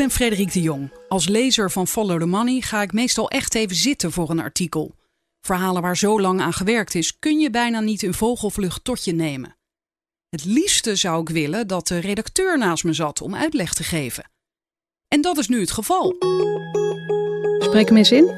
ben 0.00 0.10
Frederik 0.10 0.52
de 0.52 0.60
Jong. 0.60 0.92
Als 1.08 1.28
lezer 1.28 1.70
van 1.70 1.86
Follow 1.86 2.20
the 2.20 2.26
Money 2.26 2.60
ga 2.60 2.82
ik 2.82 2.92
meestal 2.92 3.30
echt 3.30 3.54
even 3.54 3.76
zitten 3.76 4.12
voor 4.12 4.30
een 4.30 4.40
artikel. 4.40 4.94
Verhalen 5.40 5.82
waar 5.82 5.96
zo 5.96 6.20
lang 6.20 6.40
aan 6.40 6.52
gewerkt 6.52 6.94
is, 6.94 7.18
kun 7.18 7.38
je 7.38 7.50
bijna 7.50 7.80
niet 7.80 8.02
in 8.02 8.14
vogelvlucht 8.14 8.84
tot 8.84 9.04
je 9.04 9.12
nemen. 9.12 9.56
Het 10.28 10.44
liefste 10.44 10.96
zou 10.96 11.20
ik 11.20 11.28
willen 11.28 11.66
dat 11.66 11.86
de 11.86 11.98
redacteur 11.98 12.58
naast 12.58 12.84
me 12.84 12.92
zat 12.92 13.22
om 13.22 13.34
uitleg 13.34 13.74
te 13.74 13.82
geven. 13.82 14.30
En 15.08 15.20
dat 15.20 15.38
is 15.38 15.48
nu 15.48 15.60
het 15.60 15.70
geval. 15.70 16.16
Spreek 17.58 17.88
hem 17.88 17.96
eens 17.96 18.12
in. 18.12 18.30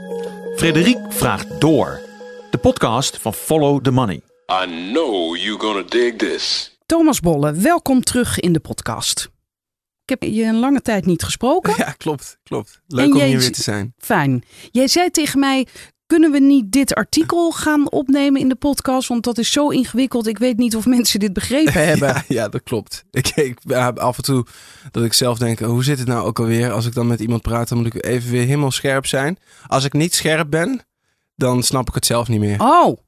Frederik 0.57 0.99
vraagt 1.09 1.61
door. 1.61 2.01
De 2.51 2.59
podcast 2.59 3.17
van 3.17 3.35
Follow 3.35 3.83
the 3.83 3.91
Money. 3.91 4.21
I 4.63 4.91
know 4.93 5.37
you're 5.37 5.61
gonna 5.61 5.83
dig 5.83 6.17
this. 6.17 6.77
Thomas 6.87 7.21
Bolle, 7.21 7.53
welkom 7.53 8.03
terug 8.03 8.41
in 8.41 8.53
de 8.53 8.61
podcast. 8.61 9.31
Ik 10.13 10.21
heb 10.21 10.31
je 10.33 10.43
een 10.43 10.59
lange 10.59 10.81
tijd 10.83 11.07
niet 11.07 11.23
gesproken. 11.23 11.75
Ja, 11.83 11.95
klopt, 11.97 12.39
klopt. 12.43 12.81
Leuk 12.87 13.05
En 13.05 13.13
om 13.13 13.19
jij 13.19 13.29
hier 13.29 13.39
weer 13.39 13.53
te 13.53 13.63
zijn. 13.63 13.95
Fijn. 13.99 14.45
Jij 14.71 14.89
zei 14.89 15.11
tegen 15.11 15.39
mij: 15.39 15.67
kunnen 16.07 16.31
we 16.31 16.39
niet 16.39 16.73
dit 16.73 16.95
artikel 16.95 17.51
gaan 17.65 17.91
opnemen 17.91 18.41
in 18.41 18.49
de 18.49 18.55
podcast? 18.55 19.09
Want 19.09 19.25
dat 19.25 19.39
is 19.39 19.53
zo 19.53 19.69
ingewikkeld. 19.69 20.27
Ik 20.27 20.39
weet 20.39 20.57
niet 20.57 20.77
of 20.77 20.87
mensen 20.87 21.21
dit 21.21 21.33
begrepen 21.33 21.87
hebben. 21.89 22.09
Ja, 22.09 22.25
ja, 22.29 22.49
dat 22.49 22.63
klopt. 22.63 23.05
Ik, 23.11 23.29
ik 23.29 23.59
heb 23.67 23.99
af 23.99 24.17
en 24.17 24.23
toe 24.23 24.47
dat 24.91 25.05
ik 25.05 25.13
zelf 25.13 25.39
denk, 25.39 25.59
hoe 25.59 25.85
zit 25.85 25.99
het 25.99 26.09
nou 26.09 26.27
ook 26.27 26.39
alweer? 26.39 26.73
Als 26.73 26.87
ik 26.87 26.95
dan 26.95 27.07
met 27.07 27.21
iemand 27.21 27.43
praat, 27.43 27.69
dan 27.69 27.79
moet 27.79 27.95
ik 27.95 28.05
even 28.05 28.31
weer 28.31 28.45
helemaal 28.45 28.71
scherp 28.71 29.07
zijn. 29.07 29.39
Als 29.67 29.85
ik 29.85 29.93
niet 29.93 30.15
scherp 30.15 30.51
ben, 30.51 30.81
dan 31.37 31.63
snap 31.63 31.89
ik 31.89 31.95
het 31.95 32.07
zelf 32.07 32.29
niet 32.29 32.41
meer. 32.41 32.61
Oh. 32.61 32.99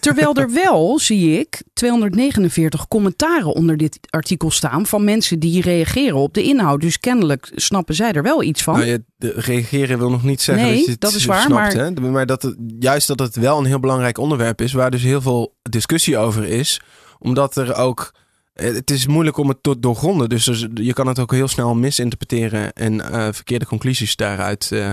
Terwijl 0.00 0.34
er 0.34 0.52
wel, 0.52 0.98
zie 0.98 1.38
ik, 1.40 1.62
249 1.72 2.88
commentaren 2.88 3.52
onder 3.54 3.76
dit 3.76 3.98
artikel 4.10 4.50
staan 4.50 4.86
van 4.86 5.04
mensen 5.04 5.38
die 5.38 5.62
reageren 5.62 6.16
op 6.16 6.34
de 6.34 6.42
inhoud. 6.42 6.80
Dus 6.80 7.00
kennelijk 7.00 7.50
snappen 7.54 7.94
zij 7.94 8.12
er 8.12 8.22
wel 8.22 8.42
iets 8.42 8.62
van. 8.62 8.74
Nou, 8.74 8.86
je, 8.86 9.04
de, 9.16 9.32
reageren 9.36 9.98
wil 9.98 10.10
nog 10.10 10.22
niet 10.22 10.40
zeggen 10.40 10.64
Nee, 10.66 10.74
dat 10.76 10.84
je 10.84 10.90
het 10.90 11.00
dat 11.00 11.12
is 11.14 11.24
waar, 11.24 11.42
snapt. 11.42 11.74
maar- 11.74 11.84
Hè? 11.84 12.10
Maar 12.10 12.26
dat 12.26 12.42
het, 12.42 12.56
juist 12.78 13.06
dat 13.06 13.18
het 13.18 13.36
wel 13.36 13.58
een 13.58 13.64
heel 13.64 13.80
belangrijk 13.80 14.18
onderwerp 14.18 14.60
is, 14.60 14.72
waar 14.72 14.90
dus 14.90 15.02
heel 15.02 15.20
veel 15.20 15.54
discussie 15.62 16.18
over 16.18 16.44
is. 16.44 16.80
Omdat 17.18 17.56
er 17.56 17.74
ook... 17.74 18.14
eh, 18.52 18.74
Het 18.74 18.90
is 18.90 19.06
moeilijk 19.06 19.36
om 19.36 19.48
het 19.48 19.62
te 19.62 19.78
doorgronden. 19.78 20.28
Dus 20.28 20.44
je 20.74 20.92
kan 20.92 21.06
het 21.06 21.18
ook 21.18 21.32
heel 21.32 21.48
snel 21.48 21.74
misinterpreteren 21.74 22.72
en 22.72 23.00
eh, 23.12 23.28
verkeerde 23.32 23.66
conclusies 23.66 24.16
daaruit 24.16 24.72
eh, 24.72 24.90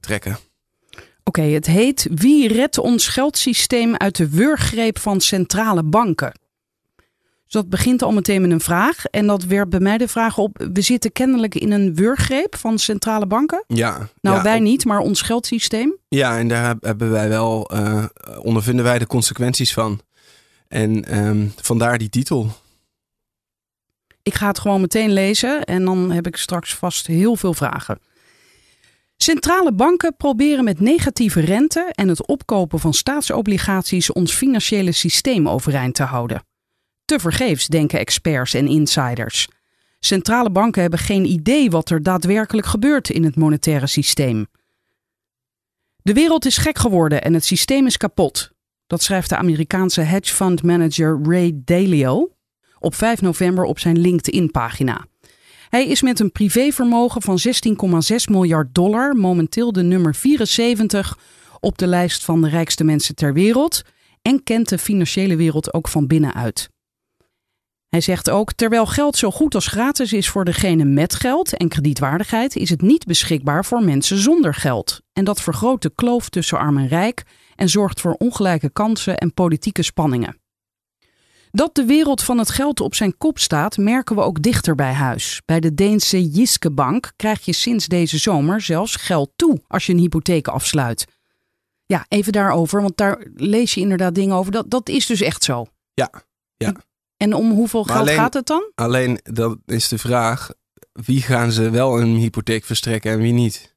trekken. 0.00 0.36
Oké, 1.28 1.42
het 1.42 1.66
heet 1.66 2.08
Wie 2.14 2.48
redt 2.48 2.78
ons 2.78 3.08
geldsysteem 3.08 3.96
uit 3.96 4.16
de 4.16 4.28
wurggreep 4.28 4.98
van 4.98 5.20
centrale 5.20 5.82
banken? 5.82 6.32
Dus 7.44 7.54
dat 7.54 7.68
begint 7.68 8.02
al 8.02 8.12
meteen 8.12 8.40
met 8.40 8.50
een 8.50 8.60
vraag. 8.60 9.04
En 9.04 9.26
dat 9.26 9.44
werpt 9.44 9.70
bij 9.70 9.80
mij 9.80 9.98
de 9.98 10.08
vraag 10.08 10.38
op: 10.38 10.66
we 10.72 10.80
zitten 10.80 11.12
kennelijk 11.12 11.54
in 11.54 11.72
een 11.72 11.94
wurggreep 11.94 12.56
van 12.56 12.78
centrale 12.78 13.26
banken. 13.26 13.64
Ja, 13.66 14.08
Nou, 14.20 14.36
ja, 14.36 14.42
wij 14.42 14.60
niet, 14.60 14.84
maar 14.84 14.98
ons 14.98 15.22
geldsysteem. 15.22 15.96
Ja, 16.08 16.38
en 16.38 16.48
daar 16.48 16.66
heb- 16.66 16.82
hebben 16.82 17.10
wij 17.10 17.28
wel, 17.28 17.70
eh, 17.70 18.04
ondervinden 18.42 18.84
wij 18.84 18.98
de 18.98 19.06
consequenties 19.06 19.72
van. 19.72 20.00
En 20.68 21.04
ehm, 21.04 21.46
vandaar 21.56 21.98
die 21.98 22.08
titel. 22.08 22.50
Ik 24.22 24.34
ga 24.34 24.46
het 24.46 24.58
gewoon 24.58 24.80
meteen 24.80 25.12
lezen 25.12 25.64
en 25.64 25.84
dan 25.84 26.10
heb 26.10 26.26
ik 26.26 26.36
straks 26.36 26.74
vast 26.74 27.06
heel 27.06 27.36
veel 27.36 27.54
vragen. 27.54 27.98
Centrale 29.16 29.72
banken 29.72 30.16
proberen 30.16 30.64
met 30.64 30.80
negatieve 30.80 31.40
rente 31.40 31.92
en 31.94 32.08
het 32.08 32.26
opkopen 32.26 32.78
van 32.78 32.94
staatsobligaties 32.94 34.12
ons 34.12 34.34
financiële 34.34 34.92
systeem 34.92 35.48
overeind 35.48 35.94
te 35.94 36.02
houden. 36.02 36.44
Tevergeefs 37.04 37.66
denken 37.66 37.98
experts 37.98 38.54
en 38.54 38.66
insiders. 38.66 39.48
Centrale 40.00 40.50
banken 40.50 40.80
hebben 40.80 40.98
geen 40.98 41.24
idee 41.24 41.70
wat 41.70 41.90
er 41.90 42.02
daadwerkelijk 42.02 42.66
gebeurt 42.66 43.10
in 43.10 43.24
het 43.24 43.36
monetaire 43.36 43.86
systeem. 43.86 44.46
De 45.96 46.12
wereld 46.12 46.44
is 46.44 46.56
gek 46.56 46.78
geworden 46.78 47.22
en 47.22 47.34
het 47.34 47.44
systeem 47.44 47.86
is 47.86 47.96
kapot. 47.96 48.50
Dat 48.86 49.02
schrijft 49.02 49.28
de 49.28 49.36
Amerikaanse 49.36 50.00
hedge 50.00 50.34
fund 50.34 50.62
manager 50.62 51.18
Ray 51.22 51.52
Dalio 51.54 52.30
op 52.78 52.94
5 52.94 53.20
november 53.20 53.64
op 53.64 53.78
zijn 53.78 53.98
LinkedIn-pagina. 53.98 55.06
Hij 55.68 55.86
is 55.86 56.02
met 56.02 56.20
een 56.20 56.32
privévermogen 56.32 57.22
van 57.22 57.38
16,6 57.38 58.16
miljard 58.30 58.74
dollar 58.74 59.16
momenteel 59.16 59.72
de 59.72 59.82
nummer 59.82 60.14
74 60.14 61.18
op 61.60 61.78
de 61.78 61.86
lijst 61.86 62.24
van 62.24 62.40
de 62.42 62.48
rijkste 62.48 62.84
mensen 62.84 63.14
ter 63.14 63.32
wereld 63.32 63.82
en 64.22 64.42
kent 64.42 64.68
de 64.68 64.78
financiële 64.78 65.36
wereld 65.36 65.74
ook 65.74 65.88
van 65.88 66.06
binnenuit. 66.06 66.68
Hij 67.88 68.00
zegt 68.00 68.30
ook: 68.30 68.52
terwijl 68.52 68.86
geld 68.86 69.16
zo 69.16 69.30
goed 69.30 69.54
als 69.54 69.66
gratis 69.66 70.12
is 70.12 70.28
voor 70.28 70.44
degene 70.44 70.84
met 70.84 71.14
geld 71.14 71.56
en 71.56 71.68
kredietwaardigheid, 71.68 72.56
is 72.56 72.70
het 72.70 72.80
niet 72.80 73.04
beschikbaar 73.04 73.64
voor 73.64 73.82
mensen 73.82 74.18
zonder 74.18 74.54
geld. 74.54 75.00
En 75.12 75.24
dat 75.24 75.42
vergroot 75.42 75.82
de 75.82 75.92
kloof 75.94 76.28
tussen 76.28 76.58
arm 76.58 76.78
en 76.78 76.88
rijk 76.88 77.22
en 77.54 77.68
zorgt 77.68 78.00
voor 78.00 78.12
ongelijke 78.12 78.70
kansen 78.70 79.16
en 79.18 79.34
politieke 79.34 79.82
spanningen. 79.82 80.36
Dat 81.50 81.74
de 81.74 81.84
wereld 81.84 82.22
van 82.22 82.38
het 82.38 82.50
geld 82.50 82.80
op 82.80 82.94
zijn 82.94 83.16
kop 83.18 83.38
staat, 83.38 83.76
merken 83.76 84.16
we 84.16 84.22
ook 84.22 84.42
dichter 84.42 84.74
bij 84.74 84.92
huis. 84.92 85.42
Bij 85.44 85.60
de 85.60 85.74
Deense 85.74 86.28
Jyske 86.28 86.70
Bank 86.70 87.12
krijg 87.16 87.44
je 87.44 87.52
sinds 87.52 87.86
deze 87.86 88.18
zomer 88.18 88.60
zelfs 88.60 88.96
geld 88.96 89.30
toe 89.36 89.60
als 89.68 89.86
je 89.86 89.92
een 89.92 89.98
hypotheek 89.98 90.48
afsluit. 90.48 91.04
Ja, 91.86 92.04
even 92.08 92.32
daarover, 92.32 92.80
want 92.82 92.96
daar 92.96 93.26
lees 93.34 93.74
je 93.74 93.80
inderdaad 93.80 94.14
dingen 94.14 94.36
over. 94.36 94.52
Dat, 94.52 94.70
dat 94.70 94.88
is 94.88 95.06
dus 95.06 95.20
echt 95.20 95.44
zo. 95.44 95.66
Ja, 95.94 96.10
ja. 96.56 96.74
En 97.16 97.34
om 97.34 97.50
hoeveel 97.50 97.84
Maar 97.84 97.94
geld 97.96 98.06
alleen- 98.08 98.18
gaat 98.20 98.34
het 98.34 98.46
dan? 98.46 98.70
Alleen, 98.74 99.20
dan 99.22 99.60
is 99.66 99.88
de 99.88 99.98
vraag, 99.98 100.50
wie 100.92 101.22
gaan 101.22 101.52
ze 101.52 101.70
wel 101.70 102.00
een 102.00 102.14
hypotheek 102.16 102.64
verstrekken 102.64 103.12
en 103.12 103.18
wie 103.18 103.32
niet? 103.32 103.74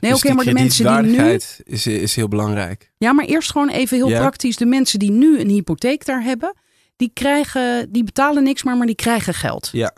Nee, 0.00 0.10
Dus 0.10 0.24
oké, 0.24 0.34
maar 0.34 0.44
de 0.44 0.52
mensen 0.52 1.02
die 1.04 1.16
nu. 1.20 1.38
is, 1.64 1.86
is 1.86 2.14
heel 2.16 2.28
belangrijk. 2.28 2.92
Ja, 2.98 3.12
maar 3.12 3.24
eerst 3.24 3.50
gewoon 3.50 3.68
even 3.68 3.96
heel 3.96 4.08
Ja. 4.08 4.18
praktisch. 4.20 4.56
De 4.56 4.66
mensen 4.66 4.98
die 4.98 5.10
nu 5.10 5.40
een 5.40 5.48
hypotheek 5.48 6.04
daar 6.04 6.22
hebben, 6.22 6.54
die 6.96 7.10
krijgen, 7.14 7.92
die 7.92 8.04
betalen 8.04 8.42
niks 8.42 8.62
meer, 8.62 8.76
maar 8.76 8.86
die 8.86 8.94
krijgen 8.94 9.34
geld. 9.34 9.68
Ja. 9.72 9.92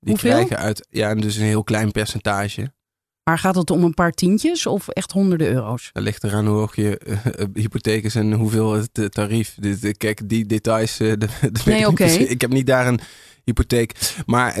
Die 0.00 0.10
Hoeveel? 0.14 0.30
krijgen 0.30 0.56
uit, 0.56 0.86
ja, 0.90 1.14
dus 1.14 1.36
een 1.36 1.44
heel 1.44 1.64
klein 1.64 1.90
percentage. 1.92 2.74
Maar 3.22 3.38
gaat 3.38 3.54
het 3.54 3.70
om 3.70 3.84
een 3.84 3.94
paar 3.94 4.12
tientjes 4.12 4.66
of 4.66 4.88
echt 4.88 5.12
honderden 5.12 5.48
euro's? 5.48 5.90
Dat 5.92 6.02
ligt 6.02 6.24
eraan 6.24 6.46
hoe 6.46 6.56
hoog 6.56 6.76
je 6.76 6.98
eh, 6.98 7.26
eh, 7.26 7.46
hypotheek 7.54 8.04
is 8.04 8.14
en 8.14 8.32
hoeveel 8.32 8.72
het 8.72 9.12
tarief. 9.12 9.54
Dit, 9.58 9.96
kijk, 9.96 10.28
die 10.28 10.46
details. 10.46 11.00
eh, 11.00 11.12
de, 11.18 11.28
Nee, 11.64 11.86
oké. 11.86 12.04
Ik 12.04 12.40
heb 12.40 12.50
niet 12.50 12.66
daar 12.66 12.86
een 12.86 13.00
hypotheek. 13.44 14.14
Maar 14.26 14.56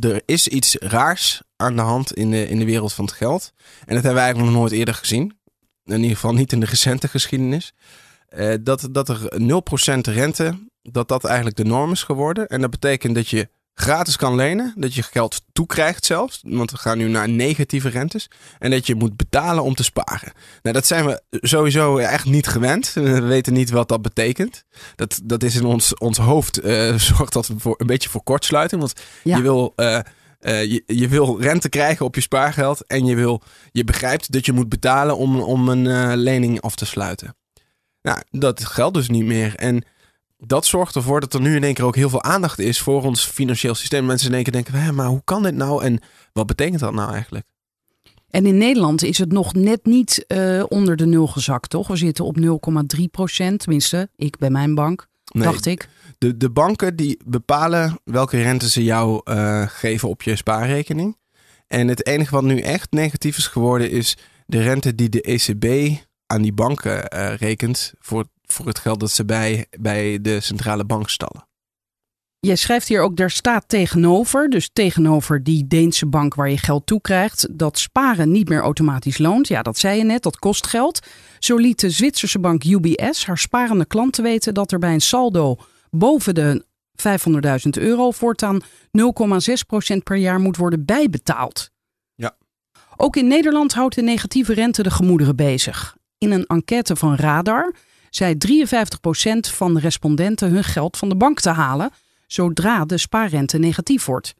er 0.00 0.22
is 0.24 0.48
iets 0.48 0.76
raars 0.76 1.42
aan 1.56 1.76
de 1.76 1.82
hand 1.82 2.12
in 2.12 2.30
de, 2.30 2.48
in 2.48 2.58
de 2.58 2.64
wereld 2.64 2.92
van 2.92 3.04
het 3.04 3.14
geld. 3.14 3.52
En 3.56 3.94
dat 3.94 4.04
hebben 4.04 4.12
we 4.14 4.18
eigenlijk 4.20 4.50
nog 4.50 4.60
nooit 4.60 4.72
eerder 4.72 4.94
gezien. 4.94 5.38
In 5.84 5.96
ieder 5.96 6.14
geval 6.14 6.34
niet 6.34 6.52
in 6.52 6.60
de 6.60 6.66
recente 6.66 7.08
geschiedenis. 7.08 7.72
Eh, 8.28 8.54
dat, 8.60 8.88
dat 8.90 9.08
er 9.08 9.20
0% 9.40 9.98
rente, 10.00 10.58
dat 10.82 11.08
dat 11.08 11.24
eigenlijk 11.24 11.56
de 11.56 11.64
norm 11.64 11.92
is 11.92 12.02
geworden. 12.02 12.46
En 12.46 12.60
dat 12.60 12.70
betekent 12.70 13.14
dat 13.14 13.28
je 13.28 13.48
gratis 13.74 14.16
kan 14.16 14.34
lenen. 14.34 14.74
Dat 14.76 14.94
je 14.94 15.02
geld 15.02 15.42
toekrijgt 15.52 16.04
zelfs. 16.04 16.40
Want 16.42 16.70
we 16.70 16.76
gaan 16.76 16.98
nu 16.98 17.08
naar 17.08 17.28
negatieve 17.28 17.88
rentes. 17.88 18.30
En 18.58 18.70
dat 18.70 18.86
je 18.86 18.94
moet 18.94 19.16
betalen 19.16 19.62
om 19.64 19.74
te 19.74 19.82
sparen. 19.84 20.32
Nou, 20.62 20.74
dat 20.74 20.86
zijn 20.86 21.06
we 21.06 21.22
sowieso 21.30 21.96
echt 21.96 22.24
niet 22.24 22.46
gewend. 22.46 22.92
We 22.94 23.20
weten 23.20 23.52
niet 23.52 23.70
wat 23.70 23.88
dat 23.88 24.02
betekent. 24.02 24.64
Dat, 24.96 25.20
dat 25.24 25.42
is 25.42 25.54
in 25.56 25.64
ons, 25.64 25.94
ons 25.94 26.18
hoofd, 26.18 26.58
eh, 26.58 26.94
zorgt 27.12 27.32
dat 27.32 27.50
voor 27.56 27.74
een 27.78 27.86
beetje 27.86 28.08
voor 28.08 28.22
kortsluiting. 28.22 28.80
Want 28.80 28.92
Ja. 29.24 29.36
je 29.36 29.42
wil... 29.42 29.72
eh, 29.76 29.98
je, 30.40 30.82
je 30.86 31.08
wil 31.08 31.40
rente 31.40 31.68
krijgen 31.68 32.06
op 32.06 32.14
je 32.14 32.20
spaargeld 32.20 32.86
en 32.86 33.04
je, 33.06 33.14
wil, 33.14 33.42
je 33.72 33.84
begrijpt 33.84 34.32
dat 34.32 34.46
je 34.46 34.52
moet 34.52 34.68
betalen 34.68 35.16
om, 35.16 35.40
om 35.40 35.68
een 35.68 36.16
lening 36.16 36.60
af 36.60 36.74
te 36.74 36.86
sluiten. 36.86 37.36
Nou, 38.02 38.18
dat 38.30 38.64
geldt 38.64 38.94
dus 38.94 39.08
niet 39.08 39.24
meer. 39.24 39.54
En 39.54 39.84
dat 40.38 40.66
zorgt 40.66 40.94
ervoor 40.94 41.20
dat 41.20 41.34
er 41.34 41.40
nu 41.40 41.56
in 41.56 41.64
één 41.64 41.74
keer 41.74 41.84
ook 41.84 41.96
heel 41.96 42.10
veel 42.10 42.22
aandacht 42.22 42.58
is 42.58 42.80
voor 42.80 43.02
ons 43.02 43.24
financieel 43.24 43.74
systeem. 43.74 44.06
Mensen 44.06 44.28
in 44.28 44.34
één 44.34 44.42
keer 44.42 44.52
denken, 44.52 44.74
Hé, 44.74 44.92
maar 44.92 45.06
hoe 45.06 45.22
kan 45.24 45.42
dit 45.42 45.54
nou 45.54 45.84
en 45.84 46.00
wat 46.32 46.46
betekent 46.46 46.80
dat 46.80 46.92
nou 46.92 47.12
eigenlijk? 47.12 47.46
En 48.30 48.46
in 48.46 48.58
Nederland 48.58 49.02
is 49.02 49.18
het 49.18 49.32
nog 49.32 49.54
net 49.54 49.84
niet 49.84 50.24
eh, 50.26 50.64
onder 50.68 50.96
de 50.96 51.06
nul 51.06 51.26
gezakt, 51.26 51.70
toch? 51.70 51.88
We 51.88 51.96
zitten 51.96 52.24
op 52.24 52.38
0,3 52.96 53.04
procent, 53.10 53.60
tenminste, 53.60 54.08
ik 54.16 54.38
bij 54.38 54.50
mijn 54.50 54.74
bank, 54.74 55.08
Nee, 55.32 55.44
dacht 55.44 55.66
ik. 55.66 55.88
De, 56.18 56.36
de 56.36 56.50
banken 56.50 56.96
die 56.96 57.18
bepalen 57.26 58.00
welke 58.04 58.42
rente 58.42 58.70
ze 58.70 58.84
jou 58.84 59.20
eh, 59.24 59.64
geven 59.68 60.08
op 60.08 60.22
je 60.22 60.36
spaarrekening. 60.36 61.16
En 61.66 61.88
het 61.88 62.06
enige 62.06 62.34
wat 62.34 62.44
nu 62.44 62.60
echt 62.60 62.92
negatief 62.92 63.36
is 63.36 63.46
geworden 63.46 63.90
is 63.90 64.16
de 64.46 64.62
rente 64.62 64.94
die 64.94 65.08
de 65.08 65.22
ECB 65.22 65.96
aan 66.28 66.42
die 66.42 66.52
banken 66.52 67.08
eh, 67.08 67.34
rekent 67.34 67.92
voor, 67.98 68.24
voor 68.46 68.66
het 68.66 68.78
geld 68.78 69.00
dat 69.00 69.10
ze 69.10 69.24
bij, 69.24 69.66
bij 69.80 70.20
de 70.20 70.40
centrale 70.40 70.84
bank 70.84 71.08
stallen. 71.08 71.46
Jij 72.40 72.56
schrijft 72.56 72.88
hier 72.88 73.00
ook, 73.00 73.16
daar 73.16 73.30
staat 73.30 73.68
tegenover, 73.68 74.50
dus 74.50 74.70
tegenover 74.72 75.42
die 75.42 75.66
Deense 75.66 76.06
bank 76.06 76.34
waar 76.34 76.50
je 76.50 76.58
geld 76.58 76.86
toe 76.86 77.00
krijgt, 77.00 77.58
dat 77.58 77.78
sparen 77.78 78.30
niet 78.30 78.48
meer 78.48 78.60
automatisch 78.60 79.18
loont. 79.18 79.48
Ja, 79.48 79.62
dat 79.62 79.78
zei 79.78 79.98
je 79.98 80.04
net, 80.04 80.22
dat 80.22 80.38
kost 80.38 80.66
geld. 80.66 81.06
Zo 81.38 81.56
liet 81.56 81.80
de 81.80 81.90
Zwitserse 81.90 82.38
bank 82.38 82.64
UBS 82.64 83.26
haar 83.26 83.38
sparende 83.38 83.86
klanten 83.86 84.22
weten 84.22 84.54
dat 84.54 84.72
er 84.72 84.78
bij 84.78 84.92
een 84.92 85.00
saldo 85.00 85.56
boven 85.90 86.34
de 86.34 86.64
500.000 86.96 87.82
euro 87.82 88.10
voortaan 88.10 88.62
0,6% 88.62 89.96
per 90.04 90.16
jaar 90.16 90.40
moet 90.40 90.56
worden 90.56 90.84
bijbetaald. 90.84 91.70
Ja. 92.14 92.36
Ook 92.96 93.16
in 93.16 93.26
Nederland 93.26 93.74
houdt 93.74 93.94
de 93.94 94.02
negatieve 94.02 94.54
rente 94.54 94.82
de 94.82 94.90
gemoederen 94.90 95.36
bezig. 95.36 95.96
In 96.18 96.30
een 96.30 96.46
enquête 96.46 96.96
van 96.96 97.14
Radar 97.14 97.74
zei 98.10 98.34
53% 98.34 98.36
van 99.40 99.74
de 99.74 99.80
respondenten 99.80 100.50
hun 100.50 100.64
geld 100.64 100.96
van 100.96 101.08
de 101.08 101.16
bank 101.16 101.40
te 101.40 101.50
halen 101.50 101.90
zodra 102.26 102.84
de 102.84 102.98
spaarrente 102.98 103.58
negatief 103.58 104.04
wordt. 104.04 104.34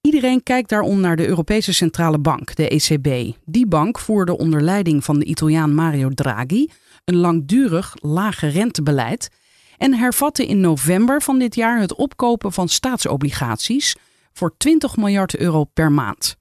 Iedereen 0.00 0.42
kijkt 0.42 0.68
daarom 0.68 1.00
naar 1.00 1.16
de 1.16 1.26
Europese 1.26 1.72
Centrale 1.72 2.18
Bank, 2.18 2.54
de 2.54 2.68
ECB. 2.68 3.36
Die 3.44 3.66
bank 3.66 3.98
voerde 3.98 4.38
onder 4.38 4.62
leiding 4.62 5.04
van 5.04 5.18
de 5.18 5.24
Italiaan 5.24 5.74
Mario 5.74 6.08
Draghi 6.08 6.68
een 7.04 7.16
langdurig 7.16 7.94
lage 8.00 8.46
rentebeleid 8.46 9.28
en 9.76 9.94
hervatte 9.94 10.46
in 10.46 10.60
november 10.60 11.22
van 11.22 11.38
dit 11.38 11.54
jaar 11.54 11.80
het 11.80 11.94
opkopen 11.94 12.52
van 12.52 12.68
staatsobligaties 12.68 13.96
voor 14.32 14.56
20 14.56 14.96
miljard 14.96 15.36
euro 15.36 15.64
per 15.64 15.92
maand. 15.92 16.36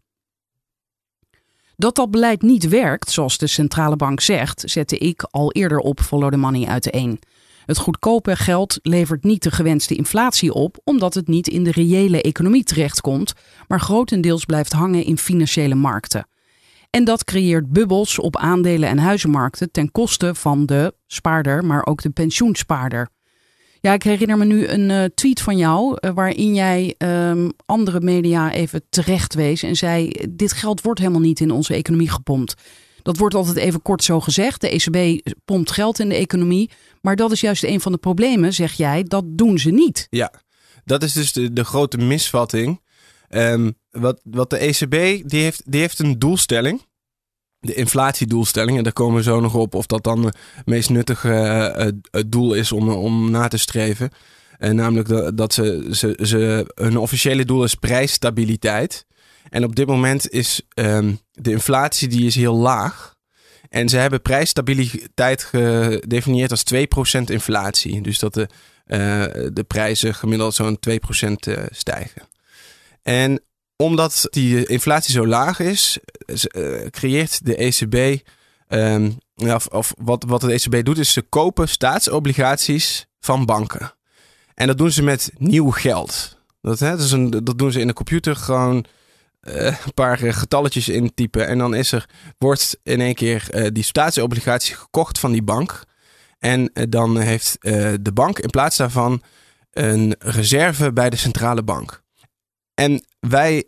Dat 1.81 1.95
dat 1.95 2.11
beleid 2.11 2.41
niet 2.41 2.67
werkt, 2.67 3.11
zoals 3.11 3.37
de 3.37 3.47
centrale 3.47 3.95
bank 3.95 4.19
zegt, 4.19 4.63
zette 4.65 4.97
ik 4.97 5.27
al 5.31 5.51
eerder 5.51 5.77
op 5.77 5.99
Follow 5.99 6.31
the 6.31 6.37
Money 6.37 6.67
uiteen. 6.67 7.19
Het 7.65 7.77
goedkope 7.77 8.35
geld 8.35 8.79
levert 8.81 9.23
niet 9.23 9.43
de 9.43 9.51
gewenste 9.51 9.95
inflatie 9.95 10.53
op, 10.53 10.77
omdat 10.83 11.13
het 11.13 11.27
niet 11.27 11.47
in 11.47 11.63
de 11.63 11.71
reële 11.71 12.21
economie 12.21 12.63
terechtkomt, 12.63 13.33
maar 13.67 13.79
grotendeels 13.79 14.45
blijft 14.45 14.71
hangen 14.71 15.03
in 15.03 15.17
financiële 15.17 15.75
markten. 15.75 16.27
En 16.89 17.03
dat 17.03 17.23
creëert 17.23 17.71
bubbels 17.71 18.19
op 18.19 18.37
aandelen- 18.37 18.89
en 18.89 18.97
huizenmarkten 18.97 19.71
ten 19.71 19.91
koste 19.91 20.35
van 20.35 20.65
de 20.65 20.93
spaarder, 21.07 21.65
maar 21.65 21.85
ook 21.85 22.01
de 22.01 22.09
pensioenspaarder. 22.09 23.09
Ja, 23.81 23.93
ik 23.93 24.03
herinner 24.03 24.37
me 24.37 24.45
nu 24.45 24.67
een 24.67 24.89
uh, 24.89 25.03
tweet 25.15 25.41
van 25.41 25.57
jou 25.57 25.97
uh, 25.99 26.11
waarin 26.11 26.53
jij 26.53 26.95
um, 26.97 27.51
andere 27.65 28.01
media 28.01 28.51
even 28.51 28.81
terecht 28.89 29.33
wees 29.33 29.63
en 29.63 29.75
zei: 29.75 30.11
dit 30.29 30.53
geld 30.53 30.81
wordt 30.81 30.99
helemaal 30.99 31.21
niet 31.21 31.39
in 31.39 31.51
onze 31.51 31.73
economie 31.73 32.09
gepompt. 32.09 32.53
Dat 33.01 33.17
wordt 33.17 33.35
altijd 33.35 33.57
even 33.57 33.81
kort 33.81 34.03
zo 34.03 34.19
gezegd. 34.19 34.61
De 34.61 34.69
ECB 34.69 35.29
pompt 35.45 35.71
geld 35.71 35.99
in 35.99 36.09
de 36.09 36.15
economie. 36.15 36.69
Maar 37.01 37.15
dat 37.15 37.31
is 37.31 37.41
juist 37.41 37.63
een 37.63 37.81
van 37.81 37.91
de 37.91 37.97
problemen, 37.97 38.53
zeg 38.53 38.73
jij. 38.73 39.03
Dat 39.03 39.23
doen 39.27 39.59
ze 39.59 39.69
niet. 39.69 40.07
Ja, 40.09 40.33
dat 40.85 41.03
is 41.03 41.13
dus 41.13 41.33
de, 41.33 41.53
de 41.53 41.63
grote 41.63 41.97
misvatting. 41.97 42.81
Um, 43.29 43.73
wat, 43.91 44.21
wat 44.23 44.49
de 44.49 44.57
ECB, 44.57 45.29
die 45.29 45.41
heeft, 45.41 45.61
die 45.65 45.81
heeft 45.81 45.99
een 45.99 46.19
doelstelling. 46.19 46.85
De 47.63 47.73
inflatiedoelstelling. 47.73 48.77
En 48.77 48.83
daar 48.83 48.93
komen 48.93 49.15
we 49.15 49.23
zo 49.23 49.39
nog 49.39 49.55
op 49.55 49.75
of 49.75 49.85
dat 49.85 50.03
dan 50.03 50.25
het 50.25 50.37
meest 50.65 50.89
nuttige 50.89 51.93
uh, 52.11 52.21
doel 52.27 52.53
is 52.53 52.71
om, 52.71 52.89
om 52.89 53.31
na 53.31 53.47
te 53.47 53.57
streven. 53.57 54.09
En 54.57 54.75
namelijk 54.75 55.37
dat, 55.37 55.53
ze, 55.53 55.87
ze, 55.91 56.19
ze, 56.21 56.71
hun 56.75 56.97
officiële 56.97 57.45
doel 57.45 57.63
is 57.63 57.75
prijsstabiliteit. 57.75 59.05
En 59.49 59.63
op 59.63 59.75
dit 59.75 59.87
moment 59.87 60.29
is 60.29 60.61
um, 60.75 61.19
de 61.31 61.51
inflatie 61.51 62.07
die 62.07 62.25
is 62.25 62.35
heel 62.35 62.55
laag. 62.55 63.15
En 63.69 63.89
ze 63.89 63.97
hebben 63.97 64.21
prijsstabiliteit 64.21 65.43
gedefinieerd 65.43 66.51
als 66.51 66.63
2% 66.73 66.77
inflatie. 67.25 68.01
Dus 68.01 68.19
dat 68.19 68.33
de, 68.33 68.47
de 69.53 69.63
prijzen 69.67 70.15
gemiddeld 70.15 70.55
zo'n 70.55 70.79
2% 70.89 70.91
uh, 71.47 71.57
stijgen. 71.69 72.21
En 73.01 73.41
omdat 73.81 74.27
die 74.29 74.65
inflatie 74.65 75.13
zo 75.13 75.27
laag 75.27 75.59
is, 75.59 75.97
uh, 76.27 76.87
creëert 76.89 77.45
de 77.45 77.55
ECB. 77.55 78.27
Um, 78.67 79.17
of, 79.35 79.67
of 79.67 79.93
wat, 79.97 80.23
wat 80.27 80.41
de 80.41 80.53
ECB 80.53 80.85
doet, 80.85 80.97
is 80.97 81.13
ze 81.13 81.21
kopen 81.21 81.69
staatsobligaties 81.69 83.07
van 83.19 83.45
banken. 83.45 83.93
En 84.53 84.67
dat 84.67 84.77
doen 84.77 84.91
ze 84.91 85.03
met 85.03 85.31
nieuw 85.37 85.71
geld. 85.71 86.37
Dat, 86.61 86.79
hè, 86.79 86.89
dat, 86.89 86.99
is 86.99 87.11
een, 87.11 87.29
dat 87.29 87.57
doen 87.57 87.71
ze 87.71 87.79
in 87.79 87.87
de 87.87 87.93
computer 87.93 88.35
gewoon 88.35 88.85
uh, 89.41 89.65
een 89.65 89.93
paar 89.93 90.17
getalletjes 90.17 90.89
intypen. 90.89 91.47
En 91.47 91.57
dan 91.57 91.73
is 91.75 91.91
er, 91.91 92.09
wordt 92.37 92.77
in 92.83 93.01
één 93.01 93.15
keer 93.15 93.69
die 93.73 93.83
staatsobligatie 93.83 94.75
gekocht 94.75 95.19
van 95.19 95.31
die 95.31 95.43
bank. 95.43 95.83
En 96.39 96.71
dan 96.89 97.17
heeft 97.17 97.57
de 98.01 98.11
bank 98.13 98.39
in 98.39 98.49
plaats 98.49 98.77
daarvan 98.77 99.21
een 99.71 100.15
reserve 100.19 100.93
bij 100.93 101.09
de 101.09 101.17
centrale 101.17 101.63
bank. 101.63 102.01
En 102.73 103.05
wij 103.19 103.63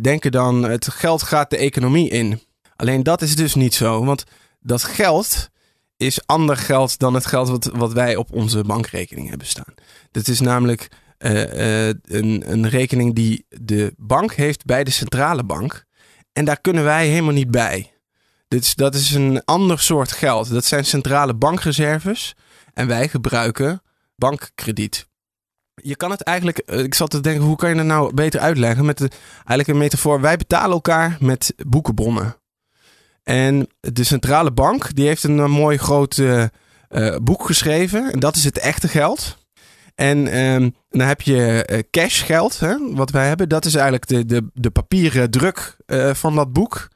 denken 0.00 0.30
dan, 0.30 0.62
het 0.62 0.88
geld 0.88 1.22
gaat 1.22 1.50
de 1.50 1.56
economie 1.56 2.08
in. 2.10 2.42
Alleen 2.76 3.02
dat 3.02 3.22
is 3.22 3.36
dus 3.36 3.54
niet 3.54 3.74
zo, 3.74 4.04
want 4.04 4.24
dat 4.60 4.84
geld 4.84 5.48
is 5.96 6.26
ander 6.26 6.56
geld 6.56 6.98
dan 6.98 7.14
het 7.14 7.26
geld 7.26 7.64
wat, 7.72 7.92
wij 7.92 8.16
op 8.16 8.32
onze 8.32 8.62
bankrekening 8.62 9.28
hebben 9.28 9.46
staan. 9.46 9.74
Dat 10.10 10.28
is 10.28 10.40
namelijk 10.40 10.88
uh, 11.18 11.86
uh, 11.88 11.94
een, 12.02 12.52
een 12.52 12.68
rekening 12.68 13.14
die 13.14 13.46
de 13.48 13.94
bank 13.96 14.34
heeft 14.34 14.64
bij 14.64 14.84
de 14.84 14.90
centrale 14.90 15.44
bank. 15.44 15.84
En 16.32 16.44
daar 16.44 16.60
kunnen 16.60 16.84
wij 16.84 17.08
helemaal 17.08 17.32
niet 17.32 17.50
bij. 17.50 17.92
Is, 18.48 18.74
dat 18.74 18.94
is 18.94 19.10
een 19.10 19.44
ander 19.44 19.80
soort 19.80 20.12
geld. 20.12 20.50
Dat 20.50 20.64
zijn 20.64 20.84
centrale 20.84 21.34
bankreserves. 21.34 22.34
En 22.74 22.86
wij 22.86 23.08
gebruiken 23.08 23.82
bankkrediet. 24.16 25.08
Je 25.82 25.96
kan 25.96 26.10
het 26.10 26.22
eigenlijk, 26.22 26.58
ik 26.58 26.94
zat 26.94 27.10
te 27.10 27.20
denken, 27.20 27.44
hoe 27.44 27.56
kan 27.56 27.68
je 27.68 27.74
dat 27.74 27.84
nou 27.84 28.14
beter 28.14 28.40
uitleggen? 28.40 28.84
Met 28.84 29.00
eigenlijk 29.34 29.68
een 29.68 29.78
metafoor. 29.78 30.20
Wij 30.20 30.36
betalen 30.36 30.70
elkaar 30.70 31.16
met 31.20 31.54
boekenbonnen. 31.66 32.36
En 33.22 33.68
de 33.80 34.04
centrale 34.04 34.52
bank, 34.52 34.94
die 34.94 35.06
heeft 35.06 35.24
een, 35.24 35.38
een 35.38 35.50
mooi 35.50 35.78
groot 35.78 36.16
uh, 36.16 36.46
boek 37.22 37.46
geschreven. 37.46 38.12
En 38.12 38.20
dat 38.20 38.36
is 38.36 38.44
het 38.44 38.58
echte 38.58 38.88
geld. 38.88 39.46
En 39.94 40.38
um, 40.38 40.74
dan 40.88 41.06
heb 41.06 41.20
je 41.20 41.68
uh, 41.70 41.78
cashgeld, 41.90 42.60
hè, 42.60 42.94
wat 42.94 43.10
wij 43.10 43.28
hebben. 43.28 43.48
Dat 43.48 43.64
is 43.64 43.74
eigenlijk 43.74 44.06
de, 44.06 44.24
de, 44.24 44.50
de 44.54 44.70
papieren 44.70 45.30
druk 45.30 45.76
van 46.12 46.34
dat 46.34 46.52
boek. 46.52 46.88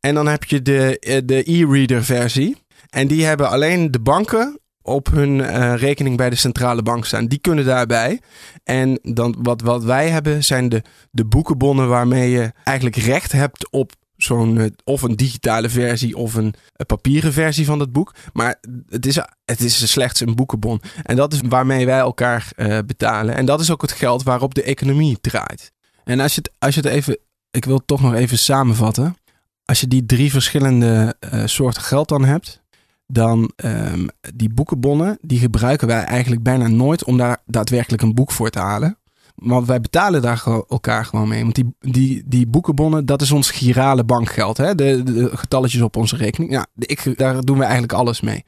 En 0.00 0.14
dan 0.14 0.26
heb 0.26 0.44
je 0.44 0.62
de, 0.62 1.22
de 1.24 1.52
e-reader 1.52 2.04
versie. 2.04 2.56
En 2.90 3.08
die 3.08 3.24
hebben 3.24 3.48
alleen 3.48 3.90
de 3.90 4.00
banken 4.00 4.58
op 4.86 5.06
hun 5.06 5.76
rekening 5.76 6.16
bij 6.16 6.30
de 6.30 6.36
centrale 6.36 6.82
bank 6.82 7.04
staan. 7.04 7.26
Die 7.26 7.38
kunnen 7.38 7.64
daarbij. 7.64 8.20
En 8.64 8.98
dan 9.02 9.36
wat, 9.42 9.60
wat 9.60 9.84
wij 9.84 10.08
hebben 10.08 10.44
zijn 10.44 10.68
de, 10.68 10.82
de 11.10 11.24
boekenbonnen 11.24 11.88
waarmee 11.88 12.30
je 12.30 12.52
eigenlijk 12.64 12.96
recht 12.96 13.32
hebt 13.32 13.70
op 13.70 13.92
zo'n 14.16 14.76
of 14.84 15.02
een 15.02 15.16
digitale 15.16 15.68
versie 15.68 16.16
of 16.16 16.34
een, 16.34 16.54
een, 16.76 16.86
papieren 16.86 17.32
versie 17.32 17.64
van 17.64 17.80
het 17.80 17.92
boek. 17.92 18.14
Maar 18.32 18.60
het 18.88 19.06
is, 19.06 19.18
het 19.44 19.60
is 19.60 19.90
slechts 19.90 20.20
een 20.20 20.34
boekenbon. 20.34 20.80
En 21.02 21.16
dat 21.16 21.32
is 21.32 21.40
waarmee 21.48 21.86
wij 21.86 21.98
elkaar 21.98 22.52
betalen. 22.86 23.34
En 23.34 23.46
dat 23.46 23.60
is 23.60 23.70
ook 23.70 23.82
het 23.82 23.92
geld 23.92 24.22
waarop 24.22 24.54
de 24.54 24.62
economie 24.62 25.18
draait. 25.20 25.72
En 26.04 26.20
als 26.20 26.34
je 26.34 26.40
het, 26.40 26.50
als 26.58 26.74
je 26.74 26.80
het 26.80 26.90
even, 26.90 27.18
ik 27.50 27.64
wil 27.64 27.76
het 27.76 27.86
toch 27.86 28.02
nog 28.02 28.14
even 28.14 28.38
samenvatten. 28.38 29.16
Als 29.64 29.80
je 29.80 29.88
die 29.88 30.06
drie 30.06 30.30
verschillende 30.30 31.14
soorten 31.44 31.82
geld 31.82 32.08
dan 32.08 32.24
hebt, 32.24 32.62
dan 33.06 33.50
um, 33.64 34.08
die 34.34 34.54
boekenbonnen, 34.54 35.18
die 35.20 35.38
gebruiken 35.38 35.86
wij 35.86 36.02
eigenlijk 36.02 36.42
bijna 36.42 36.68
nooit 36.68 37.04
om 37.04 37.16
daar 37.16 37.42
daadwerkelijk 37.46 38.02
een 38.02 38.14
boek 38.14 38.30
voor 38.30 38.50
te 38.50 38.58
halen. 38.58 38.98
Want 39.34 39.66
wij 39.66 39.80
betalen 39.80 40.22
daar 40.22 40.44
elkaar 40.68 41.04
gewoon 41.04 41.28
mee. 41.28 41.42
Want 41.42 41.54
die, 41.54 41.74
die, 41.80 42.22
die 42.26 42.46
boekenbonnen, 42.46 43.06
dat 43.06 43.22
is 43.22 43.30
ons 43.30 43.50
girale 43.50 44.04
bankgeld. 44.04 44.56
Hè? 44.56 44.74
De, 44.74 45.02
de 45.02 45.36
getalletjes 45.36 45.82
op 45.82 45.96
onze 45.96 46.16
rekening. 46.16 46.52
Ja, 46.52 46.66
ik, 46.74 47.18
daar 47.18 47.40
doen 47.40 47.56
we 47.56 47.62
eigenlijk 47.62 47.92
alles 47.92 48.20
mee. 48.20 48.44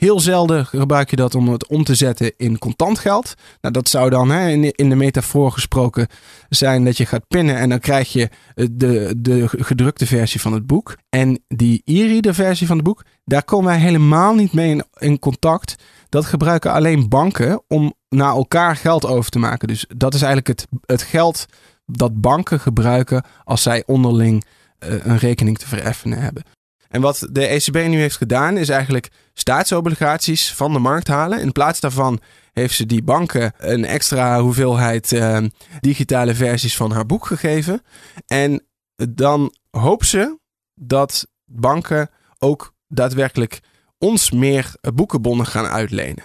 Heel 0.00 0.20
zelden 0.20 0.66
gebruik 0.66 1.10
je 1.10 1.16
dat 1.16 1.34
om 1.34 1.48
het 1.48 1.66
om 1.66 1.84
te 1.84 1.94
zetten 1.94 2.32
in 2.36 2.58
contant 2.58 2.98
geld. 2.98 3.34
Nou, 3.60 3.74
dat 3.74 3.88
zou 3.88 4.10
dan 4.10 4.30
hè, 4.30 4.48
in, 4.50 4.88
de 4.88 4.94
metafoor 4.94 5.52
gesproken 5.52 6.06
zijn 6.48 6.84
dat 6.84 6.96
je 6.96 7.06
gaat 7.06 7.28
pinnen 7.28 7.56
en 7.56 7.68
dan 7.68 7.78
krijg 7.78 8.12
je 8.12 8.28
de, 8.54 9.14
de 9.18 9.48
gedrukte 9.48 10.06
versie 10.06 10.40
van 10.40 10.52
het 10.52 10.66
boek. 10.66 10.96
En 11.08 11.44
die 11.48 11.82
e-reader 11.84 12.34
versie 12.34 12.66
van 12.66 12.76
het 12.76 12.84
boek, 12.84 13.04
daar 13.24 13.44
komen 13.44 13.66
wij 13.66 13.78
helemaal 13.78 14.34
niet 14.34 14.52
mee 14.52 14.70
in, 14.70 14.84
in 14.98 15.18
contact. 15.18 15.74
Dat 16.08 16.24
gebruiken 16.24 16.72
alleen 16.72 17.08
banken 17.08 17.62
om 17.68 17.94
naar 18.08 18.34
elkaar 18.34 18.76
geld 18.76 19.06
over 19.06 19.30
te 19.30 19.38
maken. 19.38 19.68
Dus 19.68 19.86
dat 19.96 20.14
is 20.14 20.22
eigenlijk 20.22 20.60
het, 20.60 20.66
het 20.86 21.02
geld 21.02 21.46
dat 21.86 22.20
banken 22.20 22.60
gebruiken 22.60 23.24
als 23.44 23.62
zij 23.62 23.82
onderling 23.86 24.44
uh, 24.78 25.04
een 25.04 25.18
rekening 25.18 25.58
te 25.58 25.68
vereffenen 25.68 26.18
hebben. 26.18 26.42
En 26.90 27.00
wat 27.00 27.28
de 27.30 27.46
ECB 27.46 27.74
nu 27.74 27.98
heeft 27.98 28.16
gedaan, 28.16 28.56
is 28.56 28.68
eigenlijk 28.68 29.10
staatsobligaties 29.32 30.54
van 30.54 30.72
de 30.72 30.78
markt 30.78 31.08
halen. 31.08 31.40
In 31.40 31.52
plaats 31.52 31.80
daarvan 31.80 32.20
heeft 32.52 32.74
ze 32.74 32.86
die 32.86 33.02
banken 33.02 33.52
een 33.58 33.84
extra 33.84 34.40
hoeveelheid 34.40 35.12
uh, 35.12 35.38
digitale 35.80 36.34
versies 36.34 36.76
van 36.76 36.92
haar 36.92 37.06
boek 37.06 37.26
gegeven. 37.26 37.82
En 38.26 38.66
dan 39.08 39.54
hoopt 39.70 40.06
ze 40.06 40.38
dat 40.74 41.26
banken 41.44 42.10
ook 42.38 42.74
daadwerkelijk 42.88 43.60
ons 43.98 44.30
meer 44.30 44.74
boekenbonnen 44.94 45.46
gaan 45.46 45.66
uitlenen. 45.66 46.24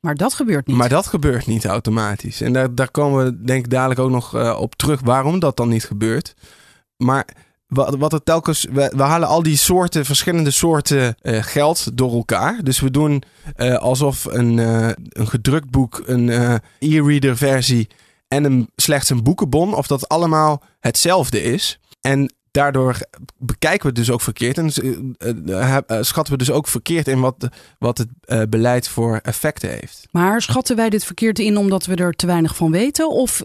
Maar 0.00 0.14
dat 0.14 0.34
gebeurt 0.34 0.66
niet. 0.66 0.76
Maar 0.76 0.88
dat 0.88 1.06
gebeurt 1.06 1.46
niet 1.46 1.64
automatisch. 1.64 2.40
En 2.40 2.52
daar, 2.52 2.74
daar 2.74 2.90
komen 2.90 3.24
we 3.24 3.44
denk 3.44 3.64
ik 3.64 3.70
dadelijk 3.70 4.00
ook 4.00 4.10
nog 4.10 4.36
uh, 4.36 4.56
op 4.60 4.74
terug 4.74 5.00
waarom 5.00 5.38
dat 5.38 5.56
dan 5.56 5.68
niet 5.68 5.84
gebeurt. 5.84 6.34
Maar 6.96 7.26
wat, 7.72 8.12
er 8.12 8.22
telkens. 8.22 8.66
We, 8.72 8.92
halen 8.96 9.28
al 9.28 9.42
die 9.42 9.56
soorten, 9.56 10.04
verschillende 10.04 10.50
soorten 10.50 11.16
eh, 11.20 11.42
geld 11.42 11.96
door 11.96 12.12
elkaar. 12.12 12.60
Dus 12.62 12.80
we 12.80 12.90
doen 12.90 13.22
eh, 13.56 13.74
alsof 13.74 14.24
een, 14.24 14.58
eh, 14.58 14.88
een 15.08 15.28
gedrukt 15.28 15.70
boek, 15.70 16.02
een 16.06 16.28
e-reader 16.78 17.36
versie 17.36 17.88
en 18.28 18.44
een, 18.44 18.70
slechts 18.76 19.10
een 19.10 19.22
boekenbon, 19.22 19.74
of 19.74 19.86
dat 19.86 20.08
allemaal 20.08 20.62
hetzelfde 20.80 21.42
is. 21.42 21.78
En 22.00 22.34
daardoor 22.52 22.98
bekijken 23.38 23.82
we 23.82 23.86
het 23.86 23.96
dus 23.96 24.10
ook 24.10 24.20
verkeerd. 24.20 24.58
En 24.58 24.70
eh, 25.18 25.76
eh, 25.76 25.76
eh, 25.86 25.98
schatten 26.00 26.32
we 26.32 26.38
dus 26.38 26.50
ook 26.50 26.68
verkeerd 26.68 27.08
in 27.08 27.20
wat, 27.20 27.48
wat 27.78 27.98
het 27.98 28.50
beleid 28.50 28.88
voor 28.88 29.20
effecten 29.22 29.70
heeft. 29.70 30.06
Maar 30.10 30.42
schatten 30.42 30.76
wij 30.76 30.90
dit 30.90 31.04
verkeerd 31.04 31.38
in 31.38 31.56
omdat 31.56 31.86
we 31.86 31.94
er 31.94 32.12
te 32.12 32.26
weinig 32.26 32.56
van 32.56 32.70
weten? 32.70 33.10
Of 33.10 33.40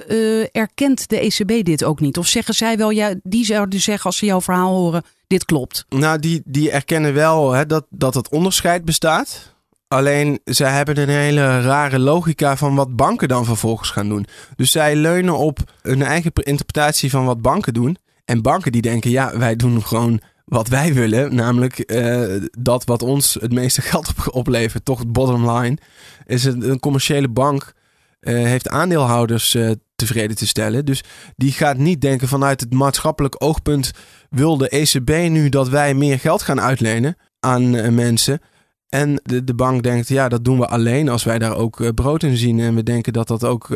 erkent 0.51 1.09
de 1.09 1.19
ECB 1.19 1.65
dit 1.65 1.83
ook 1.83 1.99
niet? 1.99 2.17
Of 2.17 2.27
zeggen 2.27 2.53
zij 2.53 2.77
wel, 2.77 2.89
ja, 2.89 3.13
die 3.23 3.45
zouden 3.45 3.79
zeggen 3.79 4.05
als 4.05 4.17
ze 4.17 4.25
jouw 4.25 4.41
verhaal 4.41 4.75
horen, 4.75 5.03
dit 5.27 5.45
klopt? 5.45 5.85
Nou, 5.89 6.19
die, 6.19 6.41
die 6.45 6.71
erkennen 6.71 7.13
wel 7.13 7.51
hè, 7.51 7.65
dat, 7.65 7.85
dat 7.89 8.13
het 8.13 8.29
onderscheid 8.29 8.85
bestaat. 8.85 9.55
Alleen 9.87 10.39
zij 10.43 10.71
hebben 10.71 10.99
een 10.99 11.09
hele 11.09 11.61
rare 11.61 11.99
logica 11.99 12.57
van 12.57 12.75
wat 12.75 12.95
banken 12.95 13.27
dan 13.27 13.45
vervolgens 13.45 13.89
gaan 13.89 14.09
doen. 14.09 14.25
Dus 14.55 14.71
zij 14.71 14.95
leunen 14.95 15.37
op 15.37 15.59
hun 15.81 16.01
eigen 16.01 16.31
interpretatie 16.33 17.09
van 17.09 17.25
wat 17.25 17.41
banken 17.41 17.73
doen. 17.73 17.97
En 18.27 18.41
banken 18.41 18.71
die 18.71 18.81
denken, 18.81 19.11
ja, 19.11 19.37
wij 19.37 19.55
doen 19.55 19.83
gewoon 19.83 20.21
wat 20.45 20.67
wij 20.67 20.93
willen. 20.93 21.35
Namelijk 21.35 21.79
eh, 21.79 22.41
dat 22.59 22.83
wat 22.83 23.01
ons 23.01 23.37
het 23.39 23.53
meeste 23.53 23.81
geld 23.91 24.07
op- 24.07 24.35
oplevert, 24.35 24.85
toch 24.85 24.99
het 24.99 25.11
bottom 25.11 25.51
line. 25.51 25.77
Is 26.25 26.43
een, 26.43 26.79
commerciële 26.79 27.29
bank 27.29 27.73
eh, 28.19 28.33
heeft 28.33 28.69
aandeelhouders 28.69 29.55
eh, 29.55 29.71
tevreden 29.95 30.35
te 30.35 30.47
stellen. 30.47 30.85
Dus 30.85 31.03
die 31.35 31.51
gaat 31.51 31.77
niet 31.77 32.01
denken 32.01 32.27
vanuit 32.27 32.59
het 32.59 32.73
maatschappelijk 32.73 33.35
oogpunt... 33.43 33.91
wil 34.29 34.57
de 34.57 34.69
ECB 34.69 35.29
nu 35.29 35.49
dat 35.49 35.69
wij 35.69 35.93
meer 35.93 36.19
geld 36.19 36.41
gaan 36.41 36.61
uitlenen 36.61 37.17
aan 37.39 37.95
mensen... 37.95 38.39
En 38.87 39.19
de, 39.23 39.43
de 39.43 39.53
bank 39.53 39.83
denkt, 39.83 40.07
ja, 40.07 40.29
dat 40.29 40.45
doen 40.45 40.59
we 40.59 40.67
alleen 40.67 41.09
als 41.09 41.23
wij 41.23 41.39
daar 41.39 41.55
ook 41.55 41.93
brood 41.93 42.23
in 42.23 42.37
zien. 42.37 42.59
En 42.59 42.75
we 42.75 42.83
denken 42.83 43.13
dat 43.13 43.27
dat 43.27 43.43
ook 43.43 43.69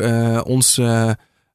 ons 0.44 0.80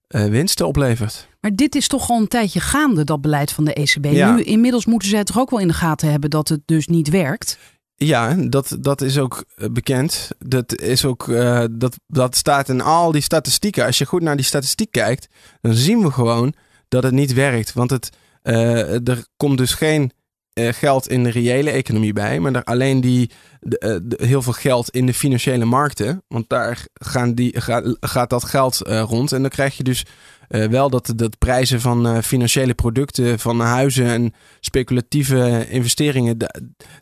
eh, 0.07 0.25
winsten 0.25 0.67
oplevert. 0.67 1.27
Maar 1.41 1.55
dit 1.55 1.75
is 1.75 1.87
toch 1.87 2.09
al 2.09 2.19
een 2.19 2.27
tijdje 2.27 2.59
gaande, 2.59 3.03
dat 3.03 3.21
beleid 3.21 3.51
van 3.51 3.63
de 3.63 3.73
ECB. 3.73 4.05
Ja. 4.05 4.35
Nu, 4.35 4.43
inmiddels 4.43 4.85
moeten 4.85 5.09
zij 5.09 5.23
toch 5.23 5.39
ook 5.39 5.49
wel 5.49 5.59
in 5.59 5.67
de 5.67 5.73
gaten 5.73 6.11
hebben 6.11 6.29
dat 6.29 6.49
het 6.49 6.61
dus 6.65 6.87
niet 6.87 7.09
werkt? 7.09 7.57
Ja, 7.95 8.33
dat, 8.33 8.77
dat 8.79 9.01
is 9.01 9.17
ook 9.17 9.43
eh, 9.55 9.69
bekend. 9.69 10.29
Dat, 10.39 10.79
is 10.79 11.05
ook, 11.05 11.27
eh, 11.27 11.63
dat, 11.71 11.99
dat 12.07 12.35
staat 12.35 12.69
in 12.69 12.81
al 12.81 13.11
die 13.11 13.21
statistieken. 13.21 13.85
Als 13.85 13.97
je 13.97 14.05
goed 14.05 14.21
naar 14.21 14.35
die 14.35 14.45
statistiek 14.45 14.91
kijkt, 14.91 15.27
dan 15.61 15.73
zien 15.73 16.01
we 16.01 16.11
gewoon 16.11 16.53
dat 16.87 17.03
het 17.03 17.13
niet 17.13 17.33
werkt. 17.33 17.73
Want 17.73 17.89
het, 17.89 18.09
er 18.41 19.25
komt 19.37 19.57
dus 19.57 19.73
geen 19.73 20.11
geld 20.57 21.09
in 21.09 21.23
de 21.23 21.29
reële 21.29 21.69
economie 21.69 22.13
bij, 22.13 22.39
maar 22.39 22.53
er 22.55 22.63
alleen 22.63 23.01
die, 23.01 23.31
eh, 23.61 23.95
de- 24.03 24.25
heel 24.25 24.41
veel 24.41 24.53
geld 24.53 24.89
in 24.89 25.05
de 25.05 25.13
financiële 25.13 25.65
markten. 25.65 26.23
Want 26.27 26.49
daar 26.49 26.85
gaan 26.93 27.33
die, 27.33 27.61
ga- 27.61 27.95
gaat 27.99 28.29
dat 28.29 28.43
geld 28.43 28.81
eh, 28.83 29.01
rond. 29.07 29.31
En 29.31 29.41
dan 29.41 29.49
krijg 29.49 29.77
je 29.77 29.83
dus 29.83 30.05
eh, 30.47 30.65
wel 30.65 30.89
dat 30.89 31.13
de 31.15 31.29
prijzen 31.37 31.81
van 31.81 32.07
eh, 32.07 32.17
financiële 32.21 32.73
producten, 32.73 33.39
van 33.39 33.59
huizen 33.59 34.05
en 34.05 34.33
speculatieve 34.59 35.65
investeringen, 35.69 36.37
da- 36.37 36.53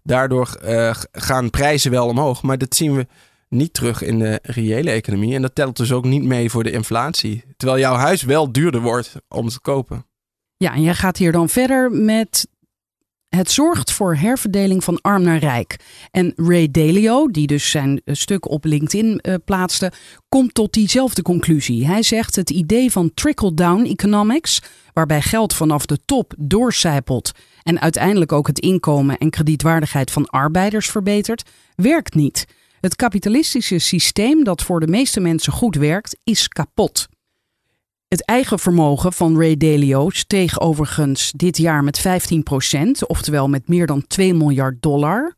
daardoor 0.04 0.58
eh, 0.62 0.96
gaan 1.12 1.50
prijzen 1.50 1.92
wel 1.92 2.08
omhoog. 2.08 2.42
Maar 2.44 2.58
dat 2.58 2.76
zien 2.76 2.96
we 2.96 3.08
niet 3.50 3.74
terug 3.74 4.02
in 4.02 4.20
de 4.20 4.40
reële 4.44 4.90
economie. 4.92 5.36
En 5.36 5.42
dat 5.42 5.56
telt 5.56 5.78
dus 5.78 5.92
ook 5.92 6.06
niet 6.06 6.24
mee 6.24 6.50
voor 6.50 6.64
de 6.64 6.72
inflatie. 6.72 7.44
Terwijl 7.58 7.80
jouw 7.80 7.96
huis 7.96 8.24
wel 8.24 8.52
duurder 8.52 8.82
wordt 8.82 9.16
om 9.28 9.50
te 9.50 9.60
kopen. 9.60 10.06
Ja, 10.58 10.74
en 10.74 10.82
jij 10.82 10.94
gaat 10.96 11.18
hier 11.18 11.32
dan 11.32 11.50
verder 11.50 11.92
met. 11.92 12.48
Het 13.36 13.52
zorgt 13.52 13.92
voor 13.92 14.16
herverdeling 14.16 14.84
van 14.84 15.02
arm 15.02 15.22
naar 15.22 15.38
rijk. 15.38 15.80
En 16.12 16.34
Ray 16.36 16.72
Dalio, 16.72 17.28
die 17.28 17.48
dus 17.48 17.70
zijn 17.70 18.02
eh, 18.06 18.16
stuk 18.16 18.50
op 18.50 18.66
LinkedIn 18.66 19.20
eh, 19.20 19.34
plaatste, 19.46 19.92
komt 20.30 20.54
tot 20.54 20.74
diezelfde 20.74 21.22
conclusie. 21.22 21.88
Hij 21.88 22.04
zegt 22.04 22.36
het 22.36 22.50
idee 22.50 22.92
van 22.92 23.14
trickle-down 23.14 23.86
economics, 23.86 24.62
waarbij 24.94 25.22
geld 25.22 25.54
vanaf 25.54 25.86
de 25.86 26.00
top 26.06 26.34
doorcijpelt 26.38 27.32
en 27.64 27.82
uiteindelijk 27.82 28.32
ook 28.32 28.48
het 28.48 28.60
inkomen 28.60 29.18
en 29.18 29.30
kredietwaardigheid 29.30 30.12
van 30.12 30.28
arbeiders 30.28 30.90
verbetert, 30.90 31.50
werkt 31.76 32.16
niet. 32.16 32.46
Het 32.82 32.96
kapitalistische 32.96 33.80
systeem 33.80 34.44
dat 34.44 34.62
voor 34.62 34.80
de 34.80 34.88
meeste 34.88 35.20
mensen 35.20 35.54
goed 35.54 35.76
werkt, 35.76 36.18
is 36.24 36.48
kapot. 36.48 37.08
Het 38.08 38.26
eigen 38.26 38.60
vermogen 38.60 39.14
van 39.14 39.40
Ray 39.40 39.58
Dalio 39.58 40.10
steeg 40.10 40.60
overigens 40.60 41.32
dit 41.36 41.58
jaar 41.58 41.84
met 41.84 42.00
15%, 42.78 43.08
oftewel 43.08 43.48
met 43.48 43.68
meer 43.68 43.88
dan 43.88 44.08
2 44.08 44.34
miljard 44.34 44.82
dollar. 44.82 45.36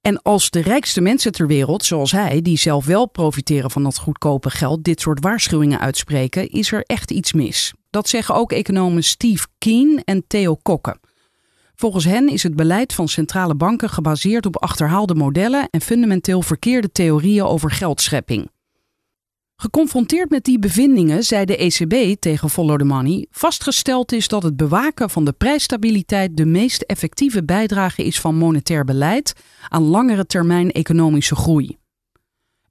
En 0.00 0.22
als 0.22 0.50
de 0.50 0.60
rijkste 0.60 1.00
mensen 1.00 1.32
ter 1.32 1.46
wereld, 1.46 1.84
zoals 1.84 2.12
hij, 2.12 2.42
die 2.42 2.58
zelf 2.58 2.86
wel 2.86 3.08
profiteren 3.08 3.70
van 3.70 3.82
dat 3.82 3.98
goedkope 3.98 4.50
geld, 4.50 4.84
dit 4.84 5.00
soort 5.00 5.22
waarschuwingen 5.22 5.80
uitspreken, 5.80 6.48
is 6.48 6.72
er 6.72 6.82
echt 6.82 7.10
iets 7.10 7.32
mis. 7.32 7.74
Dat 7.90 8.08
zeggen 8.08 8.34
ook 8.34 8.52
economen 8.52 9.02
Steve 9.04 9.46
Keen 9.58 10.02
en 10.04 10.24
Theo 10.26 10.54
Kokke. 10.54 10.96
Volgens 11.74 12.04
hen 12.04 12.28
is 12.28 12.42
het 12.42 12.56
beleid 12.56 12.92
van 12.92 13.08
centrale 13.08 13.54
banken 13.54 13.90
gebaseerd 13.90 14.46
op 14.46 14.62
achterhaalde 14.62 15.14
modellen 15.14 15.68
en 15.70 15.80
fundamenteel 15.80 16.42
verkeerde 16.42 16.92
theorieën 16.92 17.44
over 17.44 17.70
geldschepping. 17.70 18.50
Geconfronteerd 19.60 20.30
met 20.30 20.44
die 20.44 20.58
bevindingen 20.58 21.24
zei 21.24 21.44
de 21.44 21.56
ECB 21.56 22.20
tegen 22.20 22.50
Follow 22.50 22.78
the 22.78 22.84
Money 22.84 23.26
vastgesteld 23.30 24.12
is 24.12 24.28
dat 24.28 24.42
het 24.42 24.56
bewaken 24.56 25.10
van 25.10 25.24
de 25.24 25.32
prijsstabiliteit 25.32 26.36
de 26.36 26.44
meest 26.44 26.82
effectieve 26.82 27.44
bijdrage 27.44 28.04
is 28.04 28.20
van 28.20 28.34
monetair 28.34 28.84
beleid 28.84 29.32
aan 29.68 29.82
langere 29.82 30.26
termijn 30.26 30.70
economische 30.70 31.34
groei. 31.34 31.76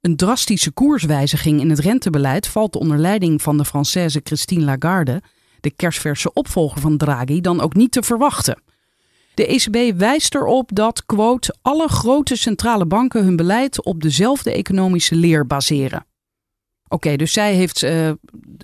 Een 0.00 0.16
drastische 0.16 0.70
koerswijziging 0.70 1.60
in 1.60 1.70
het 1.70 1.78
rentebeleid 1.78 2.46
valt 2.46 2.76
onder 2.76 2.98
leiding 2.98 3.42
van 3.42 3.56
de 3.56 3.66
Française 3.66 4.22
Christine 4.22 4.64
Lagarde, 4.64 5.22
de 5.60 5.70
kerstverse 5.70 6.32
opvolger 6.32 6.80
van 6.80 6.96
Draghi, 6.96 7.40
dan 7.40 7.60
ook 7.60 7.74
niet 7.74 7.92
te 7.92 8.02
verwachten. 8.02 8.62
De 9.34 9.46
ECB 9.46 9.98
wijst 9.98 10.34
erop 10.34 10.70
dat, 10.74 11.06
quote, 11.06 11.54
alle 11.62 11.88
grote 11.88 12.36
centrale 12.36 12.86
banken 12.86 13.24
hun 13.24 13.36
beleid 13.36 13.84
op 13.84 14.02
dezelfde 14.02 14.52
economische 14.52 15.14
leer 15.14 15.46
baseren. 15.46 16.07
Oké, 16.88 17.16
dus 17.16 17.32
zij 17.32 17.54
heeft 17.54 17.82
eh, 17.82 18.10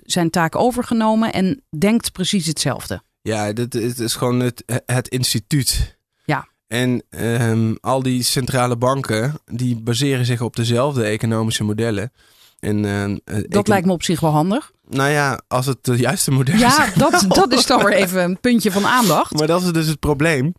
zijn 0.03 0.29
taak 0.29 0.55
overgenomen 0.55 1.33
en 1.33 1.63
denkt 1.77 2.11
precies 2.11 2.45
hetzelfde. 2.45 3.01
Ja, 3.21 3.53
dit, 3.53 3.73
het 3.73 3.99
is 3.99 4.15
gewoon 4.15 4.39
het, 4.39 4.63
het 4.85 5.07
instituut. 5.07 5.97
Ja. 6.25 6.47
En 6.67 7.03
ehm, 7.09 7.73
al 7.81 8.03
die 8.03 8.23
centrale 8.23 8.77
banken, 8.77 9.33
die 9.45 9.81
baseren 9.81 10.25
zich 10.25 10.41
op 10.41 10.55
dezelfde 10.55 11.03
economische 11.03 11.63
modellen. 11.63 12.11
En, 12.59 12.85
ehm, 12.85 13.17
eh, 13.25 13.35
Dat 13.47 13.61
ik- 13.61 13.67
lijkt 13.67 13.85
me 13.85 13.91
op 13.91 14.03
zich 14.03 14.19
wel 14.19 14.31
handig. 14.31 14.71
Nou 14.89 15.09
ja, 15.09 15.41
als 15.47 15.65
het 15.65 15.77
de 15.81 15.95
juiste 15.95 16.31
modellen 16.31 16.59
Ja, 16.59 16.69
zijn. 16.71 16.91
dat, 16.97 17.25
dat 17.27 17.51
is 17.53 17.65
dan 17.65 17.83
weer 17.85 17.93
even 17.93 18.23
een 18.23 18.39
puntje 18.39 18.71
van 18.71 18.85
aandacht. 18.85 19.33
Maar 19.33 19.47
dat 19.47 19.61
is 19.63 19.71
dus 19.71 19.87
het 19.87 19.99
probleem. 19.99 20.53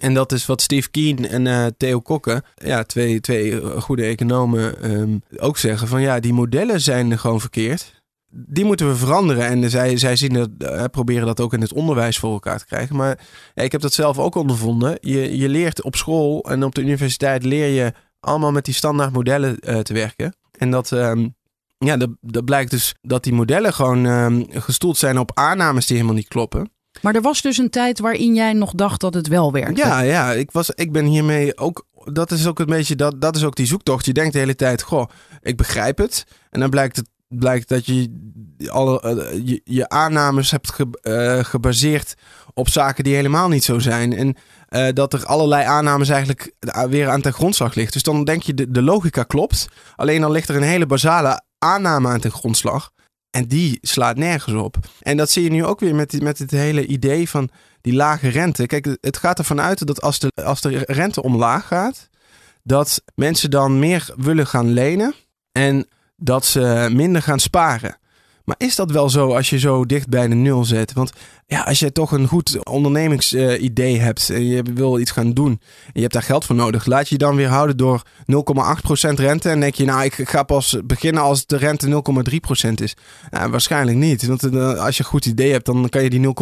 En 0.00 0.14
dat 0.14 0.32
is 0.32 0.46
wat 0.46 0.62
Steve 0.62 0.90
Keen 0.90 1.28
en 1.28 1.46
eh, 1.46 1.66
Theo 1.76 2.00
Kokke, 2.00 2.42
ja, 2.54 2.84
twee, 2.84 3.20
twee 3.20 3.60
eh, 3.60 3.80
goede 3.80 4.04
economen, 4.04 4.82
ehm, 4.82 5.18
ook 5.36 5.58
zeggen. 5.58 5.88
Van 5.88 6.00
ja, 6.00 6.20
die 6.20 6.32
modellen 6.32 6.80
zijn 6.80 7.18
gewoon 7.18 7.40
verkeerd. 7.40 8.02
Die 8.30 8.64
moeten 8.64 8.88
we 8.88 8.96
veranderen. 8.96 9.46
En 9.46 9.70
zij, 9.70 9.96
zij 9.96 10.16
zien 10.16 10.32
dat, 10.32 10.50
eh, 10.58 10.84
proberen 10.84 11.26
dat 11.26 11.40
ook 11.40 11.52
in 11.52 11.60
het 11.60 11.72
onderwijs 11.72 12.18
voor 12.18 12.32
elkaar 12.32 12.58
te 12.58 12.66
krijgen. 12.66 12.96
Maar 12.96 13.18
ik 13.54 13.72
heb 13.72 13.80
dat 13.80 13.92
zelf 13.92 14.18
ook 14.18 14.34
ondervonden. 14.34 14.98
Je, 15.00 15.36
je 15.36 15.48
leert 15.48 15.82
op 15.82 15.96
school 15.96 16.42
en 16.42 16.64
op 16.64 16.74
de 16.74 16.80
universiteit 16.80 17.44
leer 17.44 17.68
je 17.68 17.92
allemaal 18.20 18.52
met 18.52 18.64
die 18.64 18.74
standaard 18.74 19.12
modellen 19.12 19.60
te 19.60 19.92
werken. 19.92 20.36
En 20.58 20.70
dat, 20.70 20.92
ehm, 20.92 21.28
ja, 21.78 21.96
dat, 21.96 22.10
dat 22.20 22.44
blijkt 22.44 22.70
dus 22.70 22.94
dat 23.00 23.22
die 23.22 23.32
modellen 23.32 23.72
gewoon 23.72 24.06
ehm, 24.06 24.42
gestoeld 24.48 24.96
zijn 24.96 25.18
op 25.18 25.30
aannames 25.34 25.86
die 25.86 25.96
helemaal 25.96 26.16
niet 26.16 26.28
kloppen. 26.28 26.70
Maar 27.02 27.14
er 27.14 27.22
was 27.22 27.42
dus 27.42 27.58
een 27.58 27.70
tijd 27.70 27.98
waarin 27.98 28.34
jij 28.34 28.52
nog 28.52 28.72
dacht 28.72 29.00
dat 29.00 29.14
het 29.14 29.28
wel 29.28 29.52
werkte. 29.52 29.86
Ja, 29.86 30.00
ja 30.00 30.32
ik, 30.32 30.50
was, 30.50 30.70
ik 30.70 30.92
ben 30.92 31.04
hiermee 31.04 31.58
ook. 31.58 31.86
Dat 32.04 32.30
is 32.30 32.46
ook 32.46 32.58
een 32.58 32.66
beetje. 32.66 32.96
Dat, 32.96 33.20
dat 33.20 33.36
is 33.36 33.44
ook 33.44 33.56
die 33.56 33.66
zoektocht. 33.66 34.06
Je 34.06 34.12
denkt 34.12 34.32
de 34.32 34.38
hele 34.38 34.54
tijd: 34.54 34.82
Goh, 34.82 35.08
ik 35.42 35.56
begrijp 35.56 35.98
het. 35.98 36.24
En 36.50 36.60
dan 36.60 36.70
blijkt, 36.70 36.96
het, 36.96 37.08
blijkt 37.28 37.68
dat 37.68 37.86
je 37.86 38.10
alle 38.66 39.00
eh, 39.00 39.46
je, 39.46 39.60
je 39.64 39.88
aannames 39.88 40.50
hebt 40.50 40.72
eh, 41.02 41.44
gebaseerd 41.44 42.14
op 42.54 42.68
zaken 42.68 43.04
die 43.04 43.14
helemaal 43.14 43.48
niet 43.48 43.64
zo 43.64 43.78
zijn. 43.78 44.12
En 44.12 44.36
eh, 44.68 44.92
dat 44.92 45.12
er 45.12 45.24
allerlei 45.24 45.64
aannames 45.64 46.08
eigenlijk 46.08 46.52
weer 46.88 47.08
aan 47.08 47.20
ten 47.20 47.32
grondslag 47.32 47.74
ligt. 47.74 47.92
Dus 47.92 48.02
dan 48.02 48.24
denk 48.24 48.42
je: 48.42 48.54
de, 48.54 48.70
de 48.70 48.82
logica 48.82 49.22
klopt. 49.22 49.68
Alleen 49.96 50.20
dan 50.20 50.30
ligt 50.30 50.48
er 50.48 50.56
een 50.56 50.62
hele 50.62 50.86
basale 50.86 51.42
aanname 51.58 52.08
aan 52.08 52.20
ten 52.20 52.30
grondslag. 52.30 52.90
En 53.36 53.46
die 53.46 53.78
slaat 53.82 54.16
nergens 54.16 54.54
op. 54.54 54.76
En 55.00 55.16
dat 55.16 55.30
zie 55.30 55.42
je 55.42 55.50
nu 55.50 55.64
ook 55.64 55.80
weer 55.80 55.94
met, 55.94 56.22
met 56.22 56.38
het 56.38 56.50
hele 56.50 56.86
idee 56.86 57.28
van 57.28 57.48
die 57.80 57.94
lage 57.94 58.28
rente. 58.28 58.66
Kijk, 58.66 58.96
het 59.00 59.16
gaat 59.16 59.38
ervan 59.38 59.60
uit 59.60 59.86
dat 59.86 60.02
als 60.02 60.18
de, 60.18 60.32
als 60.44 60.60
de 60.60 60.82
rente 60.86 61.22
omlaag 61.22 61.66
gaat, 61.66 62.08
dat 62.62 63.02
mensen 63.14 63.50
dan 63.50 63.78
meer 63.78 64.14
willen 64.16 64.46
gaan 64.46 64.72
lenen 64.72 65.14
en 65.52 65.86
dat 66.16 66.44
ze 66.44 66.88
minder 66.92 67.22
gaan 67.22 67.38
sparen. 67.40 67.98
Maar 68.44 68.56
is 68.58 68.76
dat 68.76 68.90
wel 68.90 69.10
zo 69.10 69.34
als 69.34 69.50
je 69.50 69.58
zo 69.58 69.86
dicht 69.86 70.08
bij 70.08 70.28
de 70.28 70.34
nul 70.34 70.64
zit? 70.64 70.92
Want 70.92 71.12
ja, 71.48 71.62
als 71.62 71.78
je 71.78 71.92
toch 71.92 72.12
een 72.12 72.26
goed 72.26 72.64
ondernemingsidee 72.64 74.00
hebt 74.00 74.30
en 74.30 74.46
je 74.46 74.62
wil 74.74 74.98
iets 74.98 75.10
gaan 75.10 75.32
doen 75.32 75.60
en 75.84 75.92
je 75.92 76.00
hebt 76.00 76.12
daar 76.12 76.22
geld 76.22 76.44
voor 76.44 76.56
nodig, 76.56 76.86
laat 76.86 77.08
je 77.08 77.14
je 77.14 77.24
dan 77.24 77.36
weer 77.36 77.48
houden 77.48 77.76
door 77.76 78.02
0,8% 78.32 79.10
rente 79.14 79.50
en 79.50 79.60
denk 79.60 79.74
je, 79.74 79.84
nou, 79.84 80.04
ik 80.04 80.14
ga 80.14 80.42
pas 80.42 80.76
beginnen 80.84 81.22
als 81.22 81.46
de 81.46 81.56
rente 81.56 82.02
0,3% 82.68 82.70
is. 82.74 82.96
Waarschijnlijk 83.30 83.96
niet. 83.96 84.26
Want 84.26 84.42
eh, 84.42 84.84
als 84.84 84.96
je 84.96 85.02
een 85.02 85.08
goed 85.08 85.26
idee 85.26 85.52
hebt, 85.52 85.66
dan 85.66 85.88
kan 85.88 86.02
je 86.02 86.10
die 86.10 86.20
0,8 86.20 86.32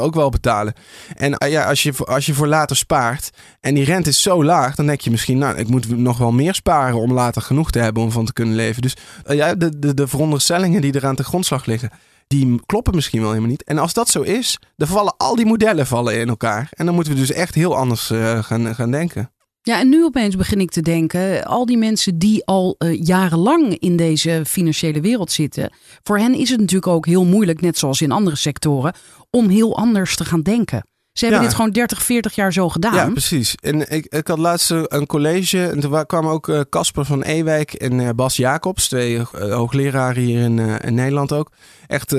ook 0.00 0.14
wel 0.14 0.30
betalen. 0.30 0.74
En 1.16 1.34
eh, 1.34 1.50
ja, 1.50 1.64
als 1.64 1.82
je, 1.82 1.92
als 1.96 2.26
je 2.26 2.34
voor 2.34 2.46
later 2.46 2.76
spaart 2.76 3.30
en 3.60 3.74
die 3.74 3.84
rente 3.84 4.08
is 4.08 4.22
zo 4.22 4.44
laag, 4.44 4.74
dan 4.74 4.86
denk 4.86 5.00
je 5.00 5.10
misschien, 5.10 5.38
nou, 5.38 5.56
ik 5.56 5.68
moet 5.68 5.98
nog 5.98 6.18
wel 6.18 6.32
meer 6.32 6.54
sparen 6.54 7.00
om 7.00 7.12
later 7.12 7.42
genoeg 7.42 7.70
te 7.70 7.78
hebben 7.78 8.02
om 8.02 8.10
van 8.10 8.24
te 8.24 8.32
kunnen 8.32 8.54
leven. 8.54 8.82
Dus 8.82 8.96
uh, 9.26 9.36
ja, 9.36 9.54
de, 9.54 9.78
de, 9.78 9.94
de 9.94 10.08
veronderstellingen 10.08 10.80
die 10.80 10.92
er 10.92 11.06
aan 11.06 11.14
de 11.14 11.24
grondslag 11.24 11.66
liggen, 11.66 11.90
die 12.26 12.60
kloppen 12.66 12.94
misschien 12.94 13.20
wel 13.20 13.28
helemaal 13.28 13.50
niet. 13.50 13.64
En 13.64 13.78
als 13.78 13.92
dat 13.92 14.08
zo 14.08 14.22
is, 14.22 14.58
dan 14.76 14.88
vallen 14.88 15.16
al 15.16 15.36
die 15.36 15.46
modellen 15.46 15.86
vallen 15.86 16.20
in 16.20 16.28
elkaar. 16.28 16.68
En 16.70 16.86
dan 16.86 16.94
moeten 16.94 17.12
we 17.12 17.18
dus 17.18 17.32
echt 17.32 17.54
heel 17.54 17.76
anders 17.76 18.10
uh, 18.10 18.42
gaan, 18.42 18.74
gaan 18.74 18.90
denken. 18.90 19.32
Ja, 19.62 19.78
en 19.78 19.88
nu 19.88 20.04
opeens 20.04 20.36
begin 20.36 20.60
ik 20.60 20.70
te 20.70 20.82
denken, 20.82 21.44
al 21.44 21.66
die 21.66 21.78
mensen 21.78 22.18
die 22.18 22.44
al 22.44 22.74
uh, 22.78 23.00
jarenlang 23.02 23.78
in 23.78 23.96
deze 23.96 24.42
financiële 24.46 25.00
wereld 25.00 25.32
zitten, 25.32 25.72
voor 26.02 26.18
hen 26.18 26.34
is 26.34 26.50
het 26.50 26.60
natuurlijk 26.60 26.86
ook 26.86 27.06
heel 27.06 27.24
moeilijk, 27.24 27.60
net 27.60 27.78
zoals 27.78 28.00
in 28.00 28.12
andere 28.12 28.36
sectoren, 28.36 28.94
om 29.30 29.48
heel 29.48 29.76
anders 29.76 30.16
te 30.16 30.24
gaan 30.24 30.42
denken. 30.42 30.84
Ze 31.14 31.24
hebben 31.24 31.42
Ja. 31.42 31.46
dit 31.48 31.56
gewoon 31.56 31.70
30, 31.70 32.02
40 32.02 32.34
jaar 32.34 32.52
zo 32.52 32.68
gedaan. 32.68 32.94
Ja, 32.94 33.10
precies. 33.10 33.54
En 33.54 33.90
ik, 33.90 34.06
ik 34.06 34.28
had 34.28 34.38
laatst 34.38 34.70
een 34.70 35.06
college 35.06 35.66
en 35.66 35.80
toen 35.80 36.06
kwamen 36.06 36.30
ook 36.30 36.48
eh, 36.48 36.60
Casper 36.70 37.04
van 37.04 37.22
Ewijk 37.22 37.72
en 37.72 38.00
eh, 38.00 38.08
Bas 38.14 38.36
Jacobs, 38.36 38.88
twee 38.88 39.16
eh, 39.18 39.54
hoogleraren 39.54 40.22
hier 40.22 40.40
in, 40.40 40.58
in 40.58 40.94
Nederland 40.94 41.32
ook. 41.32 41.50
Echt 41.86 42.12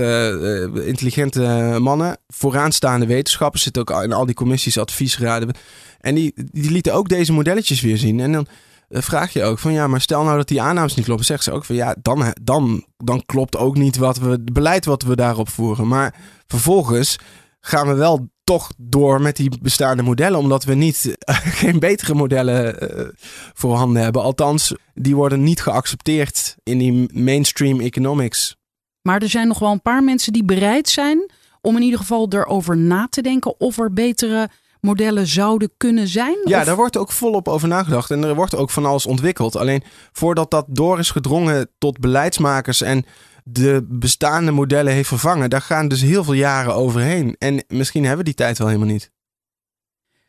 intelligente 0.86 1.76
mannen, 1.80 2.18
vooraanstaande 2.28 3.06
wetenschappers, 3.06 3.64
zitten 3.64 3.82
ook 3.88 4.04
in 4.04 4.14
al 4.14 4.26
die 4.26 4.36
commissies, 4.36 4.78
adviesraden. 4.78 5.56
En 6.00 6.16
die, 6.16 6.34
die 6.52 6.72
lieten 6.72 6.94
ook 6.94 7.10
deze 7.10 7.34
modelletjes 7.34 7.82
weer 7.82 7.98
zien. 7.98 8.20
En 8.20 8.32
dan 8.32 8.48
vraag 8.90 9.34
je 9.34 9.44
ook 9.44 9.60
van 9.60 9.74
ja, 9.74 9.88
maar 9.88 10.02
stel 10.02 10.24
nou 10.24 10.38
dat 10.38 10.48
die 10.48 10.62
aannames 10.62 10.96
niet 10.96 11.06
kloppen, 11.06 11.26
zeggen 11.26 11.46
ze 11.46 11.52
ook 11.52 11.66
van 11.66 11.76
ja, 11.76 11.96
dan, 12.02 12.34
dan, 12.42 12.86
dan 12.98 13.24
klopt 13.26 13.58
ook 13.58 13.76
niet 13.76 13.98
wat 13.98 14.18
we, 14.18 14.30
het 14.30 14.54
beleid 14.54 14.86
wat 14.86 15.04
we 15.04 15.16
daarop 15.16 15.50
voeren. 15.50 15.88
Maar 15.88 16.16
vervolgens 16.48 17.18
gaan 17.66 17.88
we 17.88 17.94
wel 17.94 18.30
toch 18.44 18.72
door 18.78 19.22
met 19.22 19.36
die 19.36 19.52
bestaande 19.62 20.04
modellen, 20.04 20.40
omdat 20.40 20.64
we 20.64 20.74
niet 20.74 21.16
eh, 21.20 21.36
geen 21.62 21.80
betere 21.80 22.14
modellen 22.14 22.80
eh, 22.80 23.06
voorhanden 23.54 24.04
hebben. 24.04 24.22
Althans, 24.22 24.76
die 24.94 25.16
worden 25.16 25.44
niet 25.44 25.62
geaccepteerd 25.62 26.56
in 26.64 26.78
die 26.78 27.10
mainstream 27.14 27.80
economics. 27.80 28.56
Maar 29.02 29.22
er 29.22 29.30
zijn 29.30 29.48
nog 29.48 29.60
wel 29.60 29.72
een 29.72 29.82
paar 29.82 30.04
mensen 30.04 30.34
die 30.34 30.44
bereid 30.44 30.90
zijn 30.90 31.32
om 31.62 31.76
in 31.76 31.82
ieder 31.82 32.00
geval 32.00 32.28
erover 32.30 32.78
na 32.78 33.08
te 33.10 33.22
denken 33.22 33.60
of 33.60 33.78
er 33.78 33.94
betere 33.94 34.50
modellen 34.82 35.28
zouden 35.28 35.72
kunnen 35.78 36.08
zijn. 36.08 36.38
Ja, 36.44 36.60
Of- 36.60 36.66
daar 36.66 36.76
wordt 36.76 36.98
ook 36.98 37.12
volop 37.12 37.48
over 37.48 37.68
nagedacht 37.68 38.12
en 38.12 38.24
er 38.24 38.36
wordt 38.36 38.56
ook 38.56 38.70
van 38.70 38.86
alles 38.86 39.06
ontwikkeld. 39.06 39.56
Alleen 39.56 39.84
voordat 40.12 40.52
dat 40.52 40.66
door 40.68 41.00
is 41.00 41.12
gedrongen 41.12 41.70
tot 41.78 42.00
beleidsmakers 42.00 42.82
en 42.82 43.06
de 43.48 43.86
bestaande 43.90 44.52
modellen 44.52 44.94
heeft 44.94 45.08
vervangen, 45.08 45.50
daar 45.50 45.62
gaan 45.62 45.88
dus 45.88 46.02
heel 46.02 46.24
veel 46.24 46.34
jaren 46.34 46.76
overheen. 46.76 47.36
En 47.40 47.64
misschien 47.68 48.02
hebben 48.02 48.20
we 48.20 48.26
die 48.26 48.34
tijd 48.34 48.58
wel 48.58 48.68
helemaal 48.68 48.90
niet. 48.90 49.12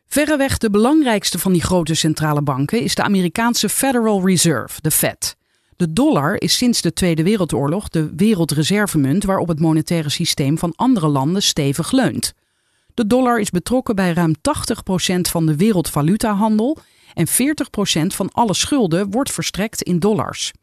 Verreweg 0.07 0.57
de 0.57 0.69
belangrijkste 0.69 1.39
van 1.39 1.51
die 1.51 1.61
grote 1.61 1.93
centrale 1.93 2.41
banken 2.41 2.81
is 2.81 2.95
de 2.95 3.03
Amerikaanse 3.03 3.69
Federal 3.69 4.25
Reserve, 4.25 4.81
de 4.81 4.91
Fed. 4.91 5.35
De 5.75 5.93
dollar 5.93 6.41
is 6.41 6.57
sinds 6.57 6.81
de 6.81 6.93
Tweede 6.93 7.23
Wereldoorlog 7.23 7.89
de 7.89 8.15
wereldreservemunt 8.15 9.23
waarop 9.23 9.47
het 9.47 9.59
monetaire 9.59 10.09
systeem 10.09 10.57
van 10.57 10.73
andere 10.75 11.07
landen 11.07 11.41
stevig 11.41 11.91
leunt. 11.91 12.33
De 12.93 13.07
dollar 13.07 13.39
is 13.39 13.49
betrokken 13.49 13.95
bij 13.95 14.13
ruim 14.13 14.35
80% 14.35 14.41
van 15.21 15.45
de 15.45 15.55
wereldvalutahandel 15.55 16.77
en 17.13 17.27
40% 17.27 17.31
van 18.07 18.31
alle 18.31 18.53
schulden 18.53 19.11
wordt 19.11 19.31
verstrekt 19.31 19.81
in 19.81 19.99
dollars. 19.99 20.53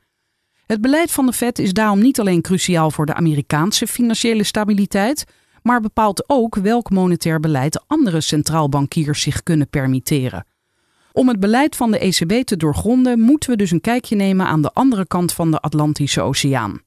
Het 0.67 0.81
beleid 0.81 1.11
van 1.11 1.27
de 1.27 1.33
Fed 1.33 1.59
is 1.59 1.73
daarom 1.73 1.99
niet 1.99 2.21
alleen 2.21 2.43
cruciaal 2.43 2.91
voor 2.91 3.07
de 3.07 3.15
Amerikaanse 3.15 3.87
financiële 3.87 4.45
stabiliteit, 4.45 5.25
maar 5.63 5.81
bepaalt 5.81 6.25
ook 6.27 6.55
welk 6.55 6.91
monetair 6.91 7.41
beleid 7.41 7.85
andere 7.87 8.21
centraalbankiers 8.21 9.23
zich 9.23 9.43
kunnen 9.43 9.69
permitteren. 9.69 10.47
Om 11.13 11.29
het 11.29 11.41
beleid 11.41 11.77
van 11.77 11.91
de 11.91 11.99
ECB 11.99 12.47
te 12.47 12.57
doorgronden, 12.57 13.21
moeten 13.21 13.51
we 13.51 13.57
dus 13.57 13.71
een 13.71 13.81
kijkje 13.81 14.17
nemen 14.17 14.47
aan 14.47 14.63
de 14.63 14.71
andere 14.73 15.07
kant 15.07 15.33
van 15.33 15.51
de 15.51 15.61
Atlantische 15.61 16.21
Oceaan. 16.21 16.81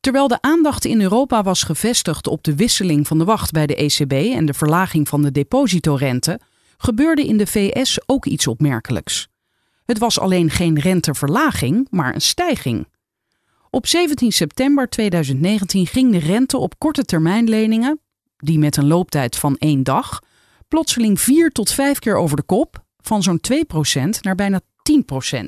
Terwijl 0.00 0.28
de 0.28 0.40
aandacht 0.40 0.84
in 0.84 1.00
Europa 1.00 1.42
was 1.42 1.62
gevestigd 1.62 2.26
op 2.26 2.44
de 2.44 2.54
wisseling 2.54 3.06
van 3.06 3.18
de 3.18 3.24
wacht 3.24 3.50
bij 3.50 3.66
de 3.66 3.76
ECB 3.76 4.12
en 4.12 4.46
de 4.46 4.54
verlaging 4.54 5.08
van 5.08 5.22
de 5.22 5.32
depositorente, 5.32 6.40
gebeurde 6.76 7.26
in 7.26 7.36
de 7.36 7.46
VS 7.46 8.00
ook 8.06 8.26
iets 8.26 8.46
opmerkelijks. 8.46 9.28
Het 9.86 9.98
was 9.98 10.20
alleen 10.20 10.50
geen 10.50 10.78
renteverlaging, 10.78 11.86
maar 11.90 12.14
een 12.14 12.20
stijging. 12.20 12.86
Op 13.70 13.86
17 13.86 14.32
september 14.32 14.88
2019 14.88 15.86
ging 15.86 16.12
de 16.12 16.18
rente 16.18 16.58
op 16.58 16.78
korte 16.78 17.04
termijnleningen, 17.04 18.00
die 18.36 18.58
met 18.58 18.76
een 18.76 18.86
looptijd 18.86 19.36
van 19.36 19.56
één 19.56 19.82
dag, 19.82 20.20
plotseling 20.68 21.20
vier 21.20 21.50
tot 21.50 21.72
vijf 21.72 21.98
keer 21.98 22.16
over 22.16 22.36
de 22.36 22.42
kop, 22.42 22.84
van 23.00 23.22
zo'n 23.22 23.40
2% 23.52 24.20
naar 24.20 24.34
bijna 24.34 24.60
10%. 24.60 25.46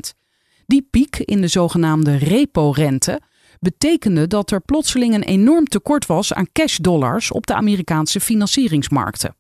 Die 0.67 0.89
piek 0.91 1.17
in 1.17 1.41
de 1.41 1.49
zogenaamde 1.49 2.17
repo-rente 2.17 3.21
betekende 3.61 4.27
dat 4.27 4.51
er 4.51 4.61
plotseling 4.61 5.15
een 5.15 5.23
enorm 5.23 5.65
tekort 5.65 6.07
was 6.07 6.33
aan 6.33 6.53
cash-dollars 6.53 7.33
op 7.33 7.47
de 7.47 7.55
Amerikaanse 7.55 8.21
financieringsmarkten. 8.21 9.37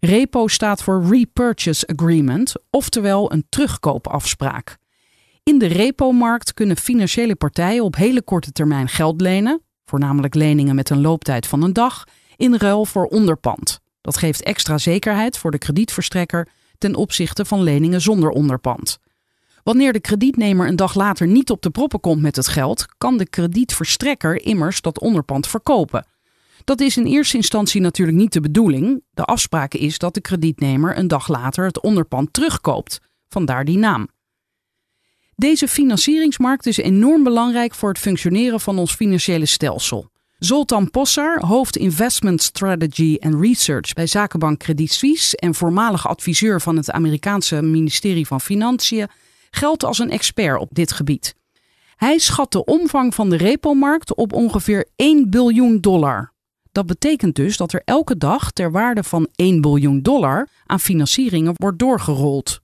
Repo 0.00 0.48
staat 0.48 0.82
voor 0.82 1.06
Repurchase 1.06 1.86
Agreement, 1.86 2.52
oftewel 2.70 3.32
een 3.32 3.46
terugkoopafspraak. 3.48 4.76
In 5.42 5.58
de 5.58 5.66
repo-markt 5.66 6.54
kunnen 6.54 6.76
financiële 6.76 7.34
partijen 7.34 7.84
op 7.84 7.96
hele 7.96 8.22
korte 8.22 8.52
termijn 8.52 8.88
geld 8.88 9.20
lenen, 9.20 9.62
voornamelijk 9.84 10.34
leningen 10.34 10.74
met 10.74 10.90
een 10.90 11.00
looptijd 11.00 11.46
van 11.46 11.62
een 11.62 11.72
dag, 11.72 12.04
in 12.36 12.56
ruil 12.56 12.84
voor 12.84 13.06
onderpand. 13.06 13.80
Dat 14.00 14.16
geeft 14.16 14.42
extra 14.42 14.78
zekerheid 14.78 15.38
voor 15.38 15.50
de 15.50 15.58
kredietverstrekker 15.58 16.48
ten 16.78 16.94
opzichte 16.94 17.44
van 17.44 17.62
leningen 17.62 18.00
zonder 18.00 18.30
onderpand. 18.30 18.98
Wanneer 19.62 19.92
de 19.92 20.00
kredietnemer 20.00 20.68
een 20.68 20.76
dag 20.76 20.94
later 20.94 21.26
niet 21.26 21.50
op 21.50 21.62
de 21.62 21.70
proppen 21.70 22.00
komt 22.00 22.22
met 22.22 22.36
het 22.36 22.48
geld, 22.48 22.86
kan 22.98 23.16
de 23.16 23.28
kredietverstrekker 23.28 24.44
immers 24.44 24.80
dat 24.80 25.00
onderpand 25.00 25.46
verkopen. 25.46 26.06
Dat 26.64 26.80
is 26.80 26.96
in 26.96 27.06
eerste 27.06 27.36
instantie 27.36 27.80
natuurlijk 27.80 28.18
niet 28.18 28.32
de 28.32 28.40
bedoeling. 28.40 29.02
De 29.10 29.24
afspraak 29.24 29.74
is 29.74 29.98
dat 29.98 30.14
de 30.14 30.20
kredietnemer 30.20 30.98
een 30.98 31.08
dag 31.08 31.28
later 31.28 31.64
het 31.64 31.80
onderpand 31.80 32.32
terugkoopt. 32.32 33.00
Vandaar 33.28 33.64
die 33.64 33.78
naam. 33.78 34.08
Deze 35.34 35.68
financieringsmarkt 35.68 36.66
is 36.66 36.76
enorm 36.76 37.22
belangrijk 37.22 37.74
voor 37.74 37.88
het 37.88 37.98
functioneren 37.98 38.60
van 38.60 38.78
ons 38.78 38.94
financiële 38.94 39.46
stelsel. 39.46 40.10
Zoltan 40.38 40.90
Possar, 40.90 41.46
hoofd 41.46 41.76
Investment 41.76 42.42
Strategy 42.42 43.16
and 43.20 43.40
Research 43.40 43.92
bij 43.92 44.06
zakenbank 44.06 44.58
Credit 44.58 44.92
Suisse 44.92 45.36
en 45.36 45.54
voormalig 45.54 46.08
adviseur 46.08 46.60
van 46.60 46.76
het 46.76 46.90
Amerikaanse 46.90 47.62
ministerie 47.62 48.26
van 48.26 48.40
Financiën, 48.40 49.08
geldt 49.50 49.84
als 49.84 49.98
een 49.98 50.10
expert 50.10 50.60
op 50.60 50.68
dit 50.72 50.92
gebied. 50.92 51.34
Hij 51.96 52.18
schat 52.18 52.52
de 52.52 52.64
omvang 52.64 53.14
van 53.14 53.30
de 53.30 53.36
repo-markt 53.36 54.14
op 54.14 54.32
ongeveer 54.32 54.88
1 54.96 55.30
biljoen 55.30 55.80
dollar. 55.80 56.32
Dat 56.80 56.88
betekent 56.88 57.34
dus 57.34 57.56
dat 57.56 57.72
er 57.72 57.82
elke 57.84 58.16
dag 58.16 58.50
ter 58.52 58.70
waarde 58.70 59.02
van 59.02 59.28
1 59.34 59.60
biljoen 59.60 60.02
dollar 60.02 60.48
aan 60.66 60.80
financieringen 60.80 61.52
wordt 61.56 61.78
doorgerold. 61.78 62.60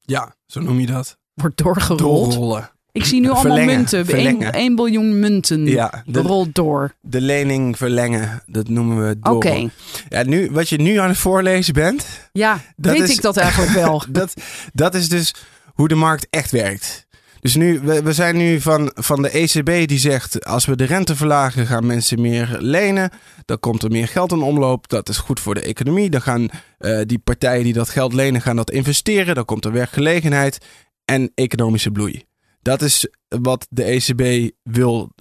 Ja, 0.00 0.34
zo 0.46 0.60
noem 0.60 0.80
je 0.80 0.86
dat. 0.86 1.16
Wordt 1.34 1.56
doorgerold. 1.56 1.98
Doorrollen. 2.32 2.70
Ik 2.92 3.04
zie 3.04 3.20
nu 3.20 3.26
allemaal 3.26 3.42
Verlengen, 3.42 3.76
munten. 3.76 3.98
1, 3.98 4.06
verlengen. 4.06 4.74
biljoen 4.74 5.18
munten 5.18 5.66
Ja, 5.66 6.02
de- 6.06 6.20
rolt 6.20 6.54
door. 6.54 6.94
De 7.00 7.20
lening 7.20 7.76
verlengen, 7.76 8.42
dat 8.46 8.68
noemen 8.68 9.06
we 9.08 9.16
Oké, 9.22 9.30
doorrollen. 9.30 9.72
Ja, 10.08 10.22
nu, 10.22 10.50
wat 10.50 10.68
je 10.68 10.76
nu 10.80 10.96
aan 10.96 11.08
het 11.08 11.18
voorlezen 11.18 11.74
bent, 11.74 12.06
ja, 12.32 12.60
Dat 12.76 12.92
weet 12.98 13.08
is- 13.08 13.14
ik 13.16 13.22
dat 13.22 13.36
eigenlijk 13.36 13.72
wel. 13.72 14.02
dat, 14.10 14.34
dat 14.72 14.94
is 14.94 15.08
dus 15.08 15.34
hoe 15.74 15.88
de 15.88 15.94
markt 15.94 16.26
echt 16.30 16.50
werkt. 16.50 17.06
Dus 17.48 17.56
nu, 17.56 17.80
we, 17.80 18.12
zijn 18.12 18.36
nu 18.36 18.60
van, 18.60 18.90
van 18.94 19.22
de 19.22 19.30
ECB 19.30 19.88
die 19.88 19.98
zegt, 19.98 20.44
als 20.44 20.64
we 20.64 20.76
de 20.76 20.84
rente 20.84 21.16
verlagen, 21.16 21.66
gaan 21.66 21.86
mensen 21.86 22.20
meer 22.20 22.56
lenen. 22.60 23.10
Dan 23.44 23.58
komt 23.58 23.82
er 23.82 23.90
meer 23.90 24.08
geld 24.08 24.32
in 24.32 24.42
omloop. 24.42 24.88
Dat 24.88 25.08
is 25.08 25.16
goed 25.16 25.40
voor 25.40 25.54
de 25.54 25.60
economie. 25.60 26.10
Dan 26.10 26.22
gaan 26.22 26.48
eh, 26.78 27.00
die 27.04 27.18
partijen 27.18 27.64
die 27.64 27.72
dat 27.72 27.88
geld 27.88 28.12
lenen, 28.12 28.40
gaan 28.40 28.56
dat 28.56 28.70
investeren. 28.70 29.34
Dan 29.34 29.44
komt 29.44 29.64
er 29.64 29.72
werkgelegenheid 29.72 30.58
en 31.04 31.32
economische 31.34 31.90
bloei. 31.90 32.24
Dat 32.62 32.82
is 32.82 33.08
wat 33.28 33.66
de 33.70 33.82
ECB 33.82 34.54
wil, 34.62 35.12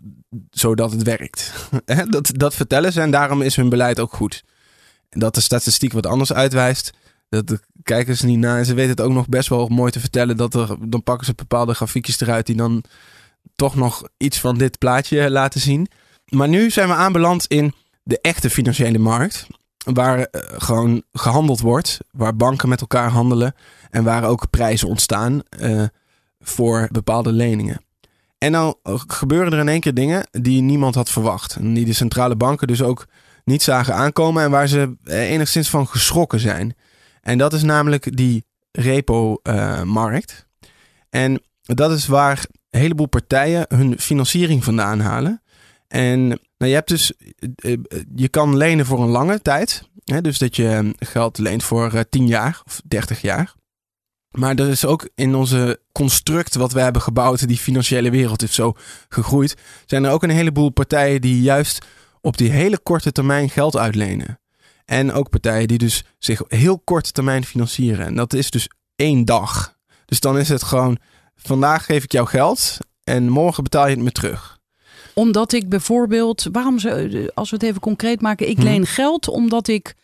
zodat 0.49 0.91
het 0.91 1.03
werkt. 1.03 1.53
Dat, 2.09 2.31
dat 2.33 2.55
vertellen 2.55 2.93
ze 2.93 3.01
en 3.01 3.11
daarom 3.11 3.41
is 3.41 3.55
hun 3.55 3.69
beleid 3.69 3.99
ook 3.99 4.13
goed. 4.13 4.43
Dat 5.09 5.35
de 5.35 5.41
statistiek 5.41 5.93
wat 5.93 6.05
anders 6.05 6.33
uitwijst, 6.33 6.91
dat 7.29 7.59
kijken 7.83 8.17
ze 8.17 8.25
niet 8.25 8.39
naar. 8.39 8.57
En 8.57 8.65
ze 8.65 8.73
weten 8.73 8.91
het 8.91 9.01
ook 9.01 9.11
nog 9.11 9.27
best 9.29 9.49
wel 9.49 9.67
mooi 9.67 9.91
te 9.91 9.99
vertellen. 9.99 10.37
Dat 10.37 10.53
er, 10.53 10.75
dan 10.79 11.03
pakken 11.03 11.25
ze 11.25 11.33
bepaalde 11.35 11.73
grafiekjes 11.73 12.21
eruit 12.21 12.45
die 12.45 12.55
dan 12.55 12.83
toch 13.55 13.75
nog 13.75 14.07
iets 14.17 14.39
van 14.39 14.57
dit 14.57 14.77
plaatje 14.77 15.31
laten 15.31 15.59
zien. 15.59 15.87
Maar 16.29 16.47
nu 16.47 16.69
zijn 16.69 16.87
we 16.87 16.93
aanbeland 16.93 17.45
in 17.45 17.73
de 18.03 18.21
echte 18.21 18.49
financiële 18.49 18.97
markt. 18.97 19.47
Waar 19.93 20.19
eh, 20.19 20.41
gewoon 20.57 21.03
gehandeld 21.13 21.59
wordt. 21.59 21.99
Waar 22.11 22.35
banken 22.35 22.69
met 22.69 22.81
elkaar 22.81 23.09
handelen. 23.09 23.55
En 23.89 24.03
waar 24.03 24.23
ook 24.23 24.49
prijzen 24.49 24.87
ontstaan 24.87 25.41
eh, 25.49 25.83
voor 26.39 26.87
bepaalde 26.91 27.31
leningen. 27.31 27.81
En 28.37 28.51
dan 28.51 28.75
gebeuren 29.07 29.53
er 29.53 29.59
in 29.59 29.67
één 29.67 29.79
keer 29.79 29.93
dingen 29.93 30.27
die 30.31 30.61
niemand 30.61 30.95
had 30.95 31.09
verwacht. 31.09 31.57
Die 31.59 31.85
de 31.85 31.93
centrale 31.93 32.35
banken 32.35 32.67
dus 32.67 32.81
ook 32.81 33.07
niet 33.43 33.63
zagen 33.63 33.95
aankomen. 33.95 34.43
En 34.43 34.51
waar 34.51 34.67
ze 34.67 34.95
eh, 35.03 35.31
enigszins 35.31 35.69
van 35.69 35.87
geschrokken 35.87 36.39
zijn. 36.39 36.75
En 37.27 37.37
dat 37.37 37.53
is 37.53 37.63
namelijk 37.63 38.17
die 38.17 38.45
repo-markt. 38.71 40.47
en 41.09 41.41
dat 41.61 41.91
is 41.91 42.07
waar 42.07 42.45
een 42.69 42.79
heleboel 42.79 43.07
partijen 43.07 43.65
hun 43.69 43.99
financiering 43.99 44.63
vandaan 44.63 44.99
halen. 44.99 45.41
En 45.87 46.27
nou, 46.27 46.39
je 46.57 46.73
hebt 46.73 46.87
dus, 46.87 47.13
eh, 47.15 47.73
eh, 47.73 47.79
je 48.15 48.27
kan 48.27 48.57
lenen 48.57 48.85
voor 48.85 49.01
een 49.01 49.09
lange 49.09 49.41
tijd. 49.41 49.89
Hè, 50.03 50.21
dus 50.21 50.37
dat 50.37 50.55
je 50.55 50.93
geld 50.99 51.37
leent 51.37 51.63
voor 51.63 51.93
uh, 51.93 52.01
10 52.09 52.27
jaar 52.27 52.61
of 52.65 52.81
30 52.85 53.21
jaar. 53.21 53.55
Maar 54.31 54.55
er 54.55 54.69
is 54.69 54.85
ook 54.85 55.09
in 55.15 55.35
onze 55.35 55.79
construct 55.91 56.55
wat 56.55 56.71
we 56.71 56.79
hebben 56.79 57.01
gebouwd, 57.01 57.47
die 57.47 57.57
financiële 57.57 58.09
wereld 58.09 58.43
is 58.43 58.55
zo 58.55 58.73
gegroeid, 59.09 59.57
zijn 59.85 60.03
er 60.03 60.11
ook 60.11 60.23
een 60.23 60.29
heleboel 60.29 60.69
partijen 60.69 61.21
die 61.21 61.41
juist 61.41 61.85
op 62.21 62.37
die 62.37 62.49
hele 62.49 62.79
korte 62.79 63.11
termijn 63.11 63.49
geld 63.49 63.77
uitlenen. 63.77 64.39
En 64.87 65.13
ook 65.13 65.29
partijen 65.29 65.67
die 65.67 65.77
dus 65.77 66.03
zich 66.19 66.41
heel 66.47 66.79
korte 66.79 67.11
termijn 67.11 67.45
financieren. 67.45 68.05
En 68.05 68.15
dat 68.15 68.33
is 68.33 68.49
dus 68.49 68.69
één 68.95 69.25
dag. 69.25 69.75
Dus 70.05 70.19
dan 70.19 70.37
is 70.37 70.49
het 70.49 70.63
gewoon, 70.63 70.97
vandaag 71.35 71.85
geef 71.85 72.03
ik 72.03 72.11
jou 72.11 72.27
geld 72.27 72.77
en 73.03 73.29
morgen 73.29 73.63
betaal 73.63 73.87
je 73.87 73.95
het 73.95 74.03
me 74.03 74.11
terug. 74.11 74.57
Omdat 75.13 75.53
ik 75.53 75.69
bijvoorbeeld, 75.69 76.47
waarom 76.51 76.79
ze, 76.79 77.31
als 77.33 77.49
we 77.49 77.55
het 77.55 77.65
even 77.65 77.81
concreet 77.81 78.21
maken, 78.21 78.49
ik 78.49 78.57
Hm. 78.57 78.63
leen 78.63 78.85
geld 78.85 79.27
omdat 79.27 79.67
ik. 79.67 79.95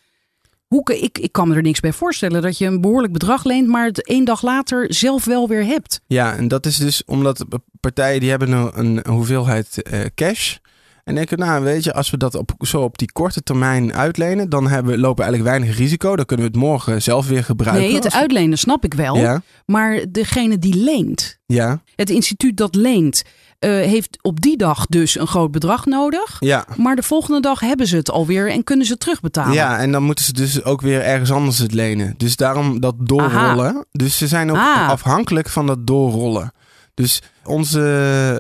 Hoe, 0.68 0.94
ik, 1.02 1.18
ik 1.18 1.32
kan 1.32 1.48
me 1.48 1.56
er 1.56 1.62
niks 1.62 1.80
bij 1.80 1.94
voorstellen 1.94 2.42
dat 2.42 2.58
je 2.58 2.66
een 2.66 2.82
behoorlijk 2.82 3.14
bedrag 3.14 3.44
leent, 3.44 3.68
maar 3.68 3.86
het 3.86 4.08
één 4.08 4.26
dag 4.26 4.42
later 4.42 4.94
zelf 4.94 5.26
wel 5.26 5.48
weer 5.48 5.66
hebt. 5.66 6.02
Ja, 6.08 6.36
en 6.36 6.48
dat 6.48 6.66
is 6.66 6.78
dus 6.78 7.04
omdat 7.06 7.46
partijen 7.80 8.20
die 8.20 8.30
hebben 8.30 8.52
een, 8.52 8.80
een 8.80 9.08
hoeveelheid 9.14 9.82
eh, 9.82 10.00
cash. 10.16 10.58
En 11.04 11.16
denken, 11.16 11.38
nou 11.40 11.64
weet 11.64 11.84
je, 11.84 11.94
als 11.94 12.10
we 12.10 12.18
dat 12.18 12.36
op, 12.36 12.52
zo 12.60 12.82
op 12.82 12.98
die 12.98 13.12
korte 13.12 13.44
termijn 13.44 13.94
uitlenen, 13.94 14.50
dan 14.50 14.68
hebben, 14.68 14.92
we- 14.94 15.00
lopen 15.00 15.24
we 15.26 15.30
eigenlijk 15.32 15.58
weinig 15.58 15.78
risico. 15.78 16.16
Dan 16.16 16.26
kunnen 16.26 16.46
we 16.46 16.52
het 16.52 16.62
morgen 16.62 17.02
zelf 17.02 17.28
weer 17.28 17.44
gebruiken. 17.44 17.86
Nee, 17.86 17.96
het 17.96 18.06
Als- 18.06 18.14
uitlenen 18.14 18.58
snap 18.58 18.86
ik 18.86 18.94
wel. 18.94 19.16
Ja, 19.18 19.42
Maar 19.66 20.06
degene 20.12 20.60
die 20.60 20.76
leent, 20.84 21.38
ja, 21.46 21.82
het 21.96 22.10
instituut 22.10 22.58
dat 22.58 22.76
leent, 22.76 23.24
eh, 23.60 23.70
heeft 23.72 24.18
op 24.22 24.42
die 24.42 24.58
dag 24.58 24.86
dus 24.86 25.20
een 25.20 25.28
groot 25.28 25.52
bedrag 25.52 25.86
nodig. 25.86 26.38
ja. 26.40 26.66
Maar 26.78 26.96
de 26.96 27.04
volgende 27.04 27.40
dag 27.42 27.60
hebben 27.60 27.88
ze 27.88 27.96
het 27.96 28.12
alweer 28.12 28.50
en 28.52 28.64
kunnen 28.64 28.86
ze 28.86 28.92
het 28.92 29.02
terugbetalen. 29.02 29.54
Ja, 29.54 29.80
en 29.80 29.92
dan 29.92 30.04
moeten 30.04 30.26
ze 30.26 30.34
dus 30.34 30.64
ook 30.64 30.82
weer 30.82 31.02
ergens 31.02 31.32
anders 31.32 31.58
het 31.58 31.74
lenen. 31.74 32.14
Dus 32.18 32.36
daarom 32.36 32.80
dat 32.80 32.96
doorrollen. 32.98 33.86
Dus 33.92 34.18
ze 34.18 34.28
zijn 34.28 34.52
ook 34.52 34.58
Ah. 34.58 34.90
afhankelijk 34.90 35.50
van 35.50 35.68
dat 35.68 35.88
doorrollen. 35.88 36.52
Dus 36.94 37.22
onze 37.46 37.82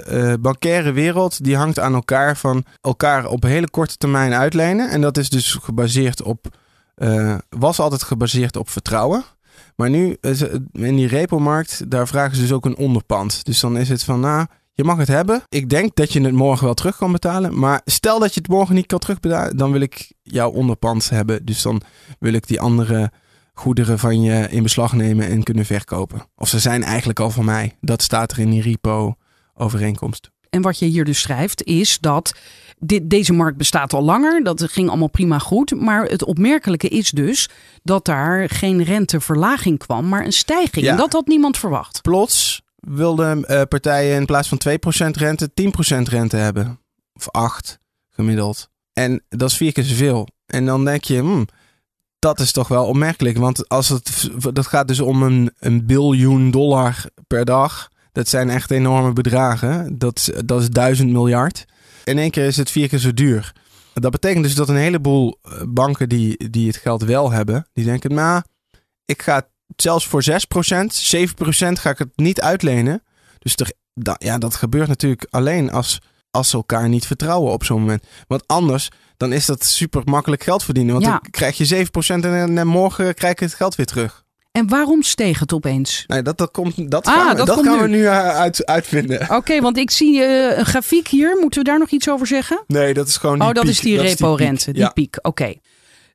eh 0.07 0.33
bankaire 0.41 0.91
wereld 0.91 1.43
die 1.43 1.55
hangt 1.55 1.79
aan 1.79 1.93
elkaar 1.93 2.37
van 2.37 2.63
elkaar 2.81 3.25
op 3.25 3.43
hele 3.43 3.69
korte 3.69 3.97
termijn 3.97 4.33
uitlenen. 4.33 4.89
En 4.89 5.01
dat 5.01 5.17
is 5.17 5.29
dus 5.29 5.53
gebaseerd 5.61 6.21
op, 6.21 6.57
eh, 6.95 7.37
was 7.49 7.79
altijd 7.79 8.03
gebaseerd 8.03 8.55
op 8.55 8.69
vertrouwen. 8.69 9.23
Maar 9.75 9.89
nu 9.89 10.17
in 10.71 10.95
die 10.95 11.07
repo-markt, 11.07 11.91
daar 11.91 12.07
vragen 12.07 12.35
ze 12.35 12.41
dus 12.41 12.51
ook 12.51 12.65
een 12.65 12.77
onderpand. 12.77 13.45
Dus 13.45 13.59
dan 13.59 13.77
is 13.77 13.89
het 13.89 14.03
van, 14.03 14.19
nou, 14.19 14.45
je 14.73 14.83
mag 14.83 14.97
het 14.97 15.07
hebben. 15.07 15.43
Ik 15.49 15.69
denk 15.69 15.95
dat 15.95 16.13
je 16.13 16.21
het 16.21 16.33
morgen 16.33 16.65
wel 16.65 16.73
terug 16.73 16.97
kan 16.97 17.11
betalen. 17.11 17.59
Maar 17.59 17.81
stel 17.85 18.19
dat 18.19 18.33
je 18.33 18.39
het 18.39 18.49
morgen 18.49 18.75
niet 18.75 18.85
kan 18.85 18.99
terugbetalen, 18.99 19.57
dan 19.57 19.71
wil 19.71 19.81
ik 19.81 20.13
jouw 20.21 20.49
onderpand 20.49 21.09
hebben. 21.09 21.45
Dus 21.45 21.61
dan 21.61 21.81
wil 22.19 22.33
ik 22.33 22.47
die 22.47 22.59
andere 22.59 23.11
goederen 23.53 23.99
van 23.99 24.21
je 24.21 24.47
in 24.49 24.63
beslag 24.63 24.93
nemen 24.93 25.27
en 25.27 25.43
kunnen 25.43 25.65
verkopen. 25.65 26.25
Of 26.35 26.49
ze 26.49 26.59
zijn 26.59 26.83
eigenlijk 26.83 27.19
al 27.19 27.29
van 27.29 27.45
mij. 27.45 27.77
Dat 27.81 28.01
staat 28.01 28.31
er 28.31 28.39
in 28.39 28.49
die 28.49 28.61
repo-overeenkomst. 28.61 30.31
En 30.49 30.61
wat 30.61 30.79
je 30.79 30.85
hier 30.85 31.05
dus 31.05 31.21
schrijft 31.21 31.63
is 31.63 31.99
dat 31.99 32.33
dit, 32.79 33.09
deze 33.09 33.33
markt 33.33 33.57
bestaat 33.57 33.93
al 33.93 34.03
langer. 34.03 34.43
Dat 34.43 34.63
ging 34.63 34.89
allemaal 34.89 35.09
prima 35.09 35.39
goed. 35.39 35.71
Maar 35.81 36.05
het 36.05 36.23
opmerkelijke 36.23 36.87
is 36.87 37.09
dus 37.09 37.49
dat 37.83 38.05
daar 38.05 38.49
geen 38.49 38.83
renteverlaging 38.83 39.77
kwam, 39.77 40.07
maar 40.07 40.25
een 40.25 40.33
stijging. 40.33 40.85
Ja. 40.85 40.91
En 40.91 40.97
dat 40.97 41.13
had 41.13 41.27
niemand 41.27 41.57
verwacht. 41.57 42.01
Plots 42.01 42.61
wilden 42.75 43.45
eh, 43.45 43.61
partijen 43.61 44.15
in 44.15 44.25
plaats 44.25 44.47
van 44.47 44.61
2% 44.69 45.17
rente 45.17 45.51
10% 45.61 46.01
rente 46.09 46.37
hebben. 46.37 46.79
Of 47.13 47.29
8 47.29 47.79
gemiddeld. 48.09 48.69
En 48.93 49.23
dat 49.29 49.49
is 49.49 49.57
vier 49.57 49.71
keer 49.71 49.83
zoveel. 49.83 50.27
En 50.45 50.65
dan 50.65 50.85
denk 50.85 51.03
je, 51.03 51.19
hmm, 51.19 51.47
dat 52.23 52.39
is 52.39 52.51
toch 52.51 52.67
wel 52.67 52.85
opmerkelijk. 52.85 53.37
Want 53.37 53.69
als 53.69 53.89
het, 53.89 54.29
dat 54.53 54.67
gaat 54.67 54.87
dus 54.87 54.99
om 54.99 55.23
een, 55.23 55.53
een 55.59 55.85
biljoen 55.85 56.51
dollar 56.51 57.05
per 57.27 57.45
dag. 57.45 57.89
Dat 58.11 58.27
zijn 58.27 58.49
echt 58.49 58.71
enorme 58.71 59.13
bedragen. 59.13 59.97
Dat, 59.97 60.31
dat 60.45 60.61
is 60.61 60.69
duizend 60.69 61.11
miljard. 61.11 61.65
In 62.03 62.17
één 62.17 62.31
keer 62.31 62.45
is 62.45 62.57
het 62.57 62.71
vier 62.71 62.87
keer 62.87 62.99
zo 62.99 63.13
duur. 63.13 63.53
Dat 63.93 64.11
betekent 64.11 64.43
dus 64.43 64.55
dat 64.55 64.69
een 64.69 64.75
heleboel 64.75 65.39
eh, 65.41 65.61
banken 65.67 66.09
die, 66.09 66.49
die 66.49 66.67
het 66.67 66.77
geld 66.77 67.03
wel 67.03 67.31
hebben, 67.31 67.67
die 67.73 67.85
denken, 67.85 68.13
nou, 68.13 68.41
ik 69.05 69.21
ga 69.21 69.35
het 69.35 69.47
zelfs 69.75 70.07
voor 70.07 70.23
6%, 70.23 70.33
7% 70.33 70.35
ga 71.57 71.89
ik 71.89 71.97
het 71.97 72.11
niet 72.15 72.41
uitlenen. 72.41 73.03
Dus 73.39 73.55
er, 73.55 73.71
ja, 74.17 74.37
dat 74.37 74.55
gebeurt 74.55 74.87
natuurlijk 74.87 75.27
alleen 75.29 75.71
als, 75.71 75.99
als 76.33 76.49
ze 76.49 76.55
elkaar 76.55 76.89
niet 76.89 77.05
vertrouwen 77.07 77.51
op 77.51 77.63
zo'n 77.63 77.79
moment. 77.79 78.03
Want 78.27 78.43
anders, 78.47 78.89
dan 79.17 79.33
is 79.33 79.45
dat 79.45 79.63
super 79.65 80.01
makkelijk 80.05 80.43
geld 80.43 80.63
verdienen. 80.63 80.93
Want 80.93 81.05
Ja. 81.05 81.11
dan 81.11 81.29
krijg 81.31 81.57
je 81.57 81.65
7% 81.65 82.25
en, 82.25 82.57
en 82.57 82.67
morgen 82.67 83.13
krijg 83.13 83.39
je 83.39 83.45
het 83.45 83.53
geld 83.53 83.75
weer 83.75 83.85
terug. 83.85 84.21
En 84.51 84.67
waarom 84.67 85.01
steeg 85.01 85.39
het 85.39 85.53
opeens? 85.53 86.03
Nee, 86.07 86.21
dat, 86.21 86.37
dat, 86.37 86.51
komt, 86.51 86.91
dat, 86.91 87.05
Ah, 87.05 87.13
gaan, 87.13 87.29
we, 87.29 87.35
dat 87.35 87.45
dat 87.47 87.55
komt 87.55 87.67
gaan 87.67 87.77
nu. 87.77 87.81
we 87.83 87.87
nu 87.97 88.05
eh, 88.05 88.35
uit, 88.35 88.65
uitvinden. 88.65 89.35
Oké, 89.35 89.61
want 89.61 89.77
ik 89.77 89.91
zie 89.91 90.21
eh, 90.23 90.57
een 90.57 90.65
grafiek 90.65 91.07
hier. 91.07 91.37
Moeten 91.41 91.59
we 91.63 91.69
daar 91.69 91.79
nog 91.79 91.89
iets 91.89 92.09
over 92.09 92.27
zeggen? 92.27 92.63
Nee, 92.67 92.93
dat 92.93 93.07
is 93.07 93.17
gewoon 93.17 93.39
die 93.39 93.47
Oh, 93.47 93.53
dat 93.53 93.63
piek. 93.63 93.71
is 93.73 93.79
die 93.79 94.01
repo-rente, 94.01 94.65
piek. 94.65 94.73
die 94.73 94.83
Ja. 94.83 94.89
piek. 94.89 95.17
Oké. 95.21 95.53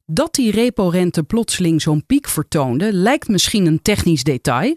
Dat 0.06 0.34
die 0.34 0.50
repo-rente 0.50 1.22
plotseling 1.22 1.82
zo'n 1.82 2.06
piek 2.06 2.28
vertoonde, 2.28 2.92
lijkt 2.92 3.28
misschien 3.28 3.66
een 3.66 3.82
technisch 3.82 4.22
detail. 4.22 4.76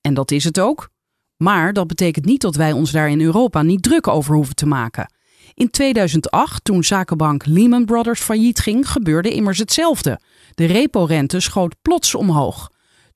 En 0.00 0.14
dat 0.14 0.30
is 0.30 0.44
het 0.44 0.58
ook. 0.60 0.88
Maar 1.36 1.72
dat 1.72 1.86
betekent 1.86 2.24
niet 2.24 2.40
dat 2.40 2.54
wij 2.54 2.72
ons 2.72 2.90
daar 2.90 3.08
in 3.08 3.20
Europa 3.20 3.62
niet 3.62 3.82
druk 3.82 4.08
over 4.08 4.34
hoeven 4.34 4.54
te 4.54 4.66
maken. 4.66 5.12
In 5.54 5.70
2008, 5.70 6.64
toen 6.64 6.84
zakenbank 6.84 7.46
Lehman 7.46 7.84
Brothers 7.84 8.20
failliet 8.20 8.58
ging, 8.58 8.88
gebeurde 8.88 9.30
immers 9.30 9.58
hetzelfde. 9.58 10.20
De 10.54 10.64
repo-rente 10.64 11.40
schoot 11.40 11.74
plots 11.82 12.14
omhoog. 12.14 12.70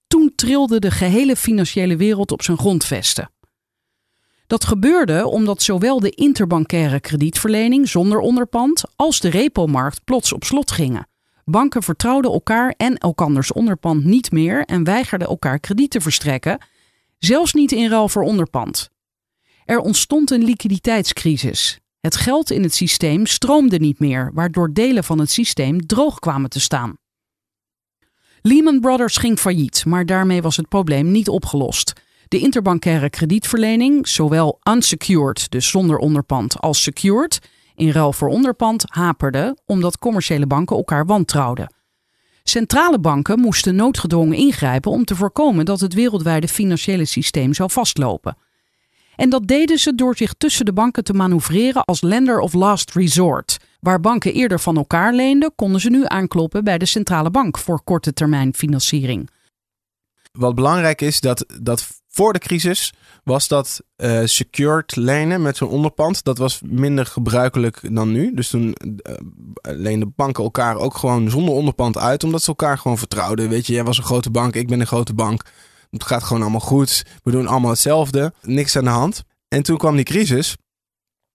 Toen 0.07 0.33
trilde 0.35 0.79
de 0.79 0.91
gehele 0.91 1.37
financiële 1.37 1.97
wereld 1.97 2.33
op 2.33 2.43
zijn 2.43 2.59
grondvesten. 2.59 3.31
Dat 4.47 4.65
gebeurde 4.65 5.27
omdat 5.27 5.63
zowel 5.63 6.01
de 6.01 6.11
interbankaire 6.11 7.01
kredietverlening 7.01 7.89
zonder 7.89 8.19
onderpand 8.19 8.83
als 8.97 9.21
de 9.21 9.29
repo-markt 9.29 10.05
plots 10.05 10.33
op 10.33 10.45
slot 10.45 10.71
gingen. 10.71 11.09
Banken 11.45 11.83
vertrouwden 11.83 12.33
elkaar 12.33 12.75
en 12.77 12.97
elkanders 12.97 13.53
onderpand 13.53 14.05
niet 14.05 14.33
meer 14.33 14.65
en 14.65 14.85
weigerden 14.85 15.29
elkaar 15.29 15.59
krediet 15.59 15.91
te 15.91 16.01
verstrekken, 16.01 16.59
zelfs 17.19 17.53
niet 17.53 17.73
in 17.73 17.89
ruil 17.89 18.09
voor 18.09 18.23
onderpand. 18.23 18.91
Er 19.65 19.79
ontstond 19.79 20.31
een 20.31 20.45
liquiditeitscrisis. 20.45 21.79
Het 22.01 22.17
geld 22.17 22.51
in 22.51 22.63
het 22.63 22.75
systeem 22.75 23.27
stroomde 23.27 23.79
niet 23.79 23.99
meer, 23.99 24.31
waardoor 24.35 24.73
delen 24.73 25.05
van 25.05 25.19
het 25.19 25.31
systeem 25.31 25.87
droog 25.87 26.19
kwamen 26.19 26.51
te 26.51 26.61
staan. 26.61 26.97
Lehman 28.43 28.81
Brothers 28.81 29.17
ging 29.17 29.39
failliet, 29.39 29.85
maar 29.85 30.07
daarmee 30.07 30.43
was 30.43 30.57
het 30.57 30.69
probleem 30.69 31.11
niet 31.11 31.29
opgelost. 31.29 31.93
De 32.29 32.39
interbankaire 32.39 33.11
kredietverlening, 33.11 34.09
zowel 34.09 34.61
unsecured, 34.71 35.51
dus 35.51 35.69
zonder 35.69 35.97
onderpand, 35.97 36.61
als 36.61 36.83
secured, 36.83 37.39
in 37.75 37.91
ruil 37.91 38.13
voor 38.13 38.29
onderpand, 38.29 38.85
haperde 38.87 39.57
omdat 39.67 39.99
commerciële 39.99 40.47
banken 40.47 40.77
elkaar 40.77 41.07
wantrouwden. 41.07 41.78
Centrale 42.49 42.99
banken 42.99 43.41
moesten 43.41 43.75
noodgedwongen 43.75 44.37
ingrijpen 44.37 44.91
om 44.91 45.05
te 45.05 45.17
voorkomen 45.17 45.65
dat 45.65 45.81
het 45.81 45.95
wereldwijde 45.95 46.49
financiële 46.49 47.05
systeem 47.05 47.55
zou 47.55 47.71
vastlopen. 47.71 48.37
En 49.17 49.31
dat 49.31 49.47
deden 49.47 49.79
ze 49.79 49.95
door 49.95 50.17
zich 50.17 50.35
tussen 50.39 50.65
de 50.65 50.73
banken 50.73 51.05
te 51.05 51.13
manoeuvreren 51.13 51.85
als 51.85 52.01
lender 52.01 52.41
of 52.41 52.53
last 52.53 52.95
resort. 52.95 53.57
Waar 53.81 54.01
banken 54.01 54.33
eerder 54.33 54.61
van 54.61 54.77
elkaar 54.77 55.15
leenden, 55.15 55.53
konden 55.55 55.81
ze 55.81 55.91
nu 55.91 56.03
aankloppen 56.05 56.65
bij 56.65 56.79
de 56.79 56.87
centrale 56.87 57.31
bank 57.31 57.59
voor 57.59 57.83
korte 57.85 58.13
termijn 58.13 58.55
financiering. 58.55 59.31
Wat 60.33 60.55
belangrijk 60.55 61.01
is, 61.01 61.21
dat, 61.21 61.45
dat 61.61 61.87
voor 62.09 62.33
de 62.33 62.39
crisis 62.39 62.93
was 63.25 63.49
dat 63.49 63.81
eh, 63.97 64.21
secured 64.25 64.97
lenen 64.97 65.43
met 65.43 65.57
zo'n 65.57 65.69
onderpand. 65.69 66.25
Dat 66.25 66.39
was 66.39 66.61
minder 66.65 67.07
gebruikelijk 67.07 67.95
dan 67.95 68.13
nu. 68.13 68.35
Dus 68.35 68.49
toen 68.49 68.73
eh, 68.73 69.15
leenden 69.63 70.13
banken 70.17 70.45
elkaar 70.45 70.77
ook 70.77 70.97
gewoon 70.97 71.31
zonder 71.31 71.55
onderpand 71.55 71.99
uit. 71.99 72.25
Omdat 72.25 72.43
ze 72.43 72.49
elkaar 72.49 72.79
gewoon 72.79 72.99
vertrouwden. 72.99 73.49
Weet 73.49 73.67
je, 73.67 73.73
jij 73.73 73.85
was 73.85 73.99
een 73.99 74.05
grote 74.05 74.31
bank, 74.31 74.55
ik 74.55 74.69
ben 74.69 74.81
een 74.81 74.87
grote 74.87 75.15
bank. 75.15 75.43
Het 75.91 76.05
gaat 76.05 76.23
gewoon 76.23 76.43
allemaal 76.43 76.61
goed. 76.61 77.05
We 77.23 77.31
doen 77.31 77.47
allemaal 77.47 77.71
hetzelfde. 77.71 78.33
Niks 78.43 78.77
aan 78.77 78.85
de 78.85 78.91
hand. 78.91 79.23
En 79.49 79.63
toen 79.63 79.77
kwam 79.77 79.97
die 79.97 80.05
crisis. 80.05 80.57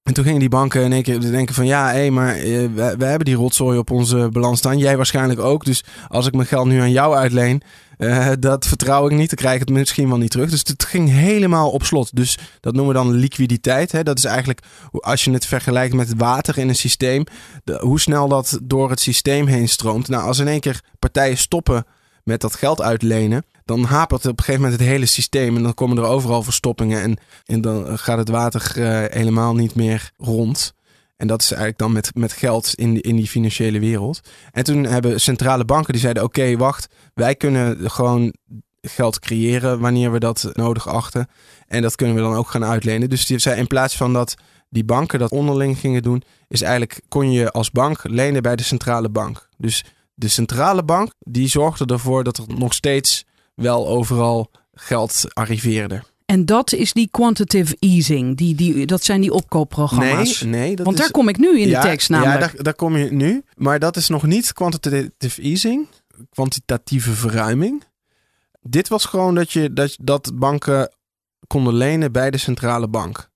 En 0.03 0.13
toen 0.13 0.23
gingen 0.23 0.39
die 0.39 0.49
banken 0.49 0.83
in 0.83 0.93
één 0.93 1.03
keer 1.03 1.19
denken 1.19 1.55
van 1.55 1.65
ja, 1.65 1.91
hé, 1.91 2.09
maar 2.09 2.35
eh, 2.35 2.65
we, 2.73 3.05
hebben 3.05 3.25
die 3.25 3.35
rotzooi 3.35 3.77
op 3.77 3.91
onze 3.91 4.29
balans 4.31 4.59
staan. 4.59 4.77
Jij 4.77 4.97
waarschijnlijk 4.97 5.39
ook. 5.39 5.65
Dus 5.65 5.83
als 6.07 6.27
ik 6.27 6.33
mijn 6.33 6.47
geld 6.47 6.67
nu 6.67 6.79
aan 6.79 6.91
jou 6.91 7.15
uitleen, 7.15 7.61
eh, 7.97 8.31
dat 8.39 8.67
vertrouw 8.67 9.05
ik 9.05 9.11
niet. 9.11 9.27
Dan 9.27 9.37
krijg 9.37 9.53
ik 9.53 9.59
het 9.59 9.69
misschien 9.69 10.09
wel 10.09 10.17
niet 10.17 10.31
terug. 10.31 10.49
Dus 10.49 10.59
het 10.63 10.85
ging 10.85 11.09
helemaal 11.09 11.69
op 11.69 11.83
slot. 11.83 12.15
Dus 12.15 12.37
dat 12.59 12.73
noemen 12.73 12.93
we 12.93 12.99
dan 12.99 13.11
liquiditeit. 13.11 13.91
Hè. 13.91 14.03
Dat 14.03 14.17
is 14.17 14.23
eigenlijk, 14.23 14.59
als 14.91 15.23
je 15.23 15.31
het 15.31 15.45
vergelijkt 15.45 15.93
met 15.93 16.13
water 16.17 16.57
in 16.57 16.69
een 16.69 16.75
systeem, 16.75 17.23
hoe 17.79 17.99
snel 17.99 18.27
dat 18.27 18.59
door 18.63 18.89
het 18.89 18.99
systeem 18.99 19.47
heen 19.47 19.69
stroomt. 19.69 20.07
Nou, 20.07 20.23
als 20.23 20.39
in 20.39 20.47
één 20.47 20.59
keer 20.59 20.81
partijen 20.99 21.37
stoppen 21.37 21.85
met 22.23 22.41
dat 22.41 22.55
geld 22.55 22.81
uitlenen, 22.81 23.45
dan 23.65 23.83
hapert 23.83 24.25
op 24.25 24.37
een 24.37 24.43
gegeven 24.43 24.61
moment 24.61 24.79
het 24.79 24.89
hele 24.89 25.05
systeem. 25.05 25.55
En 25.55 25.63
dan 25.63 25.73
komen 25.73 25.97
er 25.97 26.03
overal 26.03 26.43
verstoppingen. 26.43 27.01
En, 27.01 27.17
en 27.45 27.61
dan 27.61 27.99
gaat 27.99 28.17
het 28.17 28.29
water 28.29 28.73
eh, 28.75 29.15
helemaal 29.17 29.55
niet 29.55 29.75
meer 29.75 30.11
rond. 30.17 30.73
En 31.17 31.27
dat 31.27 31.41
is 31.41 31.47
eigenlijk 31.47 31.79
dan 31.79 31.91
met, 31.91 32.15
met 32.15 32.33
geld 32.33 32.73
in, 32.73 33.01
in 33.01 33.15
die 33.15 33.27
financiële 33.27 33.79
wereld. 33.79 34.19
En 34.51 34.63
toen 34.63 34.83
hebben 34.83 35.21
centrale 35.21 35.65
banken 35.65 35.93
die 35.93 36.01
zeiden: 36.01 36.23
Oké, 36.23 36.57
wacht, 36.57 36.87
wij 37.13 37.35
kunnen 37.35 37.91
gewoon 37.91 38.33
geld 38.81 39.19
creëren 39.19 39.79
wanneer 39.79 40.11
we 40.11 40.19
dat 40.19 40.49
nodig 40.53 40.87
achten. 40.87 41.27
En 41.67 41.81
dat 41.81 41.95
kunnen 41.95 42.15
we 42.15 42.21
dan 42.21 42.35
ook 42.35 42.47
gaan 42.47 42.65
uitlenen. 42.65 43.09
Dus 43.09 43.25
die 43.25 43.39
zei 43.39 43.59
in 43.59 43.67
plaats 43.67 43.97
van 43.97 44.13
dat 44.13 44.35
die 44.69 44.83
banken 44.83 45.19
dat 45.19 45.31
onderling 45.31 45.79
gingen 45.79 46.01
doen, 46.01 46.23
is 46.47 46.61
eigenlijk 46.61 47.01
kon 47.07 47.31
je 47.31 47.51
als 47.51 47.71
bank 47.71 47.99
lenen 48.03 48.41
bij 48.41 48.55
de 48.55 48.63
centrale 48.63 49.09
bank. 49.09 49.47
Dus 49.57 49.83
de 50.13 50.27
centrale 50.27 50.83
bank 50.83 51.11
die 51.19 51.47
zorgde 51.47 51.85
ervoor 51.85 52.23
dat 52.23 52.37
er 52.37 52.43
nog 52.47 52.73
steeds 52.73 53.25
wel 53.55 53.87
overal 53.87 54.51
geld 54.73 55.23
arriveerde. 55.33 56.03
En 56.25 56.45
dat 56.45 56.73
is 56.73 56.93
die 56.93 57.07
quantitative 57.11 57.75
easing. 57.79 58.37
Die, 58.37 58.55
die, 58.55 58.85
dat 58.85 59.03
zijn 59.03 59.21
die 59.21 59.33
opkoopprogramma's. 59.33 60.41
Nee, 60.41 60.51
nee, 60.51 60.75
dat 60.75 60.85
Want 60.85 60.97
is, 60.97 61.03
daar 61.03 61.11
kom 61.11 61.29
ik 61.29 61.37
nu 61.37 61.59
in 61.59 61.67
ja, 61.67 61.81
de 61.81 61.87
tekst 61.87 62.09
namelijk. 62.09 62.39
Ja, 62.39 62.47
daar, 62.47 62.63
daar 62.63 62.75
kom 62.75 62.97
je 62.97 63.11
nu. 63.11 63.43
Maar 63.55 63.79
dat 63.79 63.95
is 63.95 64.07
nog 64.07 64.23
niet 64.23 64.53
quantitative 64.53 65.41
easing, 65.41 65.87
kwantitatieve 66.29 67.11
verruiming. 67.11 67.83
Dit 68.61 68.87
was 68.87 69.05
gewoon 69.05 69.35
dat, 69.35 69.51
je, 69.51 69.73
dat, 69.73 69.97
dat 70.01 70.31
banken 70.33 70.91
konden 71.47 71.73
lenen 71.73 72.11
bij 72.11 72.31
de 72.31 72.37
centrale 72.37 72.87
bank. 72.87 73.29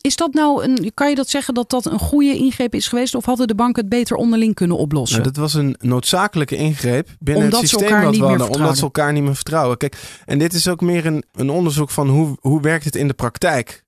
Is 0.00 0.16
dat 0.16 0.34
nou 0.34 0.64
een, 0.64 0.90
kan 0.94 1.08
je 1.08 1.14
dat 1.14 1.28
zeggen 1.28 1.54
dat 1.54 1.70
dat 1.70 1.84
een 1.84 1.98
goede 1.98 2.36
ingreep 2.36 2.74
is 2.74 2.88
geweest? 2.88 3.14
Of 3.14 3.24
hadden 3.24 3.46
de 3.46 3.54
banken 3.54 3.80
het 3.80 3.90
beter 3.90 4.16
onderling 4.16 4.54
kunnen 4.54 4.76
oplossen? 4.76 5.18
Nou, 5.18 5.30
dat 5.30 5.42
was 5.42 5.54
een 5.54 5.76
noodzakelijke 5.78 6.56
ingreep 6.56 7.08
binnen 7.18 7.44
Omdat 7.44 7.60
het 7.60 7.68
systeem 7.68 8.10
niet 8.10 8.20
we 8.20 8.26
hadden. 8.26 8.50
Omdat 8.50 8.76
ze 8.76 8.82
elkaar 8.82 9.12
niet 9.12 9.22
meer 9.22 9.34
vertrouwen. 9.34 9.76
Kijk, 9.76 9.96
en 10.24 10.38
dit 10.38 10.52
is 10.52 10.68
ook 10.68 10.80
meer 10.80 11.06
een, 11.06 11.24
een 11.32 11.50
onderzoek 11.50 11.90
van 11.90 12.08
hoe, 12.08 12.36
hoe 12.40 12.60
werkt 12.60 12.84
het 12.84 12.96
in 12.96 13.08
de 13.08 13.14
praktijk. 13.14 13.84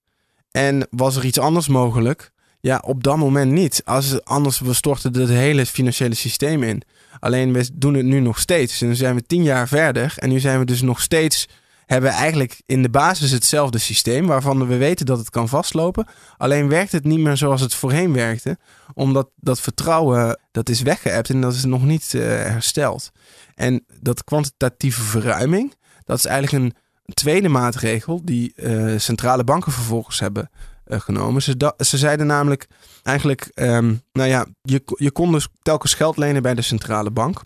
En 0.50 0.86
was 0.90 1.16
er 1.16 1.24
iets 1.24 1.38
anders 1.38 1.68
mogelijk? 1.68 2.30
Ja, 2.60 2.82
op 2.84 3.04
dat 3.04 3.16
moment 3.16 3.52
niet. 3.52 3.82
Als, 3.84 4.24
anders 4.24 4.60
we 4.60 4.72
storten 4.72 5.20
het 5.20 5.28
hele 5.28 5.66
financiële 5.66 6.14
systeem 6.14 6.62
in. 6.62 6.82
Alleen 7.20 7.52
we 7.52 7.68
doen 7.72 7.94
het 7.94 8.06
nu 8.06 8.20
nog 8.20 8.38
steeds. 8.38 8.80
En 8.80 8.88
nu 8.88 8.94
zijn 8.94 9.14
we 9.14 9.26
tien 9.26 9.42
jaar 9.42 9.68
verder. 9.68 10.14
En 10.16 10.28
nu 10.28 10.40
zijn 10.40 10.58
we 10.58 10.64
dus 10.64 10.82
nog 10.82 11.00
steeds. 11.00 11.48
Hebben 11.92 12.10
eigenlijk 12.10 12.62
in 12.66 12.82
de 12.82 12.90
basis 12.90 13.30
hetzelfde 13.30 13.78
systeem. 13.78 14.26
Waarvan 14.26 14.66
we 14.66 14.76
weten 14.76 15.06
dat 15.06 15.18
het 15.18 15.30
kan 15.30 15.48
vastlopen. 15.48 16.06
Alleen 16.36 16.68
werkt 16.68 16.92
het 16.92 17.04
niet 17.04 17.18
meer 17.18 17.36
zoals 17.36 17.60
het 17.60 17.74
voorheen 17.74 18.12
werkte. 18.12 18.58
Omdat 18.94 19.30
dat 19.36 19.60
vertrouwen. 19.60 20.40
dat 20.50 20.68
is 20.68 20.82
weggeëpt. 20.82 21.30
En 21.30 21.40
dat 21.40 21.54
is 21.54 21.64
nog 21.64 21.84
niet 21.84 22.14
eh, 22.14 22.20
hersteld. 22.22 23.10
En 23.54 23.84
dat 24.00 24.24
kwantitatieve 24.24 25.02
verruiming. 25.02 25.74
dat 26.04 26.18
is 26.18 26.24
eigenlijk 26.24 26.64
een 26.64 27.14
tweede 27.14 27.48
maatregel. 27.48 28.20
die 28.24 28.54
eh, 28.54 28.98
centrale 28.98 29.44
banken 29.44 29.72
vervolgens 29.72 30.20
hebben 30.20 30.50
eh, 30.84 31.00
genomen. 31.00 31.42
Ze 31.42 31.98
zeiden 31.98 32.26
namelijk 32.26 32.66
eigenlijk, 33.02 33.50
ehm, 33.54 33.94
nou 34.12 34.28
ja, 34.28 34.46
je, 34.62 34.82
je 34.94 35.10
kon 35.10 35.32
dus 35.32 35.48
telkens 35.62 35.94
geld 35.94 36.16
lenen 36.16 36.42
bij 36.42 36.54
de 36.54 36.62
centrale 36.62 37.10
bank. 37.10 37.42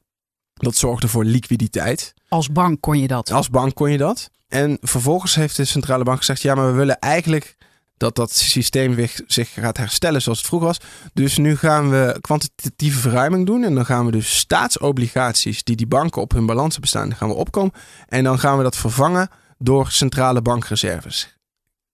Dat 0.54 0.76
zorgde 0.76 1.08
voor 1.08 1.24
liquiditeit. 1.24 2.14
Als 2.28 2.52
bank 2.52 2.80
kon 2.80 2.98
je 2.98 3.06
dat. 3.06 3.30
Als 3.30 3.50
bank 3.50 3.74
kon 3.74 3.90
je 3.90 3.98
dat. 3.98 4.30
En 4.48 4.78
vervolgens 4.80 5.34
heeft 5.34 5.56
de 5.56 5.64
centrale 5.64 6.04
bank 6.04 6.18
gezegd, 6.18 6.42
ja, 6.42 6.54
maar 6.54 6.66
we 6.66 6.76
willen 6.76 6.98
eigenlijk 6.98 7.56
dat 7.96 8.14
dat 8.14 8.32
systeem 8.32 9.08
zich 9.26 9.52
gaat 9.52 9.76
herstellen 9.76 10.22
zoals 10.22 10.38
het 10.38 10.46
vroeger 10.46 10.68
was. 10.68 10.80
Dus 11.12 11.36
nu 11.36 11.56
gaan 11.56 11.90
we 11.90 12.18
kwantitatieve 12.20 12.98
verruiming 12.98 13.46
doen. 13.46 13.64
En 13.64 13.74
dan 13.74 13.84
gaan 13.84 14.04
we 14.04 14.10
dus 14.10 14.38
staatsobligaties 14.38 15.64
die 15.64 15.76
die 15.76 15.86
banken 15.86 16.22
op 16.22 16.32
hun 16.32 16.46
balans 16.46 16.72
hebben 16.72 16.88
staan, 16.88 17.14
gaan 17.14 17.28
we 17.28 17.34
opkomen. 17.34 17.72
En 18.06 18.24
dan 18.24 18.38
gaan 18.38 18.56
we 18.56 18.62
dat 18.62 18.76
vervangen 18.76 19.28
door 19.58 19.90
centrale 19.90 20.42
bankreserves. 20.42 21.38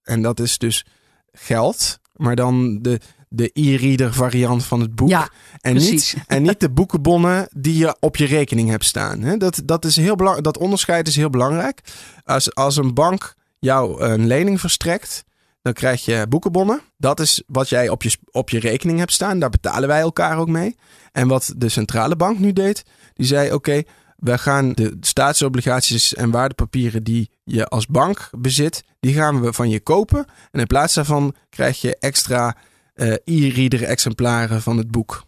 En 0.03 0.23
dat 0.23 0.41
is 0.41 0.59
dus 0.59 0.85
geld, 1.33 1.99
maar 2.13 2.37
dan 2.37 2.79
de, 2.83 3.01
de 3.33 3.51
e-reader 3.53 4.15
variant 4.15 4.65
van 4.65 4.81
het 4.81 4.95
boek. 4.95 5.09
Ja, 5.09 5.31
en, 5.61 5.73
precies. 5.73 6.15
niet, 6.15 6.25
en 6.27 6.43
niet 6.43 6.61
de 6.61 6.71
boekenbonnen 6.71 7.49
die 7.57 7.77
je 7.77 7.97
op 8.01 8.17
je 8.17 8.27
rekening 8.27 8.69
hebt 8.69 8.85
staan. 8.85 9.39
Dat, 9.39 9.63
dat, 9.65 9.85
is 9.85 9.97
heel 9.97 10.17
belang, 10.17 10.41
dat 10.41 10.59
onderscheid 10.59 11.09
is 11.09 11.17
heel 11.17 11.31
belangrijk. 11.31 11.81
Als, 12.25 12.55
als 12.55 12.77
een 12.77 12.95
bank 12.95 13.35
jou 13.59 14.03
een 14.03 14.27
lening 14.27 14.61
verstrekt, 14.61 15.25
dan 15.63 15.73
krijg 15.73 16.05
je 16.05 16.27
boekenbonnen. 16.29 16.81
Dat 16.97 17.21
is 17.21 17.43
wat 17.47 17.69
jij 17.69 17.89
op 17.89 18.03
je, 18.03 18.17
op 18.31 18.51
je 18.51 18.59
rekening 18.59 18.99
hebt 18.99 19.13
staan. 19.13 19.39
Daar 19.39 19.51
betalen 19.51 19.89
wij 19.89 20.01
elkaar 20.01 20.39
ook 20.39 20.49
mee. 20.49 20.77
En 21.13 21.29
wat 21.29 21.53
de 21.57 21.69
centrale 21.69 22.17
bank 22.17 22.39
nu 22.39 22.53
deed, 22.53 22.85
die 23.15 23.27
zei: 23.27 23.53
Oké, 23.53 23.83
wij 24.17 24.39
gaan 24.39 24.73
de 24.73 24.97
staatsobligaties 25.01 26.15
en 26.15 26.31
waardepapieren 26.31 27.03
die 27.03 27.31
je 27.45 27.67
als 27.67 27.87
bank 27.87 28.29
bezit, 28.31 28.85
die 29.01 29.15
gaan 29.15 29.41
we 29.41 29.53
van 29.53 29.71
je 29.71 29.81
kopen. 29.81 30.27
En 30.51 30.61
in 30.61 30.67
plaats 30.67 30.95
daarvan 30.95 31.35
krijg 31.49 31.81
je 31.81 31.97
extra 31.99 32.57
eh, 32.95 33.13
e-reader 33.25 33.83
exemplaren 33.85 34.63
van 34.63 34.77
het 34.77 34.91
boek. 34.91 35.25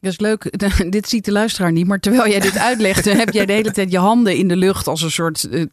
Dat 0.00 0.12
is 0.12 0.20
leuk. 0.20 0.50
dit 0.90 1.08
ziet 1.08 1.24
de 1.24 1.32
luisteraar 1.32 1.72
niet. 1.72 1.86
Maar 1.86 2.00
terwijl 2.00 2.28
jij 2.30 2.40
dit 2.40 2.58
uitlegt, 2.58 3.04
heb 3.04 3.32
jij 3.32 3.46
de 3.46 3.52
hele 3.52 3.70
tijd 3.70 3.90
je 3.90 3.98
handen 3.98 4.36
in 4.36 4.48
de 4.48 4.56
lucht 4.56 4.86
als 4.86 5.02
een 5.02 5.10
soort 5.10 5.48
eh, 5.48 5.64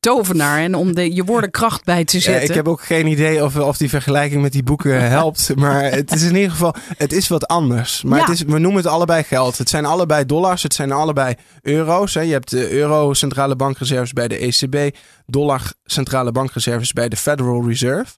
tovenaar. 0.00 0.58
En 0.58 0.74
om 0.74 0.94
de, 0.94 1.14
je 1.14 1.24
woorden 1.24 1.50
kracht 1.50 1.84
bij 1.84 2.04
te 2.04 2.16
Ja, 2.16 2.22
zetten. 2.22 2.48
ik 2.48 2.54
heb 2.54 2.68
ook 2.68 2.82
geen 2.82 3.06
idee 3.06 3.44
of, 3.44 3.56
of 3.56 3.76
die 3.76 3.88
vergelijking 3.88 4.42
met 4.42 4.52
die 4.52 4.62
boeken 4.62 5.08
helpt. 5.08 5.56
Maar 5.56 5.82
het 5.92 6.12
is 6.12 6.22
in 6.22 6.34
ieder 6.34 6.50
geval, 6.50 6.74
het 6.96 7.12
is 7.12 7.28
wat 7.28 7.46
anders. 7.46 8.02
Maar 8.02 8.18
Ja. 8.18 8.24
het 8.24 8.34
is, 8.34 8.42
we 8.42 8.58
noemen 8.58 8.82
het 8.82 8.86
allebei 8.92 9.22
geld. 9.22 9.58
Het 9.58 9.68
zijn 9.68 9.84
allebei 9.84 10.26
dollars, 10.26 10.62
het 10.62 10.74
zijn 10.74 10.92
allebei 10.92 11.34
euro's. 11.62 12.14
Hè. 12.14 12.20
Je 12.20 12.32
hebt 12.32 12.50
de 12.50 12.70
euro 12.70 13.14
centrale 13.14 13.56
bankreserves 13.56 14.12
bij 14.12 14.28
de 14.28 14.36
ECB, 14.38 14.96
dollar 15.26 15.72
centrale 15.84 16.32
bankreserves 16.32 16.92
bij 16.92 17.08
de 17.08 17.16
Federal 17.16 17.66
Reserve. 17.68 18.12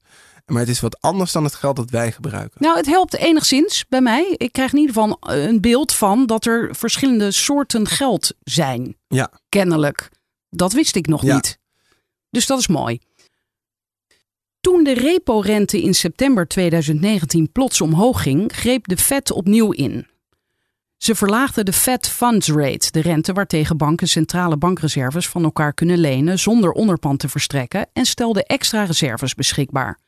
Maar 0.46 0.60
het 0.60 0.68
is 0.68 0.80
wat 0.80 1.00
anders 1.00 1.32
dan 1.32 1.44
het 1.44 1.54
geld 1.54 1.76
dat 1.76 1.90
wij 1.90 2.12
gebruiken. 2.12 2.62
Nou, 2.62 2.76
het 2.76 2.86
helpt 2.86 3.14
enigszins 3.16 3.84
bij 3.88 4.00
mij. 4.00 4.34
Ik 4.36 4.52
krijg 4.52 4.72
in 4.72 4.78
ieder 4.78 4.94
geval 4.94 5.16
een 5.20 5.60
beeld 5.60 5.94
van 5.94 6.26
dat 6.26 6.44
er 6.46 6.74
verschillende 6.76 7.30
soorten 7.30 7.86
geld 7.86 8.32
zijn. 8.42 8.96
Ja. 9.08 9.30
Kennelijk. 9.48 10.08
Dat 10.50 10.72
wist 10.72 10.96
ik 10.96 11.06
nog 11.06 11.22
Ja. 11.22 11.34
niet. 11.34 11.58
Dus 12.30 12.46
dat 12.46 12.58
is 12.58 12.68
mooi. 12.68 12.98
Toen 14.60 14.84
de 14.84 14.94
repo-rente 14.94 15.82
in 15.82 15.94
september 15.94 16.46
2019 16.48 17.52
plots 17.52 17.80
omhoog 17.80 18.22
ging, 18.22 18.52
greep 18.56 18.88
de 18.88 18.96
Fed 18.96 19.30
opnieuw 19.32 19.70
in. 19.70 20.06
Ze 20.96 21.14
verlaagden 21.14 21.64
de 21.64 21.72
Fed 21.72 22.08
Funds 22.08 22.48
Rate, 22.48 22.90
de 22.90 23.00
rente 23.00 23.32
waartegen 23.32 23.76
banken 23.76 24.08
centrale 24.08 24.56
bankreserves 24.56 25.28
van 25.28 25.44
elkaar 25.44 25.74
kunnen 25.74 25.98
lenen 25.98 26.38
zonder 26.38 26.72
onderpand 26.72 27.18
te 27.18 27.28
verstrekken, 27.28 27.88
en 27.92 28.04
stelden 28.04 28.44
extra 28.46 28.84
reserves 28.84 29.34
beschikbaar. 29.34 29.98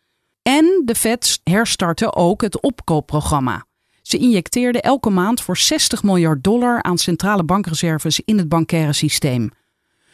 En 0.43 0.83
de 0.85 0.95
Fed 0.95 1.41
herstartte 1.45 2.15
ook 2.15 2.43
het 2.43 2.61
opkoopprogramma. 2.61 3.67
Ze 4.03 4.19
injecteerde 4.19 4.81
elke 4.81 5.11
maand 5.11 5.41
voor 5.41 5.57
60 5.57 6.03
miljard 6.03 6.45
dollar 6.45 6.83
aan 6.83 6.99
centrale 6.99 7.45
bankreserves 7.45 8.21
in 8.25 8.39
het 8.39 8.49
bankaire 8.49 8.93
systeem. 8.93 9.51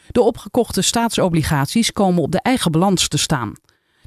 De 0.07 0.21
opgekochte 0.21 0.81
staatsobligaties 0.81 1.91
komen 1.91 2.21
op 2.23 2.31
de 2.31 2.41
eigen 2.41 2.71
balans 2.71 3.07
te 3.07 3.17
staan. 3.17 3.53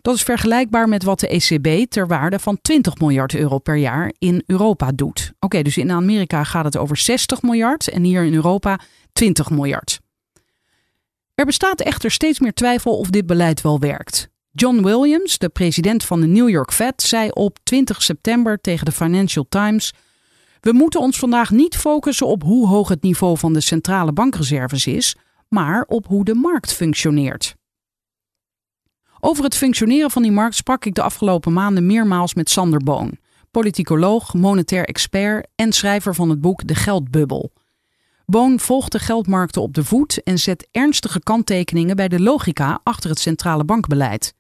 Dat 0.00 0.14
is 0.14 0.22
vergelijkbaar 0.22 0.88
met 0.88 1.02
wat 1.02 1.20
de 1.20 1.28
ECB 1.28 1.90
ter 1.90 2.06
waarde 2.06 2.38
van 2.38 2.58
20 2.62 2.98
miljard 2.98 3.34
euro 3.34 3.58
per 3.58 3.76
jaar 3.76 4.12
in 4.18 4.42
Europa 4.46 4.92
doet. 4.94 5.32
Oké, 5.38 5.62
dus 5.62 5.76
in 5.76 5.90
Amerika 5.90 6.44
gaat 6.44 6.64
het 6.64 6.76
over 6.76 6.96
60 6.96 7.42
miljard 7.42 7.88
en 7.88 8.02
hier 8.02 8.24
in 8.24 8.34
Europa 8.34 8.78
20 9.12 9.50
miljard. 9.50 10.00
Er 11.34 11.44
bestaat 11.44 11.80
echter 11.80 12.10
steeds 12.10 12.40
meer 12.40 12.52
twijfel 12.52 12.98
of 12.98 13.10
dit 13.10 13.26
beleid 13.26 13.60
wel 13.60 13.78
werkt. 13.78 14.31
John 14.54 14.82
Williams, 14.82 15.38
de 15.38 15.48
president 15.48 16.04
van 16.04 16.20
de 16.20 16.26
New 16.26 16.48
York 16.48 16.72
Fed, 16.72 17.02
zei 17.02 17.30
op 17.30 17.58
20 17.62 18.02
september 18.02 18.60
tegen 18.60 18.84
de 18.84 18.92
Financial 18.92 19.46
Times: 19.48 19.92
We 20.60 20.72
moeten 20.72 21.00
ons 21.00 21.18
vandaag 21.18 21.50
niet 21.50 21.76
focussen 21.76 22.26
op 22.26 22.42
hoe 22.42 22.68
hoog 22.68 22.88
het 22.88 23.02
niveau 23.02 23.38
van 23.38 23.52
de 23.52 23.60
centrale 23.60 24.12
bankreserves 24.12 24.86
is, 24.86 25.16
maar 25.48 25.84
op 25.88 26.06
hoe 26.06 26.24
de 26.24 26.34
markt 26.34 26.72
functioneert. 26.72 27.54
Over 29.20 29.44
het 29.44 29.56
functioneren 29.56 30.10
van 30.10 30.22
die 30.22 30.32
markt 30.32 30.54
sprak 30.54 30.84
ik 30.84 30.94
de 30.94 31.02
afgelopen 31.02 31.52
maanden 31.52 31.86
meermaals 31.86 32.34
met 32.34 32.50
Sander 32.50 32.80
Boon, 32.84 33.18
politicoloog, 33.50 34.34
monetair 34.34 34.84
expert 34.84 35.46
en 35.54 35.72
schrijver 35.72 36.14
van 36.14 36.30
het 36.30 36.40
boek 36.40 36.66
De 36.66 36.74
Geldbubbel. 36.74 37.52
Boon 38.26 38.60
volgt 38.60 38.92
de 38.92 38.98
geldmarkten 38.98 39.62
op 39.62 39.74
de 39.74 39.84
voet 39.84 40.22
en 40.22 40.38
zet 40.38 40.68
ernstige 40.70 41.20
kanttekeningen 41.20 41.96
bij 41.96 42.08
de 42.08 42.20
logica 42.20 42.80
achter 42.82 43.10
het 43.10 43.18
centrale 43.18 43.64
bankbeleid. 43.64 44.34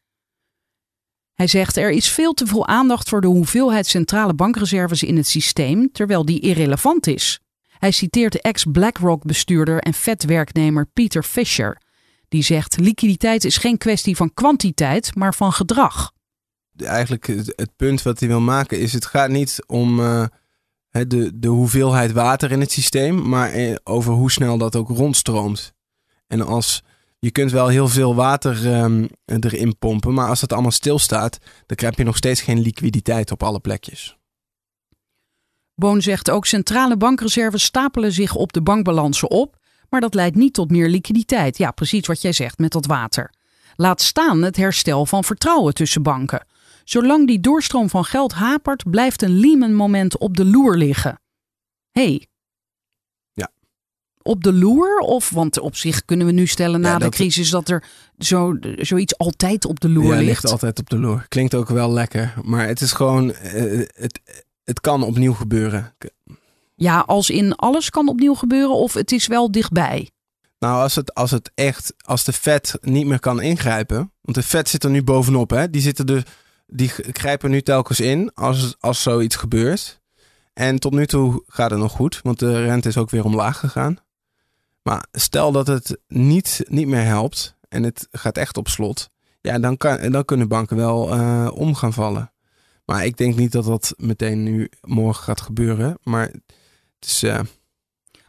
Hij 1.34 1.46
zegt 1.46 1.76
er 1.76 1.90
is 1.90 2.08
veel 2.08 2.32
te 2.32 2.46
veel 2.46 2.66
aandacht 2.66 3.08
voor 3.08 3.20
de 3.20 3.26
hoeveelheid 3.26 3.86
centrale 3.86 4.34
bankreserves 4.34 5.02
in 5.02 5.16
het 5.16 5.28
systeem, 5.28 5.92
terwijl 5.92 6.24
die 6.24 6.40
irrelevant 6.40 7.06
is. 7.06 7.40
Hij 7.78 7.90
citeert 7.90 8.32
de 8.32 8.40
ex-BlackRock-bestuurder 8.40 9.78
en 9.78 9.94
Fed-werknemer 9.94 10.86
Peter 10.86 11.22
Fisher. 11.22 11.80
Die 12.28 12.42
zegt: 12.42 12.78
liquiditeit 12.80 13.44
is 13.44 13.56
geen 13.56 13.78
kwestie 13.78 14.16
van 14.16 14.34
kwantiteit, 14.34 15.14
maar 15.14 15.34
van 15.34 15.52
gedrag. 15.52 16.12
Eigenlijk 16.76 17.26
het, 17.26 17.76
punt 17.76 18.02
wat 18.02 18.18
hij 18.18 18.28
wil 18.28 18.40
maken 18.40 18.80
is: 18.80 18.92
het 18.92 19.06
gaat 19.06 19.30
niet 19.30 19.58
om 19.66 20.00
eh, 20.00 20.24
de, 20.90 21.30
de 21.34 21.48
hoeveelheid 21.48 22.12
water 22.12 22.50
in 22.50 22.60
het 22.60 22.72
systeem, 22.72 23.28
maar 23.28 23.50
eh, 23.50 23.74
over 23.84 24.12
hoe 24.12 24.30
snel 24.30 24.58
dat 24.58 24.76
ook 24.76 24.88
rondstroomt. 24.88 25.72
En 26.26 26.40
als 26.40 26.82
je 27.24 27.30
kunt 27.30 27.50
wel 27.50 27.68
heel 27.68 27.88
veel 27.88 28.14
water 28.14 28.72
ehm, 28.72 29.06
erin 29.24 29.78
pompen, 29.78 30.14
maar 30.14 30.28
als 30.28 30.40
het 30.40 30.52
allemaal 30.52 30.70
stilstaat, 30.70 31.38
dan 31.66 31.76
heb 31.80 31.94
je 31.94 32.04
nog 32.04 32.16
steeds 32.16 32.40
geen 32.40 32.60
liquiditeit 32.60 33.30
op 33.30 33.42
alle 33.42 33.60
plekjes. 33.60 34.18
Boon 35.74 36.02
zegt 36.02 36.30
ook 36.30 36.46
centrale 36.46 36.96
bankreserves 36.96 37.62
stapelen 37.62 38.12
zich 38.12 38.34
op 38.34 38.52
de 38.52 38.62
bankbalansen 38.62 39.30
op, 39.30 39.56
maar 39.88 40.00
dat 40.00 40.14
leidt 40.14 40.36
niet 40.36 40.54
tot 40.54 40.70
meer 40.70 40.88
liquiditeit. 40.88 41.58
Ja, 41.58 41.70
precies 41.70 42.06
wat 42.06 42.20
jij 42.20 42.32
zegt 42.32 42.58
met 42.58 42.72
dat 42.72 42.86
water. 42.86 43.34
Laat 43.76 44.00
staan 44.00 44.42
het 44.42 44.56
herstel 44.56 45.06
van 45.06 45.24
vertrouwen 45.24 45.74
tussen 45.74 46.02
banken. 46.02 46.46
Zolang 46.84 47.26
die 47.26 47.40
doorstroom 47.40 47.88
van 47.88 48.04
geld 48.04 48.32
hapert, 48.32 48.90
blijft 48.90 49.22
een 49.22 49.38
Lehman-moment 49.38 50.18
op 50.18 50.36
de 50.36 50.44
loer 50.44 50.76
liggen. 50.76 51.20
hey. 51.90 52.26
Op 54.22 54.44
de 54.44 54.52
loer? 54.52 54.98
Of, 54.98 55.30
want 55.30 55.58
op 55.60 55.76
zich 55.76 56.04
kunnen 56.04 56.26
we 56.26 56.32
nu 56.32 56.46
stellen 56.46 56.80
na 56.80 56.90
Ja, 56.90 56.98
de 56.98 57.08
crisis 57.08 57.50
dat 57.50 57.68
er 57.68 57.84
zo, 58.18 58.56
zoiets 58.76 59.18
altijd 59.18 59.64
op 59.64 59.80
de 59.80 59.88
loer 59.88 60.04
ja, 60.04 60.10
ligt. 60.14 60.26
ligt 60.26 60.50
altijd 60.50 60.78
op 60.78 60.90
de 60.90 60.98
loer. 60.98 61.26
Klinkt 61.28 61.54
ook 61.54 61.68
wel 61.68 61.92
lekker, 61.92 62.34
maar 62.42 62.66
het 62.66 62.80
is 62.80 62.92
gewoon, 62.92 63.32
eh, 63.32 63.86
het, 63.94 64.20
het 64.64 64.80
kan 64.80 65.02
opnieuw 65.02 65.32
gebeuren. 65.34 65.94
Ja, 66.74 67.00
als 67.00 67.30
in 67.30 67.54
alles 67.54 67.90
kan 67.90 68.08
opnieuw 68.08 68.34
gebeuren 68.34 68.74
of 68.76 68.94
het 68.94 69.12
is 69.12 69.26
wel 69.26 69.50
dichtbij. 69.50 70.10
Nou, 70.58 70.82
als 70.82 70.94
het, 70.94 71.14
als 71.14 71.30
het 71.30 71.50
echt, 71.54 71.94
als 71.98 72.24
de 72.24 72.32
Fed 72.32 72.78
niet 72.80 73.06
meer 73.06 73.20
kan 73.20 73.40
ingrijpen, 73.40 74.12
want 74.20 74.36
de 74.36 74.42
Fed 74.42 74.68
zit 74.68 74.84
er 74.84 74.90
nu 74.90 75.02
bovenop, 75.02 75.50
hè? 75.50 75.70
Die 75.70 75.80
zitten 75.80 76.06
er, 76.06 76.26
die 76.66 76.88
grijpen 76.88 77.50
nu 77.50 77.62
telkens 77.62 78.00
in 78.00 78.34
als, 78.34 78.76
als 78.80 79.02
zoiets 79.02 79.36
gebeurt. 79.36 80.00
En 80.52 80.78
tot 80.78 80.92
nu 80.92 81.06
toe 81.06 81.42
gaat 81.46 81.70
het 81.70 81.80
nog 81.80 81.92
goed, 81.92 82.20
want 82.22 82.38
de 82.38 82.64
rente 82.64 82.88
is 82.88 82.96
ook 82.96 83.10
weer 83.10 83.24
omlaag 83.24 83.58
gegaan. 83.58 83.98
Maar 84.82 85.06
stel 85.12 85.52
dat 85.52 85.66
het 85.66 85.98
niet, 86.08 86.64
niet 86.68 86.86
meer 86.86 87.04
helpt 87.04 87.56
en 87.68 87.82
het 87.82 88.08
gaat 88.10 88.36
echt 88.36 88.56
op 88.56 88.68
slot, 88.68 89.08
ja, 89.40 89.58
dan, 89.58 89.76
kan, 89.76 90.10
dan 90.12 90.24
kunnen 90.24 90.48
banken 90.48 90.76
wel 90.76 91.10
eh, 91.12 91.50
om 91.54 91.74
gaan 91.74 91.92
vallen. 91.92 92.32
Maar 92.84 93.04
ik 93.04 93.16
denk 93.16 93.36
niet 93.36 93.52
dat 93.52 93.64
dat 93.64 93.94
meteen 93.96 94.42
nu 94.42 94.68
morgen 94.80 95.22
gaat 95.24 95.40
gebeuren. 95.40 95.98
Maar 96.02 96.22
het 96.28 96.40
is, 97.00 97.22
eh, 97.22 97.40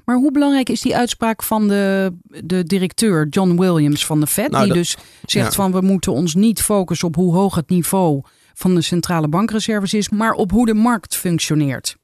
Maar 0.06 0.16
hoe 0.16 0.32
belangrijk 0.32 0.70
is 0.70 0.82
die 0.82 0.96
uitspraak 0.96 1.44
van 1.44 1.68
de, 1.68 2.14
de 2.44 2.64
directeur 2.64 3.28
John 3.28 3.58
Williams 3.60 4.06
van 4.06 4.20
de 4.20 4.28
Fed? 4.28 4.52
Nou, 4.52 4.64
die 4.64 4.74
dat- 4.74 4.84
dus 4.84 4.98
zegt 5.26 5.46
ja. 5.48 5.52
van 5.52 5.72
we 5.72 5.82
moeten 5.82 6.12
ons 6.14 6.36
niet 6.36 6.62
focussen 6.62 7.08
op 7.08 7.16
hoe 7.16 7.34
hoog 7.34 7.56
het 7.56 7.70
niveau 7.70 8.22
van 8.54 8.76
de 8.76 8.82
centrale 8.82 9.28
bankreserves 9.28 9.94
is, 9.94 10.10
maar 10.10 10.32
op 10.34 10.52
hoe 10.52 10.66
de 10.66 10.74
markt 10.74 11.16
functioneert. 11.16 11.98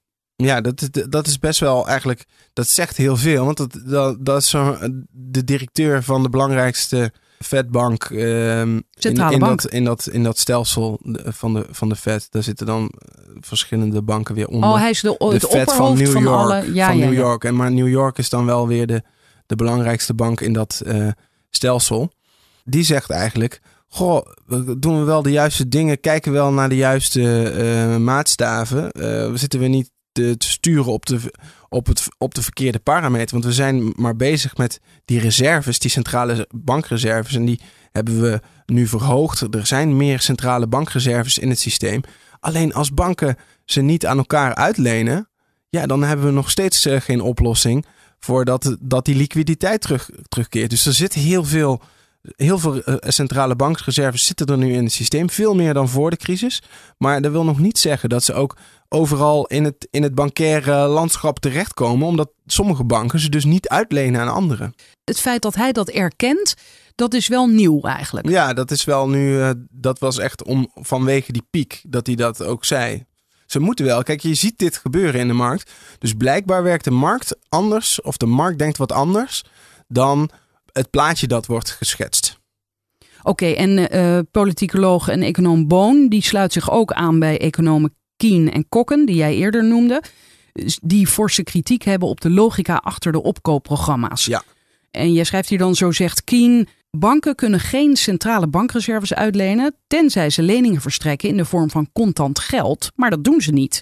Ja, 0.46 0.62
dat, 0.62 0.82
is- 0.82 1.06
dat 1.10 1.28
is 1.28 1.40
best 1.40 1.60
wel 1.60 1.88
eigenlijk. 1.88 2.26
Dat 2.54 2.68
zegt 2.68 2.98
heel 2.98 3.18
veel. 3.18 3.46
Want 3.46 3.58
dat, 3.58 3.80
dat, 3.86 4.26
dat 4.26 4.42
is 4.42 4.50
zo, 4.50 4.78
de 5.12 5.44
directeur 5.44 6.04
van 6.04 6.24
de 6.24 6.30
belangrijkste 6.30 7.12
Fedbank. 7.40 8.04
ehm, 8.04 8.76
in, 8.76 8.82
in, 9.32 9.40
bank. 9.40 9.62
Dat, 9.62 9.72
in, 9.72 9.84
dat, 9.84 10.08
in 10.12 10.24
dat 10.24 10.38
stelsel 10.38 11.00
van 11.24 11.54
de, 11.54 11.66
van 11.72 11.90
de 11.90 11.96
Fed. 11.96 12.28
Daar 12.30 12.44
zitten 12.44 12.66
dan 12.66 12.92
eh, 12.98 13.24
verschillende 13.40 14.02
banken 14.02 14.36
weer 14.36 14.48
onder. 14.48 14.70
Oh, 14.70 14.76
hij 14.78 14.90
is 14.90 15.02
de, 15.02 15.16
de 15.20 15.26
het 15.26 15.48
Fed 15.48 15.74
van 15.74 15.98
New 15.98 16.08
van, 16.12 16.22
York. 16.22 16.36
alle. 16.40 16.74
Ja, 16.74 16.88
van 16.88 16.98
ja, 16.98 17.06
New 17.06 17.14
ja. 17.14 17.20
York. 17.20 17.44
En 17.44 17.56
maar 17.56 17.72
New 17.72 17.88
York 17.90 18.18
is 18.18 18.30
dan 18.30 18.46
wel 18.46 18.68
weer 18.68 18.88
de, 18.88 19.04
de 19.46 19.56
belangrijkste 19.56 20.14
bank 20.14 20.42
in 20.42 20.54
dat 20.54 20.82
eh, 20.86 21.08
stelsel. 21.50 22.12
Die 22.64 22.84
zegt 22.84 23.10
eigenlijk. 23.10 23.62
Goh, 23.88 24.26
doen 24.78 25.00
we 25.00 25.04
wel 25.06 25.22
de 25.22 25.32
juiste 25.32 25.68
dingen? 25.68 26.00
Kijken 26.00 26.32
we 26.32 26.38
wel 26.38 26.52
naar 26.52 26.70
de 26.70 26.76
juiste 26.76 27.44
eh, 27.50 27.98
maatstaven? 27.98 28.90
We 29.32 29.32
zitten 29.38 29.60
we 29.60 29.68
niet 29.68 29.92
te, 30.12 30.36
sturen 30.38 30.92
op 30.92 31.06
de, 31.06 31.34
op, 31.70 31.88
het, 31.88 32.08
op 32.18 32.36
de 32.36 32.42
verkeerde 32.42 32.80
parameter? 32.80 33.32
Want 33.32 33.46
we 33.46 33.54
zijn 33.54 33.94
maar 33.96 34.16
bezig 34.16 34.58
met 34.58 34.80
die 35.06 35.20
reserves, 35.20 35.80
die 35.80 35.92
centrale 35.92 36.48
bankreserves. 36.56 37.36
En 37.36 37.46
die 37.46 37.60
hebben 37.92 38.22
we 38.22 38.42
nu 38.66 38.88
verhoogd. 38.88 39.56
Er 39.56 39.66
zijn 39.66 39.98
meer 39.98 40.20
centrale 40.20 40.68
bankreserves 40.68 41.38
in 41.38 41.50
het 41.50 41.60
systeem. 41.60 42.02
Alleen 42.40 42.74
als 42.74 42.94
banken 42.94 43.38
ze 43.66 43.82
niet 43.82 44.06
aan 44.06 44.18
elkaar 44.18 44.56
uitlenen, 44.56 45.30
ja, 45.70 45.86
dan 45.86 46.04
hebben 46.04 46.26
we 46.26 46.32
nog 46.32 46.50
steeds 46.50 46.86
eh, 46.86 47.02
geen 47.02 47.22
oplossing 47.22 47.86
voor 48.20 48.46
dat, 48.46 48.78
dat 48.80 49.06
die 49.06 49.16
liquiditeit 49.16 49.82
terug, 49.82 50.10
terugkeert. 50.28 50.70
Dus 50.70 50.86
er 50.86 50.94
zit 50.94 51.14
heel 51.14 51.44
veel, 51.44 51.82
heel 52.22 52.60
veel 52.60 52.84
eh, 52.84 53.10
centrale 53.10 53.56
bankreserves 53.56 54.26
zitten 54.26 54.48
er 54.48 54.58
nu 54.58 54.74
in 54.74 54.84
het 54.84 54.94
systeem. 54.94 55.30
Veel 55.30 55.56
meer 55.56 55.74
dan 55.74 55.90
voor 55.90 56.10
de 56.10 56.18
crisis. 56.18 56.62
Maar 56.98 57.22
dat 57.22 57.32
wil 57.32 57.44
nog 57.44 57.60
niet 57.60 57.78
zeggen 57.78 58.10
dat 58.10 58.24
ze 58.24 58.34
ook 58.34 58.58
overal 58.90 59.46
in 59.46 59.64
het, 59.64 59.88
in 59.92 60.04
het 60.04 60.16
bankaire 60.16 60.88
landschap 60.88 61.40
terechtkomen. 61.40 62.08
Omdat 62.08 62.30
sommige 62.46 62.84
banken 62.84 63.20
ze 63.20 63.30
dus 63.30 63.46
niet 63.46 63.68
uitlenen 63.68 64.22
aan 64.22 64.34
anderen. 64.34 64.74
Het 65.04 65.20
feit 65.20 65.42
dat 65.42 65.56
hij 65.56 65.72
dat 65.72 65.90
erkent, 65.90 66.54
dat 66.96 67.14
is 67.14 67.28
wel 67.28 67.48
nieuw 67.48 67.82
eigenlijk. 67.82 68.30
Ja, 68.30 68.54
dat 68.54 68.72
is 68.72 68.84
wel 68.84 69.10
nu. 69.10 69.42
eh, 69.42 69.50
dat 69.70 70.00
was 70.00 70.18
echt 70.18 70.44
om 70.44 70.72
vanwege 70.74 71.32
die 71.32 71.48
piek 71.50 71.82
dat 71.88 72.08
hij 72.08 72.16
dat 72.16 72.44
ook 72.44 72.66
zei. 72.66 73.08
Ze 73.46 73.60
moeten 73.60 73.86
wel. 73.86 74.04
Kijk, 74.04 74.22
je 74.22 74.34
ziet 74.34 74.58
dit 74.58 74.78
gebeuren 74.78 75.20
in 75.20 75.28
de 75.28 75.34
markt. 75.34 75.72
Dus 76.00 76.14
blijkbaar 76.14 76.64
werkt 76.64 76.84
de 76.84 76.92
markt 76.92 77.38
anders, 77.50 78.02
of 78.02 78.18
de 78.18 78.26
markt 78.26 78.60
denkt 78.60 78.78
wat 78.78 78.92
anders 78.92 79.44
dan 79.88 80.30
het 80.74 80.90
plaatje 80.90 81.28
dat 81.28 81.46
wordt 81.46 81.70
geschetst. 81.72 82.40
Oké, 83.24 83.46
en 83.46 83.90
eh 83.90 84.20
politicoloog 84.32 85.08
en 85.08 85.22
econoom 85.22 85.68
Boon, 85.68 86.08
die 86.08 86.24
sluit 86.24 86.54
zich 86.54 86.72
ook 86.72 86.92
aan 86.92 87.20
bij 87.20 87.40
economen 87.40 87.94
Keen 88.18 88.52
en 88.52 88.70
Kokken, 88.70 89.06
die 89.06 89.16
jij 89.16 89.36
eerder 89.36 89.64
noemde. 89.64 90.04
Die 90.82 91.08
forse 91.08 91.44
kritiek 91.44 91.84
hebben 91.84 92.08
op 92.08 92.22
de 92.22 92.30
logica 92.30 92.76
achter 92.76 93.12
de 93.12 93.24
opkoopprogramma's. 93.24 94.26
Ja. 94.26 94.44
En 94.92 95.14
jij 95.14 95.24
schrijft 95.24 95.50
hier 95.50 95.58
dan, 95.58 95.76
zo 95.76 95.92
zegt 95.92 96.24
Keen, 96.24 96.68
banken 96.92 97.36
kunnen 97.36 97.60
geen 97.60 97.96
centrale 97.96 98.48
bankreserves 98.48 99.14
uitlenen, 99.14 99.76
tenzij 99.88 100.30
ze 100.30 100.42
leningen 100.42 100.82
verstrekken 100.82 101.30
in 101.30 101.38
de 101.38 101.46
vorm 101.46 101.70
van 101.70 101.90
contant 101.94 102.40
geld, 102.40 102.92
maar 102.96 103.10
dat 103.10 103.24
doen 103.24 103.42
ze 103.42 103.52
niet. 103.52 103.82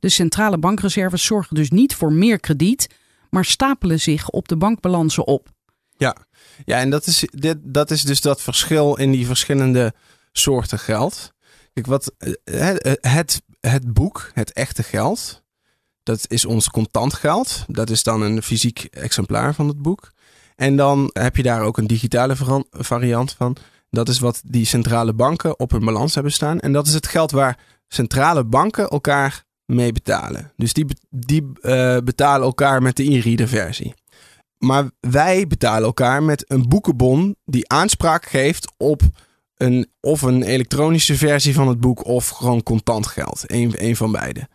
De 0.00 0.08
centrale 0.08 0.58
bankreserves 0.58 1.24
zorgen 1.24 1.54
dus 1.54 1.70
niet 1.70 1.94
voor 1.94 2.12
meer 2.12 2.40
krediet, 2.40 2.86
maar 3.30 3.44
stapelen 3.44 4.00
zich 4.00 4.30
op 4.30 4.48
de 4.48 4.56
bankbalansen 4.56 5.26
op. 5.26 5.48
Ja, 5.96 6.16
ja 6.64 6.78
en 6.78 6.90
dat 6.90 7.06
is, 7.06 7.24
dit, 7.30 7.56
dat 7.62 7.90
is 7.90 8.02
dus 8.02 8.20
dat 8.20 8.42
verschil 8.42 8.96
in 8.96 9.10
die 9.10 9.26
verschillende 9.26 9.94
soorten 10.32 10.78
geld. 10.78 11.32
Kijk, 11.72 11.86
wat, 11.86 12.12
eh, 12.18 12.32
het, 12.44 12.98
het, 13.00 13.42
het 13.60 13.92
boek, 13.92 14.30
het 14.34 14.52
echte 14.52 14.82
geld, 14.82 15.42
dat 16.02 16.24
is 16.28 16.44
ons 16.44 16.70
contant 16.70 17.14
geld. 17.14 17.64
Dat 17.68 17.90
is 17.90 18.02
dan 18.02 18.22
een 18.22 18.42
fysiek 18.42 18.86
exemplaar 18.90 19.54
van 19.54 19.68
het 19.68 19.82
boek. 19.82 20.12
En 20.56 20.76
dan 20.76 21.10
heb 21.12 21.36
je 21.36 21.42
daar 21.42 21.62
ook 21.62 21.78
een 21.78 21.86
digitale 21.86 22.36
variant 22.70 23.32
van. 23.32 23.56
Dat 23.90 24.08
is 24.08 24.18
wat 24.18 24.40
die 24.44 24.64
centrale 24.64 25.12
banken 25.12 25.58
op 25.58 25.70
hun 25.70 25.84
balans 25.84 26.14
hebben 26.14 26.32
staan. 26.32 26.60
En 26.60 26.72
dat 26.72 26.86
is 26.86 26.94
het 26.94 27.06
geld 27.06 27.30
waar 27.30 27.58
centrale 27.88 28.44
banken 28.44 28.88
elkaar 28.88 29.44
mee 29.64 29.92
betalen. 29.92 30.52
Dus 30.56 30.72
die, 30.72 30.86
die 31.10 31.48
eh, 31.60 31.96
betalen 32.04 32.46
elkaar 32.46 32.82
met 32.82 32.96
de 32.96 33.12
e-reader 33.12 33.48
versie. 33.48 33.94
Maar 34.58 34.90
wij 35.00 35.46
betalen 35.46 35.86
elkaar 35.86 36.22
met 36.22 36.44
een 36.50 36.68
boekenbon 36.68 37.36
die 37.44 37.68
aanspraak 37.68 38.26
geeft 38.26 38.72
op 38.76 39.02
een, 39.56 39.90
of 40.00 40.22
een 40.22 40.42
elektronische 40.42 41.16
versie 41.16 41.54
van 41.54 41.68
het 41.68 41.80
boek 41.80 42.04
of 42.04 42.28
gewoon 42.28 42.62
contant 42.62 43.06
geld. 43.06 43.44
Een 43.46 43.96
van 43.96 44.12
beide. 44.12 44.48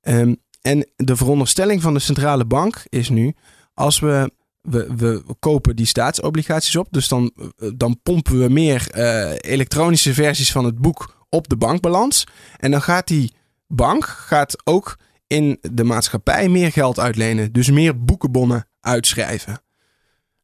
Ehm, 0.00 0.34
en 0.60 0.90
de 0.96 1.16
veronderstelling 1.16 1.82
van 1.82 1.94
de 1.94 2.00
centrale 2.00 2.44
bank 2.44 2.84
is 2.88 3.08
nu, 3.08 3.34
als 3.74 4.00
we, 4.00 4.32
we, 4.60 4.94
we 4.96 5.22
kopen 5.38 5.76
die 5.76 5.86
staatsobligaties 5.86 6.76
op, 6.76 6.86
dus 6.90 7.08
dan, 7.08 7.32
dan 7.74 8.00
pompen 8.02 8.38
we 8.38 8.48
meer 8.48 8.90
eh, 8.90 9.32
elektronische 9.52 10.14
versies 10.14 10.52
van 10.52 10.64
het 10.64 10.78
boek 10.78 11.26
op 11.28 11.48
de 11.48 11.56
bankbalans. 11.56 12.26
En 12.56 12.70
dan 12.70 12.82
gaat 12.82 13.06
die 13.06 13.32
bank 13.66 14.04
gaat 14.04 14.56
ook 14.64 14.98
in 15.26 15.58
de 15.60 15.84
maatschappij 15.84 16.48
meer 16.48 16.72
geld 16.72 16.98
uitlenen. 16.98 17.52
Dus 17.52 17.70
meer 17.70 18.04
boekenbonnen 18.04 18.68
uitschrijven. 18.80 19.62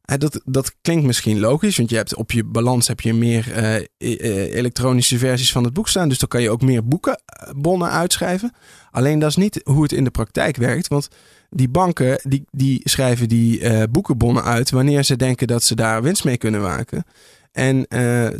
Eh, 0.07 0.17
dat, 0.17 0.41
dat 0.45 0.75
klinkt 0.81 1.05
misschien 1.05 1.39
logisch, 1.39 1.77
want 1.77 1.89
je 1.89 1.95
hebt 1.95 2.15
op 2.15 2.31
je 2.31 2.43
balans 2.43 2.87
heb 2.87 2.99
je 2.99 3.13
meer 3.13 3.51
eh, 3.51 3.75
e- 3.75 3.85
eh, 3.97 4.55
elektronische 4.55 5.17
versies 5.17 5.51
van 5.51 5.63
het 5.63 5.73
boek 5.73 5.87
staan. 5.87 6.09
Dus 6.09 6.19
dan 6.19 6.27
kan 6.27 6.41
je 6.41 6.49
ook 6.49 6.61
meer 6.61 6.87
boekenbonnen 6.87 7.89
uitschrijven. 7.89 8.53
Alleen 8.91 9.19
dat 9.19 9.29
is 9.29 9.35
niet 9.35 9.61
hoe 9.63 9.83
het 9.83 9.91
in 9.91 10.03
de 10.03 10.09
praktijk 10.09 10.55
werkt. 10.55 10.87
Want 10.87 11.07
die 11.49 11.69
banken 11.69 12.19
die, 12.23 12.45
die 12.51 12.81
schrijven 12.83 13.27
die 13.29 13.87
boekenbonnen 13.87 14.43
uit 14.43 14.69
wanneer 14.69 15.03
ze 15.03 15.15
denken 15.15 15.47
dat 15.47 15.63
ze 15.63 15.75
daar 15.75 16.01
winst 16.01 16.23
mee 16.23 16.37
kunnen 16.37 16.61
maken. 16.61 17.03
En 17.51 17.85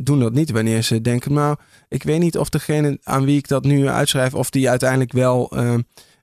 doen 0.03 0.19
dat 0.19 0.33
niet 0.33 0.51
wanneer 0.51 0.81
ze 0.81 1.01
denken, 1.01 1.33
nou, 1.33 1.57
ik 1.87 2.03
weet 2.03 2.19
niet 2.19 2.37
of 2.37 2.49
degene 2.49 2.99
aan 3.03 3.25
wie 3.25 3.37
ik 3.37 3.47
dat 3.47 3.63
nu 3.63 3.87
uitschrijf, 3.87 4.33
of 4.33 4.49
die 4.49 4.69
uiteindelijk 4.69 5.11
wel 5.11 5.51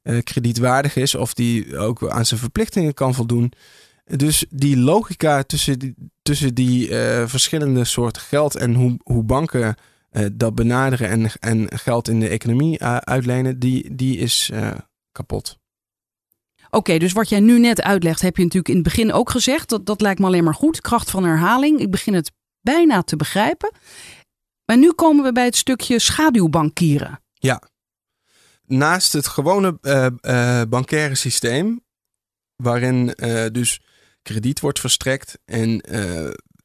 eh, 0.04 0.18
kredietwaardig 0.22 0.96
is, 0.96 1.14
of 1.14 1.34
die 1.34 1.78
ook 1.78 2.08
aan 2.08 2.26
zijn 2.26 2.40
verplichtingen 2.40 2.94
kan 2.94 3.14
voldoen. 3.14 3.52
Dus 4.04 4.44
die 4.50 4.76
logica 4.76 5.42
tussen 5.42 5.78
die, 5.78 5.94
tussen 6.22 6.54
die 6.54 6.88
eh, 6.88 7.26
verschillende 7.26 7.84
soorten 7.84 8.22
geld 8.22 8.56
en 8.56 8.74
hoe, 8.74 8.96
hoe 9.02 9.22
banken 9.22 9.76
eh, 10.10 10.26
dat 10.32 10.54
benaderen 10.54 11.08
en, 11.08 11.30
en 11.40 11.78
geld 11.78 12.08
in 12.08 12.20
de 12.20 12.28
economie 12.28 12.82
uitlenen, 12.84 13.58
die, 13.58 13.94
die 13.94 14.18
is 14.18 14.50
kapot. 15.12 15.58
Oké, 16.70 16.98
dus 16.98 17.12
wat 17.12 17.28
jij 17.28 17.40
nu 17.40 17.58
net 17.58 17.82
uitlegt, 17.82 18.20
heb 18.20 18.36
je 18.36 18.42
natuurlijk 18.42 18.68
in 18.68 18.80
het 18.80 18.84
begin 18.84 19.12
ook 19.12 19.30
gezegd. 19.30 19.68
Dat, 19.68 19.86
dat 19.86 20.00
lijkt 20.00 20.20
me 20.20 20.26
alleen 20.26 20.44
maar 20.44 20.54
goed. 20.54 20.80
Kracht 20.80 21.10
van 21.10 21.24
herhaling. 21.24 21.80
Ik 21.80 21.90
begin 21.90 22.14
het 22.14 22.32
bijna 22.60 23.02
te 23.02 23.16
begrijpen. 23.16 23.72
Maar 24.64 24.78
nu 24.78 24.92
komen 24.92 25.24
we 25.24 25.32
bij 25.32 25.44
het 25.44 25.56
stukje 25.56 25.98
schaduwbankieren. 25.98 27.20
Naast 28.66 29.12
het 29.12 29.26
gewone 29.26 29.78
eh, 29.80 30.62
bankaire 30.68 31.14
systeem, 31.14 31.80
waarin 32.56 33.14
eh, 33.14 33.44
dus 33.52 33.80
krediet 34.22 34.60
wordt 34.60 34.80
verstrekt 34.80 35.38
en 35.44 35.84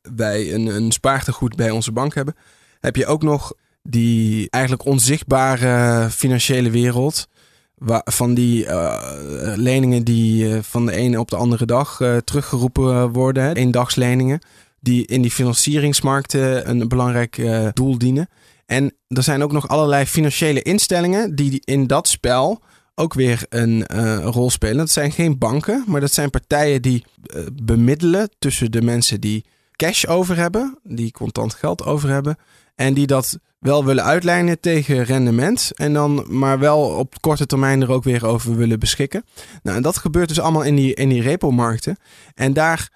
wij 0.01 0.53
een, 0.53 0.65
een 0.67 0.91
spaartegoed 0.91 1.55
bij 1.55 1.71
onze 1.71 1.91
bank 1.91 2.15
hebben, 2.15 2.35
heb 2.79 2.95
je 2.95 3.05
ook 3.05 3.23
nog 3.23 3.53
die 3.83 4.49
eigenlijk 4.49 4.85
onzichtbare 4.85 6.09
financiële 6.09 6.69
wereld. 6.69 7.27
Van 8.03 8.33
die 8.33 8.67
leningen 9.55 10.03
die 10.03 10.61
van 10.61 10.85
de 10.85 10.91
ene 10.91 11.19
op 11.19 11.29
de 11.29 11.35
andere 11.35 11.65
dag 11.65 11.97
teruggeroepen 12.23 13.11
worden. 13.11 13.55
Eendagsleningen. 13.55 14.41
Die 14.79 15.05
in 15.05 15.21
die 15.21 15.31
financieringsmarkten 15.31 16.69
een 16.69 16.87
belangrijk 16.87 17.41
doel 17.73 17.97
dienen. 17.97 18.29
En 18.69 18.93
er 19.07 19.23
zijn 19.23 19.43
ook 19.43 19.51
nog 19.51 19.67
allerlei 19.67 20.05
financiële 20.05 20.61
instellingen 20.61 21.35
die 21.35 21.61
in 21.65 21.87
dat 21.87 22.07
spel 22.07 22.63
ook 22.95 23.13
weer 23.13 23.45
een 23.49 23.85
eh, 23.85 24.23
rol 24.23 24.49
spelen. 24.49 24.77
Dat 24.77 24.89
zijn 24.89 25.11
geen 25.11 25.37
banken, 25.37 25.83
maar 25.87 26.01
dat 26.01 26.11
zijn 26.11 26.29
partijen 26.29 26.81
die 26.81 27.05
eh, 27.23 27.41
bemiddelen 27.63 28.29
tussen 28.39 28.71
de 28.71 28.81
mensen 28.81 29.21
die 29.21 29.45
cash 29.75 30.05
over 30.05 30.37
hebben, 30.37 30.79
die 30.83 31.11
contant 31.11 31.53
geld 31.53 31.83
over 31.83 32.09
hebben, 32.09 32.37
en 32.75 32.93
die 32.93 33.07
dat 33.07 33.39
wel 33.59 33.85
willen 33.85 34.03
uitlijnen 34.03 34.59
tegen 34.59 35.03
rendement. 35.03 35.71
En 35.75 35.93
dan 35.93 36.25
maar 36.27 36.59
wel 36.59 36.81
op 36.81 37.21
korte 37.21 37.45
termijn 37.45 37.81
er 37.81 37.91
ook 37.91 38.03
weer 38.03 38.25
over 38.25 38.55
willen 38.55 38.79
beschikken. 38.79 39.25
Nou, 39.63 39.77
en 39.77 39.83
dat 39.83 39.97
gebeurt 39.97 40.27
dus 40.27 40.39
allemaal 40.39 40.63
in 40.63 40.75
die, 40.75 40.93
in 40.93 41.09
die 41.09 41.21
repo-markten. 41.21 41.97
En 42.33 42.53
daar, 42.53 42.89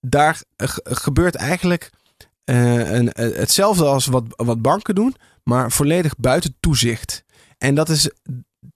daar 0.00 0.42
eh, 0.56 0.68
ge- 0.68 0.84
gebeurt 0.84 1.34
eigenlijk 1.34 1.90
eh, 2.46 2.90
een, 2.92 3.12
eh, 3.12 3.36
hetzelfde 3.36 3.84
als 3.84 4.06
wat, 4.06 4.24
wat 4.36 4.62
banken 4.62 4.94
doen, 4.94 5.14
maar 5.44 5.72
volledig 5.72 6.16
buiten 6.18 6.54
toezicht. 6.60 7.24
En 7.58 7.74
dat 7.74 7.88
is 7.88 8.10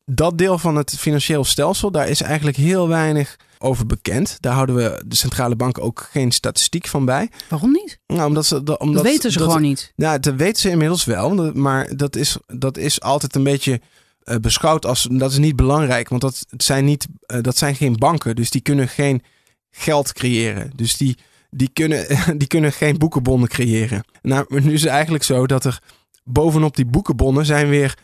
dat 0.04 0.38
deel 0.38 0.58
van 0.58 0.76
het 0.76 0.94
financieel 0.98 1.44
stelsel, 1.44 1.90
daar 1.90 2.08
is 2.08 2.20
eigenlijk 2.22 2.56
heel 2.56 2.88
weinig 2.88 3.36
over 3.58 3.86
bekend. 3.86 4.36
Daar 4.40 4.52
houden 4.52 4.74
we 4.74 5.02
de 5.06 5.16
centrale 5.16 5.56
banken 5.56 5.82
ook 5.82 6.08
geen 6.10 6.32
statistiek 6.32 6.86
van 6.86 7.04
bij. 7.04 7.30
Waarom 7.48 7.72
niet? 7.72 7.98
Nou, 8.06 8.26
omdat 8.28 8.46
ze, 8.46 8.54
dat, 8.54 8.66
Dat 8.66 8.80
omdat 8.80 9.02
weten 9.02 9.32
ze 9.32 9.38
dat- 9.38 9.46
gewoon 9.46 9.62
niet. 9.62 9.92
ja, 9.96 10.18
dat 10.18 10.34
weten 10.34 10.60
ze 10.60 10.70
inmiddels 10.70 11.04
wel. 11.04 11.52
Maar 11.54 11.96
dat 11.96 12.16
is, 12.16 12.36
dat 12.46 12.76
is 12.78 13.00
altijd 13.00 13.34
een 13.34 13.42
beetje 13.44 13.80
eh, 14.20 14.36
beschouwd 14.36 14.86
als... 14.86 15.08
Dat 15.10 15.30
is 15.30 15.38
niet 15.38 15.56
belangrijk, 15.56 16.08
want 16.08 16.20
dat 16.22 16.44
zijn, 16.56 16.84
niet, 16.84 17.06
dat 17.40 17.56
zijn 17.56 17.74
geen 17.74 17.96
banken. 17.96 18.36
Dus 18.36 18.50
die 18.50 18.60
kunnen 18.60 18.88
geen 18.88 19.22
geld 19.70 20.12
creëren. 20.12 20.70
Dus 20.76 20.96
die, 20.96 21.16
die, 21.50 21.70
kunnen, 21.72 22.06
die 22.38 22.48
kunnen 22.48 22.72
geen 22.72 22.98
boekenbonnen 22.98 23.48
creëren. 23.48 24.04
Nou, 24.22 24.60
nu 24.60 24.72
is 24.72 24.82
het 24.82 24.90
eigenlijk 24.90 25.24
zo 25.24 25.46
dat 25.46 25.64
er 25.64 25.78
bovenop 26.24 26.76
die 26.76 26.86
boekenbonnen... 26.86 27.46
zijn 27.46 27.68
weer 27.68 27.98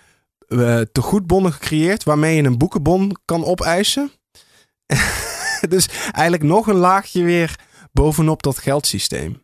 eh 0.48 0.80
tegoedbonnen 0.92 1.52
gecreëerd... 1.52 2.04
waarmee 2.04 2.36
je 2.36 2.42
een 2.42 2.58
boekenbon 2.58 3.16
kan 3.24 3.44
opeisen. 3.44 4.10
dus 5.68 5.88
eigenlijk 6.10 6.42
nog 6.42 6.66
een 6.66 6.76
laagje 6.76 7.22
weer 7.22 7.58
bovenop 7.92 8.42
dat 8.42 8.58
geldsysteem. 8.58 9.42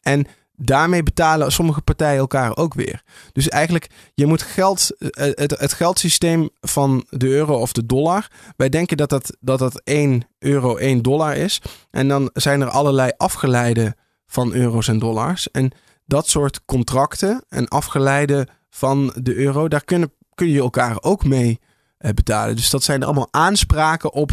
En 0.00 0.26
daarmee 0.56 1.02
betalen 1.02 1.52
sommige 1.52 1.80
partijen 1.80 2.18
elkaar 2.18 2.56
ook 2.56 2.74
weer. 2.74 3.02
Dus 3.32 3.48
eigenlijk, 3.48 3.90
je 4.14 4.26
moet 4.26 4.42
geld, 4.42 4.96
eh, 4.98 5.30
het, 5.34 5.58
het 5.58 5.72
geldsysteem 5.72 6.50
van 6.60 7.06
de 7.10 7.28
euro 7.28 7.60
of 7.60 7.72
de 7.72 7.86
dollar. 7.86 8.30
Wij 8.56 8.68
denken 8.68 8.96
dat 8.96 9.08
dat, 9.08 9.36
dat 9.40 9.58
dat 9.58 9.80
1 9.84 10.28
euro 10.38 10.76
1 10.76 11.02
dollar 11.02 11.36
is. 11.36 11.60
En 11.90 12.08
dan 12.08 12.30
zijn 12.32 12.60
er 12.60 12.68
allerlei 12.68 13.12
afgeleiden 13.16 13.96
van 14.26 14.52
euro's 14.52 14.88
en 14.88 14.98
dollars. 14.98 15.50
En 15.50 15.72
dat 16.04 16.28
soort 16.28 16.64
contracten 16.64 17.44
en 17.48 17.68
afgeleiden 17.68 18.48
van 18.70 19.12
de 19.22 19.34
euro, 19.34 19.68
daar 19.68 19.84
kunnen, 19.84 20.12
kun 20.34 20.48
je 20.48 20.60
elkaar 20.60 21.02
ook 21.02 21.24
mee 21.24 21.60
eh, 21.98 22.10
betalen. 22.10 22.56
Dus 22.56 22.70
dat 22.70 22.82
zijn 22.82 23.02
allemaal 23.02 23.28
aanspraken 23.30 24.12
op, 24.12 24.30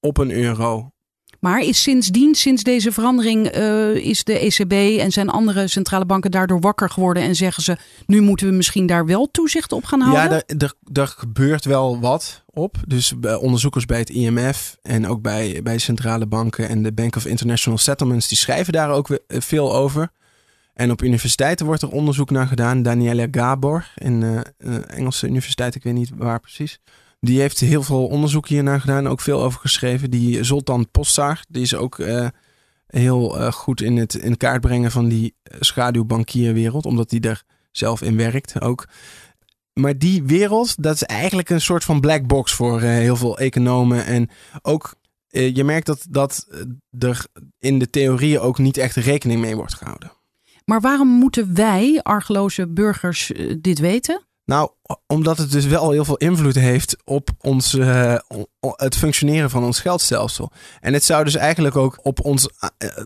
op 0.00 0.18
een 0.18 0.30
euro. 0.30 0.90
Maar 1.46 1.60
is 1.60 1.82
sindsdien, 1.82 2.34
sinds 2.34 2.62
deze 2.62 2.92
verandering, 2.92 3.46
eh, 3.46 3.94
is 3.94 4.24
de 4.24 4.38
ECB 4.38 4.72
en 5.00 5.10
zijn 5.10 5.28
andere 5.28 5.68
centrale 5.68 6.06
banken 6.06 6.30
daardoor 6.30 6.60
wakker 6.60 6.90
geworden 6.90 7.22
en 7.22 7.34
zeggen 7.34 7.62
ze, 7.62 7.76
nu 8.06 8.20
moeten 8.20 8.46
we 8.48 8.52
misschien 8.52 8.86
daar 8.86 9.06
wel 9.06 9.28
toezicht 9.30 9.72
op 9.72 9.84
gaan 9.84 10.00
houden? 10.00 10.44
Ja, 10.46 10.70
daar 10.82 11.06
gebeurt 11.06 11.64
wel 11.64 12.00
wat 12.00 12.44
op. 12.46 12.76
Dus 12.86 13.18
bij 13.18 13.34
onderzoekers 13.34 13.84
bij 13.84 13.98
het 13.98 14.10
IMF 14.10 14.76
en 14.82 15.06
ook 15.06 15.22
bij, 15.22 15.60
bij 15.62 15.78
centrale 15.78 16.26
banken 16.26 16.68
en 16.68 16.82
de 16.82 16.92
Bank 16.92 17.16
of 17.16 17.26
International 17.26 17.78
Settlements, 17.78 18.28
die 18.28 18.38
schrijven 18.38 18.72
daar 18.72 18.90
ook 18.90 19.08
we- 19.08 19.22
veel 19.28 19.74
over. 19.74 20.10
En 20.74 20.90
op 20.90 21.02
universiteiten 21.02 21.66
wordt 21.66 21.82
er 21.82 21.90
onderzoek 21.90 22.30
naar 22.30 22.46
gedaan. 22.46 22.82
Daniela 22.82 23.26
Gabor 23.30 23.92
in 23.94 24.22
eh, 24.22 24.74
Engelse 24.86 25.26
universiteit, 25.26 25.74
ik 25.74 25.82
weet 25.82 25.94
niet 25.94 26.10
waar 26.16 26.40
precies. 26.40 26.80
Die 27.26 27.40
heeft 27.40 27.60
heel 27.60 27.82
veel 27.82 28.06
onderzoek 28.06 28.48
hier 28.48 28.62
naar 28.62 28.80
gedaan, 28.80 29.08
ook 29.08 29.20
veel 29.20 29.42
over 29.42 29.60
geschreven. 29.60 30.10
Die 30.10 30.44
Zoltan 30.44 30.90
Postar, 30.90 31.44
die 31.48 31.62
is 31.62 31.74
ook 31.74 31.98
eh, 31.98 32.28
heel 32.86 33.38
eh, 33.38 33.52
goed 33.52 33.80
in 33.80 33.96
het 33.96 34.14
in 34.14 34.36
kaart 34.36 34.60
brengen 34.60 34.90
van 34.90 35.08
die 35.08 35.34
eh, 35.42 35.56
schaduwbankierwereld, 35.60 36.86
omdat 36.86 37.10
hij 37.10 37.20
daar 37.20 37.42
zelf 37.70 38.02
in 38.02 38.16
werkt 38.16 38.60
ook. 38.60 38.88
Maar 39.72 39.98
die 39.98 40.22
wereld, 40.22 40.82
dat 40.82 40.94
is 40.94 41.02
eigenlijk 41.02 41.50
een 41.50 41.60
soort 41.60 41.84
van 41.84 42.00
black 42.00 42.26
box 42.26 42.52
voor 42.52 42.80
heel 42.80 43.16
veel 43.16 43.38
economen. 43.38 44.04
En 44.04 44.30
ook, 44.62 44.94
je 45.28 45.64
merkt 45.64 45.86
dat, 45.86 46.06
dat 46.10 46.46
er 46.98 47.26
in 47.58 47.78
de 47.78 47.90
theorieën 47.90 48.40
ook 48.40 48.58
niet 48.58 48.76
echt 48.76 48.96
rekening 48.96 49.40
mee 49.40 49.56
wordt 49.56 49.74
gehouden. 49.74 50.12
Maar 50.64 50.80
waarom 50.80 51.08
moeten 51.08 51.54
wij, 51.54 52.00
argeloze 52.02 52.68
burgers, 52.68 53.32
dit 53.60 53.78
weten? 53.78 54.26
Nou, 54.46 54.70
omdat 55.06 55.38
het 55.38 55.50
dus 55.50 55.66
wel 55.66 55.90
heel 55.90 56.04
veel 56.04 56.16
invloed 56.16 56.54
heeft 56.54 56.96
op 57.04 57.30
ons, 57.40 57.74
eh, 57.74 58.16
het 58.60 58.96
functioneren 58.96 59.50
van 59.50 59.64
ons 59.64 59.80
geldstelsel. 59.80 60.52
En 60.80 60.92
het 60.92 61.04
zou 61.04 61.24
dus 61.24 61.34
eigenlijk 61.34 61.76
ook 61.76 61.98
op 62.02 62.24
ons, 62.24 62.48
eh, 62.58 62.68
eh, 62.78 63.04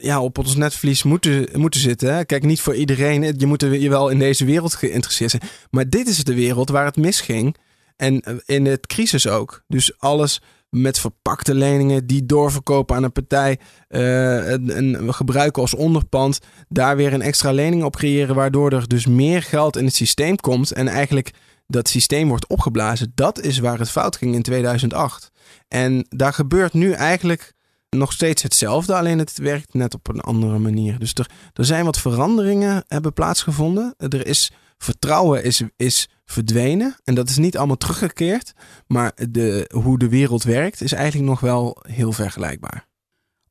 ja, 0.00 0.22
op 0.22 0.38
ons 0.38 0.56
netvlies 0.56 1.02
moeten, 1.02 1.48
moeten 1.52 1.80
zitten. 1.80 2.14
hè. 2.14 2.24
Kijk, 2.24 2.44
niet 2.44 2.60
voor 2.60 2.74
iedereen. 2.74 3.34
Je 3.38 3.46
moet 3.46 3.60
je 3.60 3.88
wel 3.88 4.08
in 4.08 4.18
deze 4.18 4.44
wereld 4.44 4.74
geïnteresseerd 4.74 5.30
zijn. 5.30 5.42
Maar 5.70 5.88
dit 5.88 6.08
is 6.08 6.24
de 6.24 6.34
wereld 6.34 6.68
waar 6.68 6.84
het 6.84 6.96
misging. 6.96 7.56
En 7.96 8.42
in 8.46 8.66
het 8.66 8.86
crisis 8.86 9.26
ook. 9.26 9.62
Dus 9.68 9.98
alles 9.98 10.40
met 10.70 10.98
verpakte 10.98 11.54
leningen 11.54 12.06
die 12.06 12.26
doorverkopen 12.26 12.96
aan 12.96 13.02
een 13.02 13.12
partij. 13.12 13.58
en, 13.88 14.70
en 14.70 15.14
gebruiken 15.14 15.62
als 15.62 15.74
onderpand 15.74 16.38
daar 16.68 16.96
weer 16.96 17.12
een 17.12 17.22
extra 17.22 17.52
lening 17.52 17.84
op 17.84 17.96
creëren, 17.96 18.34
waardoor 18.34 18.72
er 18.72 18.88
dus 18.88 19.06
meer 19.06 19.42
geld 19.42 19.76
in 19.76 19.84
het 19.84 19.94
systeem 19.94 20.36
komt 20.36 20.72
en 20.72 20.88
eigenlijk 20.88 21.30
dat 21.66 21.88
systeem 21.88 22.28
wordt 22.28 22.46
opgeblazen. 22.46 23.12
Dat 23.14 23.40
is 23.40 23.58
waar 23.58 23.78
het 23.78 23.90
fout 23.90 24.16
ging 24.16 24.34
in 24.34 24.42
2008. 24.42 25.30
En 25.68 26.06
daar 26.08 26.32
gebeurt 26.32 26.72
nu 26.72 26.92
eigenlijk 26.92 27.52
nog 27.88 28.12
steeds 28.12 28.42
hetzelfde, 28.42 28.94
alleen 28.94 29.18
het 29.18 29.38
werkt 29.38 29.74
net 29.74 29.94
op 29.94 30.08
een 30.08 30.20
andere 30.20 30.58
manier. 30.58 30.98
Dus 30.98 31.14
er, 31.14 31.30
er 31.52 31.64
zijn 31.64 31.84
wat 31.84 31.98
veranderingen 31.98 32.84
hebben 32.88 33.12
plaatsgevonden. 33.12 33.94
Er 33.98 34.26
is 34.26 34.52
vertrouwen 34.82 35.44
is, 35.44 35.62
is 35.76 36.08
verdwenen 36.24 36.96
en 37.04 37.14
dat 37.14 37.28
is 37.28 37.36
niet 37.36 37.56
allemaal 37.56 37.76
teruggekeerd, 37.76 38.52
maar 38.86 39.12
de, 39.30 39.70
hoe 39.74 39.98
de 39.98 40.08
wereld 40.08 40.42
werkt 40.42 40.80
is 40.80 40.92
eigenlijk 40.92 41.28
nog 41.28 41.40
wel 41.40 41.76
heel 41.88 42.12
vergelijkbaar. 42.12 42.88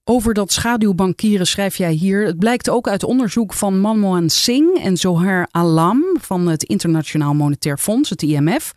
Over 0.04 0.34
dat 0.34 0.52
schaduwbankieren 0.52 1.48
schrijf 1.48 1.76
jij 1.76 1.92
hier. 1.92 2.26
Het 2.26 2.40
blijkt 2.40 2.70
ook 2.70 2.88
uit 2.88 3.04
onderzoek 3.04 3.54
van 3.54 3.80
Manmohan 3.80 4.30
Singh 4.30 4.86
en 4.86 4.98
Zoher 4.98 5.48
Alam 5.52 6.04
van 6.22 6.48
het 6.48 6.64
Internationaal 6.64 7.34
Monetair 7.34 7.78
Fonds, 7.78 8.10
het 8.10 8.22
IMF. 8.22 8.74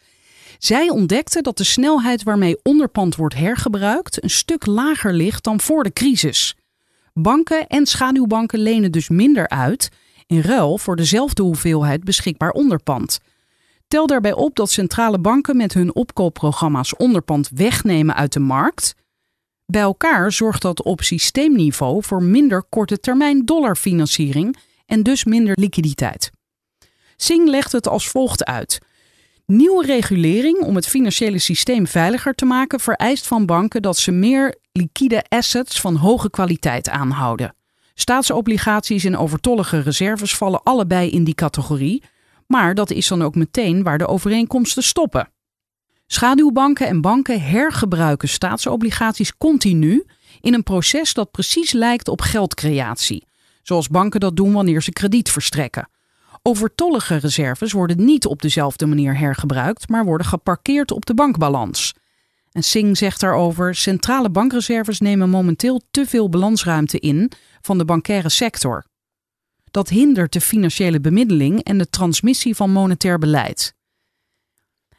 Zij 0.59 0.91
ontdekten 0.91 1.43
dat 1.43 1.57
de 1.57 1.65
snelheid 1.65 2.23
waarmee 2.23 2.61
onderpand 2.63 3.17
wordt 3.17 3.35
hergebruikt 3.35 4.23
een 4.23 4.31
stuk 4.31 4.67
lager 4.67 5.15
ligt 5.15 5.45
dan 5.45 5.61
voor 5.61 5.83
de 5.83 5.93
crisis. 5.93 6.57
Banken 7.13 7.67
en 7.67 7.87
schaduwbanken 7.87 8.59
lenen 8.59 8.93
dus 8.93 9.09
minder 9.09 9.49
uit 9.49 9.89
in 10.33 10.41
ruil 10.41 10.79
voor 10.79 10.97
dezelfde 10.97 11.43
hoeveelheid 11.43 12.05
beschikbaar 12.05 12.51
onderpand. 12.51 13.21
Tel 13.89 14.07
daarbij 14.07 14.33
op 14.33 14.57
dat 14.57 14.71
centrale 14.71 15.19
banken 15.19 15.57
met 15.57 15.75
hun 15.75 15.95
opkoopprogramma's 15.95 16.97
onderpand 16.97 17.51
wegnemen 17.55 18.15
uit 18.15 18.33
de 18.33 18.41
markt. 18.41 18.95
Bij 19.67 19.81
elkaar 19.81 20.33
zorgt 20.33 20.63
dat 20.63 20.83
op 20.83 21.03
systeemniveau 21.03 22.03
voor 22.03 22.23
minder 22.23 22.63
korte 22.63 23.01
termijn 23.01 23.45
dollarfinanciering 23.45 24.57
en 24.87 25.03
dus 25.03 25.25
minder 25.25 25.59
liquiditeit. 25.61 26.31
Singh 27.17 27.51
legt 27.51 27.73
het 27.73 27.89
als 27.89 28.09
volgt 28.09 28.45
uit. 28.45 28.79
Nieuwe 29.47 29.87
regulering 29.87 30.59
om 30.59 30.75
het 30.75 30.87
financiële 30.87 31.39
systeem 31.39 31.87
veiliger 31.87 32.35
te 32.35 32.45
maken 32.45 32.81
vereist 32.81 33.27
van 33.27 33.47
banken 33.47 33.83
dat 33.83 33.97
ze 33.97 34.11
meer 34.11 34.59
liquide 34.73 35.25
assets 35.29 35.81
van 35.81 35.97
hoge 35.97 36.31
kwaliteit 36.31 36.89
aanhouden. 36.89 37.55
Staatsobligaties 37.95 39.05
en 39.05 39.17
overtollige 39.17 39.81
reserves 39.81 40.37
vallen 40.37 40.63
allebei 40.63 41.11
in 41.11 41.25
die 41.25 41.35
categorie, 41.35 42.03
maar 42.47 42.75
dat 42.75 42.91
is 42.91 43.09
dan 43.09 43.23
ook 43.23 43.35
meteen 43.35 43.83
waar 43.83 43.99
de 43.99 44.07
overeenkomsten 44.07 44.83
stoppen. 44.83 45.29
Schaduwbanken 46.07 46.87
en 46.87 47.01
banken 47.01 47.43
hergebruiken 47.43 48.29
staatsobligaties 48.29 49.37
continu 49.37 50.05
in 50.41 50.55
een 50.55 50.63
proces 50.63 51.15
dat 51.15 51.31
precies 51.31 51.73
lijkt 51.73 52.09
op 52.09 52.21
geldcreatie, 52.21 53.27
zoals 53.63 53.89
banken 53.89 54.21
dat 54.21 54.37
doen 54.37 54.53
wanneer 54.53 54.83
ze 54.83 54.93
krediet 54.93 55.31
verstrekken. 55.31 55.89
Overtollige 56.43 57.17
reserves 57.17 57.73
worden 57.73 58.05
niet 58.05 58.27
op 58.27 58.43
dezelfde 58.43 58.87
manier 58.87 59.19
hergebruikt, 59.19 59.89
maar 59.89 60.05
worden 60.05 60.27
geparkeerd 60.27 60.91
op 60.91 61.07
de 61.07 61.15
bankbalans. 61.15 61.95
En 62.53 62.63
Singh 62.63 62.97
zegt 62.97 63.21
daarover: 63.21 63.75
centrale 63.75 64.31
bankreserves 64.31 65.01
nemen 65.01 65.31
momenteel 65.31 65.81
te 65.91 66.07
veel 66.07 66.29
balansruimte 66.29 66.99
in 66.99 67.33
van 67.61 67.79
de 67.79 67.85
bankaire 67.85 68.29
sector. 68.29 68.85
Dat 69.71 69.89
hindert 69.89 70.33
de 70.33 70.41
financiële 70.41 71.01
bemiddeling 71.01 71.63
en 71.63 71.79
de 71.79 71.91
transmissie 71.91 72.55
van 72.57 72.71
monetair 72.71 73.19
beleid. 73.19 73.75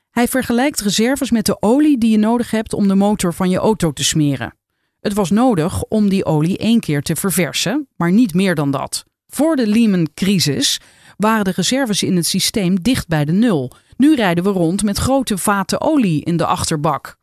Hij 0.10 0.28
vergelijkt 0.28 0.82
reserves 0.82 1.32
met 1.32 1.46
de 1.46 1.62
olie 1.62 1.98
die 1.98 2.12
je 2.12 2.18
nodig 2.18 2.52
hebt 2.52 2.74
om 2.74 2.88
de 2.88 2.96
motor 2.96 3.34
van 3.34 3.50
je 3.50 3.58
auto 3.58 3.92
te 3.92 4.04
smeren. 4.04 4.58
Het 5.00 5.14
was 5.14 5.30
nodig 5.30 5.84
om 5.84 6.10
die 6.10 6.26
olie 6.26 6.58
één 6.58 6.80
keer 6.80 7.02
te 7.02 7.16
verversen, 7.16 7.88
maar 7.96 8.12
niet 8.12 8.34
meer 8.34 8.56
dan 8.56 8.72
dat. 8.72 9.04
Voor 9.28 9.56
de 9.56 9.68
Lehman-crisis 9.68 10.80
waren 11.18 11.44
de 11.44 11.52
reserves 11.56 12.04
in 12.04 12.16
het 12.16 12.26
systeem 12.26 12.82
dicht 12.82 13.08
bij 13.08 13.26
de 13.26 13.32
nul. 13.32 13.72
Nu 13.98 14.16
rijden 14.16 14.44
we 14.44 14.50
rond 14.50 14.84
met 14.84 14.98
grote 14.98 15.38
vaten 15.38 15.82
olie 15.82 16.24
in 16.24 16.38
de 16.38 16.46
achterbak. 16.46 17.18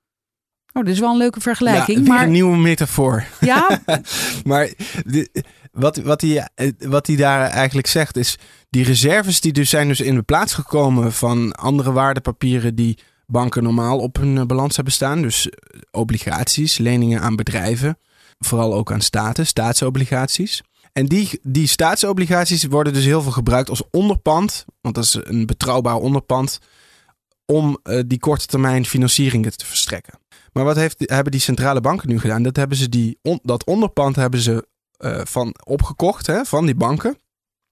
Oh, 0.72 0.84
dit 0.84 0.94
is 0.94 1.00
wel 1.00 1.10
een 1.10 1.16
leuke 1.16 1.40
vergelijking. 1.40 2.06
Ja, 2.06 2.12
maar 2.12 2.22
een 2.22 2.30
nieuwe 2.30 2.56
metafoor. 2.56 3.24
ja, 3.40 3.80
maar 4.44 4.72
wat, 5.72 5.96
wat, 5.96 6.20
hij, 6.20 6.48
eh, 6.54 6.70
wat 6.78 7.06
hij 7.06 7.16
daar 7.16 7.48
eigenlijk 7.48 7.86
zegt 7.86 8.16
is... 8.16 8.36
die 8.70 8.84
reserves 8.84 9.40
die 9.40 9.52
dus 9.52 9.70
zijn 9.70 9.88
dus 9.88 10.00
in 10.00 10.14
de 10.14 10.22
plaats 10.22 10.54
gekomen 10.54 11.12
van 11.12 11.52
andere 11.52 11.92
waardepapieren... 11.92 12.74
die 12.74 12.98
banken 13.26 13.62
normaal 13.62 13.98
op 13.98 14.16
hun 14.16 14.38
eh, 14.38 14.44
balans 14.44 14.74
hebben 14.76 14.94
staan. 14.94 15.22
Dus 15.22 15.48
eh, 15.48 15.80
obligaties, 15.90 16.78
leningen 16.78 17.20
aan 17.20 17.36
bedrijven. 17.36 17.98
Vooral 18.38 18.74
ook 18.74 18.92
aan 18.92 19.00
staten, 19.00 19.46
staatsobligaties. 19.46 20.62
En 20.92 21.06
die, 21.06 21.40
die 21.42 21.66
staatsobligaties 21.66 22.64
worden 22.64 22.92
dus 22.92 23.04
heel 23.04 23.22
veel 23.22 23.32
gebruikt 23.32 23.70
als 23.70 23.82
onderpand. 23.90 24.64
Want 24.80 24.94
dat 24.94 25.04
is 25.04 25.18
een 25.22 25.46
betrouwbaar 25.46 25.96
onderpand. 25.96 26.58
Om 27.46 27.78
uh, 27.84 28.00
die 28.06 28.18
korte 28.18 28.46
termijn 28.46 28.86
financieringen 28.86 29.56
te 29.56 29.66
verstrekken. 29.66 30.18
Maar 30.52 30.64
wat 30.64 30.76
heeft, 30.76 30.98
hebben 30.98 31.32
die 31.32 31.40
centrale 31.40 31.80
banken 31.80 32.08
nu 32.08 32.20
gedaan? 32.20 32.42
Dat, 32.42 32.56
hebben 32.56 32.76
ze 32.76 32.88
die, 32.88 33.18
dat 33.42 33.64
onderpand 33.64 34.16
hebben 34.16 34.40
ze 34.40 34.66
uh, 34.98 35.20
van 35.24 35.54
opgekocht 35.64 36.26
hè, 36.26 36.44
van 36.44 36.66
die 36.66 36.74
banken. 36.74 37.16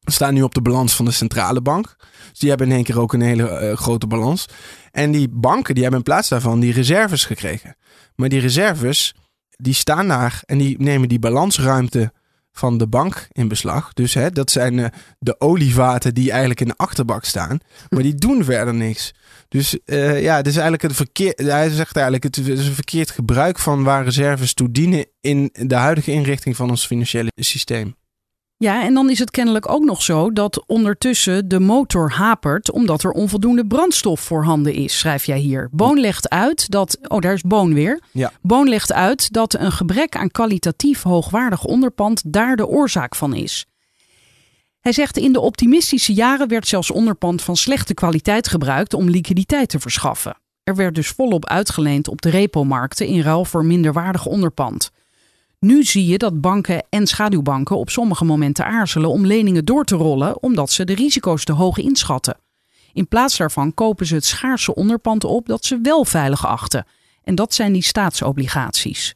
Staan 0.00 0.34
nu 0.34 0.42
op 0.42 0.54
de 0.54 0.62
balans 0.62 0.96
van 0.96 1.04
de 1.04 1.10
centrale 1.10 1.60
bank. 1.60 1.96
Dus 2.30 2.38
die 2.38 2.48
hebben 2.48 2.68
in 2.68 2.74
één 2.74 2.84
keer 2.84 3.00
ook 3.00 3.12
een 3.12 3.20
hele 3.20 3.68
uh, 3.70 3.76
grote 3.76 4.06
balans. 4.06 4.46
En 4.90 5.10
die 5.10 5.28
banken 5.28 5.74
die 5.74 5.82
hebben 5.82 6.00
in 6.00 6.06
plaats 6.06 6.28
daarvan 6.28 6.60
die 6.60 6.72
reserves 6.72 7.24
gekregen. 7.24 7.76
Maar 8.14 8.28
die 8.28 8.40
reserves 8.40 9.14
die 9.56 9.74
staan 9.74 10.08
daar 10.08 10.42
en 10.44 10.58
die 10.58 10.82
nemen 10.82 11.08
die 11.08 11.18
balansruimte 11.18 12.12
van 12.58 12.78
de 12.78 12.86
bank 12.86 13.28
in 13.32 13.48
beslag. 13.48 13.92
Dus 13.92 14.14
hè, 14.14 14.30
dat 14.30 14.50
zijn 14.50 14.78
uh, 14.78 14.86
de 15.18 15.40
olievaten 15.40 16.14
die 16.14 16.30
eigenlijk 16.30 16.60
in 16.60 16.68
de 16.68 16.76
achterbak 16.76 17.24
staan. 17.24 17.58
Maar 17.88 18.02
die 18.02 18.14
doen 18.14 18.44
verder 18.44 18.74
niks. 18.74 19.14
Dus 19.48 19.78
uh, 19.84 20.22
ja, 20.22 20.36
het 20.36 20.46
is 20.46 20.52
eigenlijk 20.52 20.82
het 20.82 20.96
verkeerd. 20.96 21.38
Hij 21.38 21.70
zegt 21.70 21.96
eigenlijk: 21.96 22.24
het 22.24 22.36
is 22.36 22.66
een 22.66 22.74
verkeerd 22.74 23.10
gebruik 23.10 23.58
van 23.58 23.82
waar 23.82 24.04
reserves 24.04 24.54
toe 24.54 24.70
dienen 24.70 25.06
in 25.20 25.50
de 25.52 25.74
huidige 25.74 26.12
inrichting 26.12 26.56
van 26.56 26.70
ons 26.70 26.86
financiële 26.86 27.30
systeem. 27.34 27.94
Ja, 28.60 28.82
en 28.82 28.94
dan 28.94 29.10
is 29.10 29.18
het 29.18 29.30
kennelijk 29.30 29.68
ook 29.68 29.84
nog 29.84 30.02
zo 30.02 30.32
dat 30.32 30.66
ondertussen 30.66 31.48
de 31.48 31.60
motor 31.60 32.10
hapert 32.10 32.70
omdat 32.70 33.02
er 33.02 33.10
onvoldoende 33.10 33.66
brandstof 33.66 34.20
voorhanden 34.20 34.72
is, 34.72 34.98
schrijf 34.98 35.24
jij 35.24 35.38
hier. 35.38 35.68
Boon 35.72 36.00
legt 36.00 36.28
uit 36.28 36.70
dat, 36.70 36.98
oh 37.08 37.20
daar 37.20 37.32
is 37.32 37.42
Boon 37.42 37.74
weer. 37.74 38.02
Ja. 38.12 38.32
Boon 38.42 38.68
legt 38.68 38.92
uit 38.92 39.32
dat 39.32 39.54
een 39.54 39.72
gebrek 39.72 40.16
aan 40.16 40.30
kwalitatief 40.30 41.02
hoogwaardig 41.02 41.64
onderpand 41.64 42.22
daar 42.26 42.56
de 42.56 42.66
oorzaak 42.66 43.14
van 43.14 43.34
is. 43.34 43.66
Hij 44.80 44.92
zegt 44.92 45.16
in 45.16 45.32
de 45.32 45.40
optimistische 45.40 46.12
jaren 46.12 46.48
werd 46.48 46.68
zelfs 46.68 46.90
onderpand 46.90 47.42
van 47.42 47.56
slechte 47.56 47.94
kwaliteit 47.94 48.48
gebruikt 48.48 48.94
om 48.94 49.10
liquiditeit 49.10 49.68
te 49.68 49.80
verschaffen. 49.80 50.36
Er 50.62 50.76
werd 50.76 50.94
dus 50.94 51.08
volop 51.08 51.46
uitgeleend 51.46 52.08
op 52.08 52.22
de 52.22 52.30
repo-markten 52.30 53.06
in 53.06 53.20
ruil 53.20 53.44
voor 53.44 53.64
minderwaardig 53.64 54.26
onderpand. 54.26 54.90
Nu 55.58 55.84
zie 55.84 56.06
je 56.06 56.18
dat 56.18 56.40
banken 56.40 56.86
en 56.88 57.06
schaduwbanken 57.06 57.76
op 57.76 57.90
sommige 57.90 58.24
momenten 58.24 58.66
aarzelen 58.66 59.10
om 59.10 59.26
leningen 59.26 59.64
door 59.64 59.84
te 59.84 59.96
rollen 59.96 60.42
omdat 60.42 60.70
ze 60.70 60.84
de 60.84 60.94
risico's 60.94 61.44
te 61.44 61.52
hoog 61.52 61.78
inschatten. 61.78 62.36
In 62.92 63.08
plaats 63.08 63.36
daarvan 63.36 63.74
kopen 63.74 64.06
ze 64.06 64.14
het 64.14 64.24
schaarse 64.24 64.74
onderpand 64.74 65.24
op 65.24 65.46
dat 65.46 65.64
ze 65.64 65.78
wel 65.82 66.04
veilig 66.04 66.46
achten. 66.46 66.86
En 67.22 67.34
dat 67.34 67.54
zijn 67.54 67.72
die 67.72 67.82
staatsobligaties. 67.82 69.14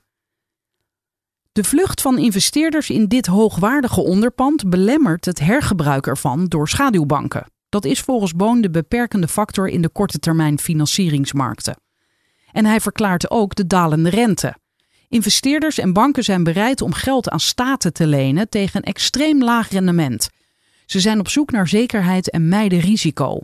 De 1.53 1.65
vlucht 1.65 2.01
van 2.01 2.19
investeerders 2.19 2.91
in 2.91 3.07
dit 3.07 3.27
hoogwaardige 3.27 4.01
onderpand 4.01 4.71
belemmert 4.71 5.25
het 5.25 5.39
hergebruik 5.39 6.07
ervan 6.07 6.47
door 6.47 6.69
schaduwbanken. 6.69 7.47
Dat 7.69 7.85
is 7.85 8.01
volgens 8.01 8.35
Boon 8.35 8.61
de 8.61 8.71
beperkende 8.71 9.29
factor 9.29 9.69
in 9.69 9.83
de 9.83 9.89
korte 9.89 10.19
termijn 10.19 10.59
financieringsmarkten. 10.59 11.77
En 12.53 12.65
hij 12.65 12.81
verklaart 12.81 13.31
ook 13.31 13.55
de 13.55 13.67
dalende 13.67 14.11
rente. 14.11 14.55
Investeerders 15.13 15.79
en 15.79 15.93
banken 15.93 16.25
zijn 16.25 16.45
bereid 16.45 16.81
om 16.81 16.93
geld 16.93 17.29
aan 17.29 17.41
staten 17.41 17.93
te 17.93 18.07
lenen 18.07 18.49
tegen 18.49 18.77
een 18.77 18.93
extreem 18.93 19.43
laag 19.43 19.71
rendement. 19.71 20.31
Ze 20.87 21.01
zijn 21.01 21.19
op 21.19 21.29
zoek 21.29 21.51
naar 21.51 21.69
zekerheid 21.69 22.31
en 22.31 22.49
mijden 22.49 22.81
risico. 22.81 23.41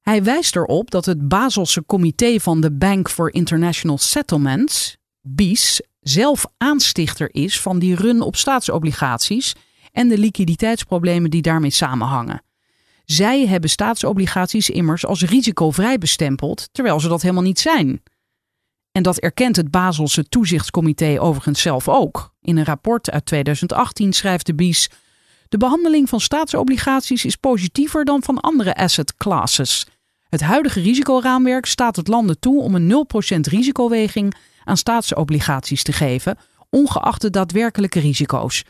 Hij 0.00 0.22
wijst 0.22 0.56
erop 0.56 0.90
dat 0.90 1.04
het 1.04 1.28
Baselse 1.28 1.84
comité 1.86 2.40
van 2.40 2.60
de 2.60 2.72
Bank 2.72 3.10
for 3.10 3.34
International 3.34 3.98
Settlements, 3.98 4.96
BIS, 5.20 5.80
zelf 6.00 6.46
aanstichter 6.58 7.34
is 7.34 7.60
van 7.60 7.78
die 7.78 7.94
run 7.94 8.20
op 8.20 8.36
staatsobligaties 8.36 9.54
en 9.92 10.08
de 10.08 10.18
liquiditeitsproblemen 10.18 11.30
die 11.30 11.42
daarmee 11.42 11.70
samenhangen. 11.70 12.42
Zij 13.04 13.46
hebben 13.46 13.70
staatsobligaties 13.70 14.70
immers 14.70 15.06
als 15.06 15.22
risicovrij 15.22 15.98
bestempeld, 15.98 16.68
terwijl 16.72 17.00
ze 17.00 17.08
dat 17.08 17.22
helemaal 17.22 17.42
niet 17.42 17.60
zijn. 17.60 18.02
En 18.94 19.02
dat 19.02 19.18
erkent 19.18 19.56
het 19.56 19.70
Baselse 19.70 20.28
Toezichtscomité 20.28 21.20
overigens 21.20 21.60
zelf 21.60 21.88
ook. 21.88 22.34
In 22.40 22.56
een 22.56 22.64
rapport 22.64 23.10
uit 23.10 23.26
2018 23.26 24.12
schrijft 24.12 24.46
de 24.46 24.54
BIS: 24.54 24.90
De 25.48 25.56
behandeling 25.56 26.08
van 26.08 26.20
staatsobligaties 26.20 27.24
is 27.24 27.36
positiever 27.36 28.04
dan 28.04 28.22
van 28.22 28.40
andere 28.40 28.74
asset 28.74 29.16
classes. 29.16 29.86
Het 30.28 30.40
huidige 30.40 30.80
risicoraamwerk 30.80 31.66
staat 31.66 31.96
het 31.96 32.08
landen 32.08 32.38
toe 32.38 32.62
om 32.62 32.74
een 32.74 33.06
0% 33.36 33.40
risicoweging 33.40 34.34
aan 34.64 34.76
staatsobligaties 34.76 35.82
te 35.82 35.92
geven, 35.92 36.38
ongeacht 36.70 37.20
de 37.20 37.30
daadwerkelijke 37.30 38.00
risico's. 38.00 38.64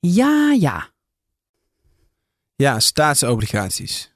Ja, 0.00 0.52
ja. 0.52 0.90
Ja, 2.54 2.80
staatsobligaties. 2.80 4.12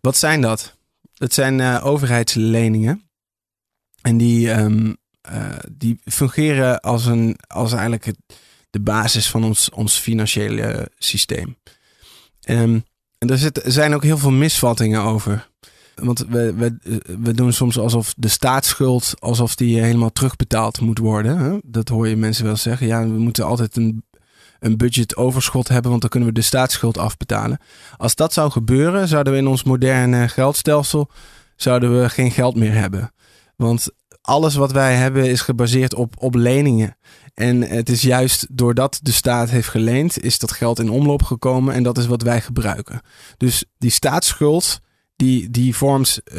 Wat 0.00 0.16
zijn 0.16 0.40
dat? 0.40 0.76
Dat 1.14 1.32
zijn 1.32 1.58
uh, 1.58 1.86
overheidsleningen. 1.86 3.08
En 4.04 4.16
die, 4.16 4.50
um, 4.50 4.96
uh, 5.32 5.48
die 5.72 6.00
fungeren 6.04 6.80
als, 6.80 7.06
een, 7.06 7.36
als 7.46 7.72
eigenlijk 7.72 8.04
het, 8.04 8.16
de 8.70 8.80
basis 8.80 9.30
van 9.30 9.44
ons, 9.44 9.70
ons 9.70 9.98
financiële 9.98 10.90
systeem. 10.98 11.56
Um, 12.48 12.84
en 13.18 13.30
er, 13.30 13.38
zit, 13.38 13.60
zijn 13.64 13.94
ook 13.94 14.02
heel 14.02 14.18
veel 14.18 14.30
misvattingen 14.30 15.00
over. 15.00 15.48
Want 15.94 16.18
we, 16.28 16.54
we, 16.54 16.76
we 17.20 17.34
doen 17.34 17.52
soms 17.52 17.78
alsof 17.78 18.14
de 18.16 18.28
staatsschuld, 18.28 19.14
alsof 19.18 19.54
die 19.54 19.80
helemaal 19.80 20.12
terugbetaald 20.12 20.80
moet 20.80 20.98
worden. 20.98 21.38
Hè? 21.38 21.58
Dat 21.62 21.88
hoor 21.88 22.08
je 22.08 22.16
mensen 22.16 22.44
wel 22.44 22.56
zeggen. 22.56 22.86
Ja, 22.86 23.00
we 23.00 23.18
moeten 23.18 23.44
altijd 23.44 23.76
een, 23.76 24.04
een 24.60 24.76
budget 24.76 25.16
overschot 25.16 25.68
hebben, 25.68 25.90
want 25.90 26.00
dan 26.00 26.10
kunnen 26.10 26.28
we 26.28 26.34
de 26.34 26.42
staatsschuld 26.42 26.98
afbetalen. 26.98 27.58
Als 27.96 28.14
dat 28.14 28.32
zou 28.32 28.50
gebeuren, 28.50 29.08
zouden 29.08 29.32
we 29.32 29.38
in 29.38 29.46
ons 29.46 29.62
moderne 29.62 30.28
geldstelsel 30.28 31.10
zouden 31.56 32.00
we 32.00 32.08
geen 32.08 32.30
geld 32.30 32.56
meer 32.56 32.74
hebben. 32.74 33.12
Want 33.56 33.88
alles 34.20 34.54
wat 34.54 34.72
wij 34.72 34.94
hebben 34.94 35.30
is 35.30 35.40
gebaseerd 35.40 35.94
op, 35.94 36.14
op 36.18 36.34
leningen. 36.34 36.96
En 37.34 37.60
het 37.60 37.88
is 37.88 38.02
juist 38.02 38.46
doordat 38.50 38.98
de 39.02 39.12
staat 39.12 39.50
heeft 39.50 39.68
geleend, 39.68 40.22
is 40.22 40.38
dat 40.38 40.52
geld 40.52 40.78
in 40.78 40.90
omloop 40.90 41.22
gekomen 41.22 41.74
en 41.74 41.82
dat 41.82 41.98
is 41.98 42.06
wat 42.06 42.22
wij 42.22 42.40
gebruiken. 42.40 43.00
Dus 43.36 43.64
die 43.78 43.90
staatsschuld, 43.90 44.80
die, 45.16 45.50
die 45.50 45.76
vormt 45.76 46.20
uh, 46.24 46.34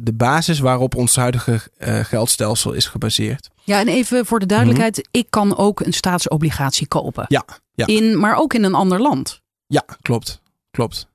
de 0.00 0.14
basis 0.14 0.58
waarop 0.58 0.94
ons 0.94 1.16
huidige 1.16 1.60
uh, 1.78 1.98
geldstelsel 1.98 2.72
is 2.72 2.86
gebaseerd. 2.86 3.50
Ja, 3.64 3.80
en 3.80 3.88
even 3.88 4.26
voor 4.26 4.38
de 4.38 4.46
duidelijkheid, 4.46 5.08
ik 5.10 5.26
kan 5.30 5.56
ook 5.56 5.80
een 5.80 5.92
staatsobligatie 5.92 6.86
kopen. 6.86 7.24
Ja, 7.28 7.44
ja. 7.74 7.86
In, 7.86 8.18
maar 8.18 8.36
ook 8.36 8.54
in 8.54 8.64
een 8.64 8.74
ander 8.74 9.00
land. 9.00 9.40
Ja, 9.66 9.84
klopt. 10.02 10.42
Klopt. 10.70 11.08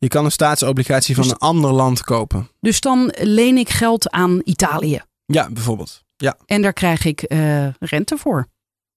Je 0.00 0.08
kan 0.08 0.24
een 0.24 0.30
staatsobligatie 0.30 1.14
van 1.14 1.24
Dus- 1.24 1.32
een 1.32 1.38
ander 1.38 1.72
land 1.72 2.02
kopen. 2.02 2.48
Dus 2.60 2.80
dan 2.80 3.12
leen 3.18 3.56
ik 3.56 3.68
geld 3.68 4.10
aan 4.10 4.40
Italië. 4.44 5.00
Ja, 5.26 5.50
bijvoorbeeld. 5.50 6.02
Ja, 6.16 6.36
En 6.46 6.62
daar 6.62 6.72
krijg 6.72 7.04
ik 7.04 7.22
eh, 7.22 7.66
rente 7.78 8.16
voor. 8.16 8.46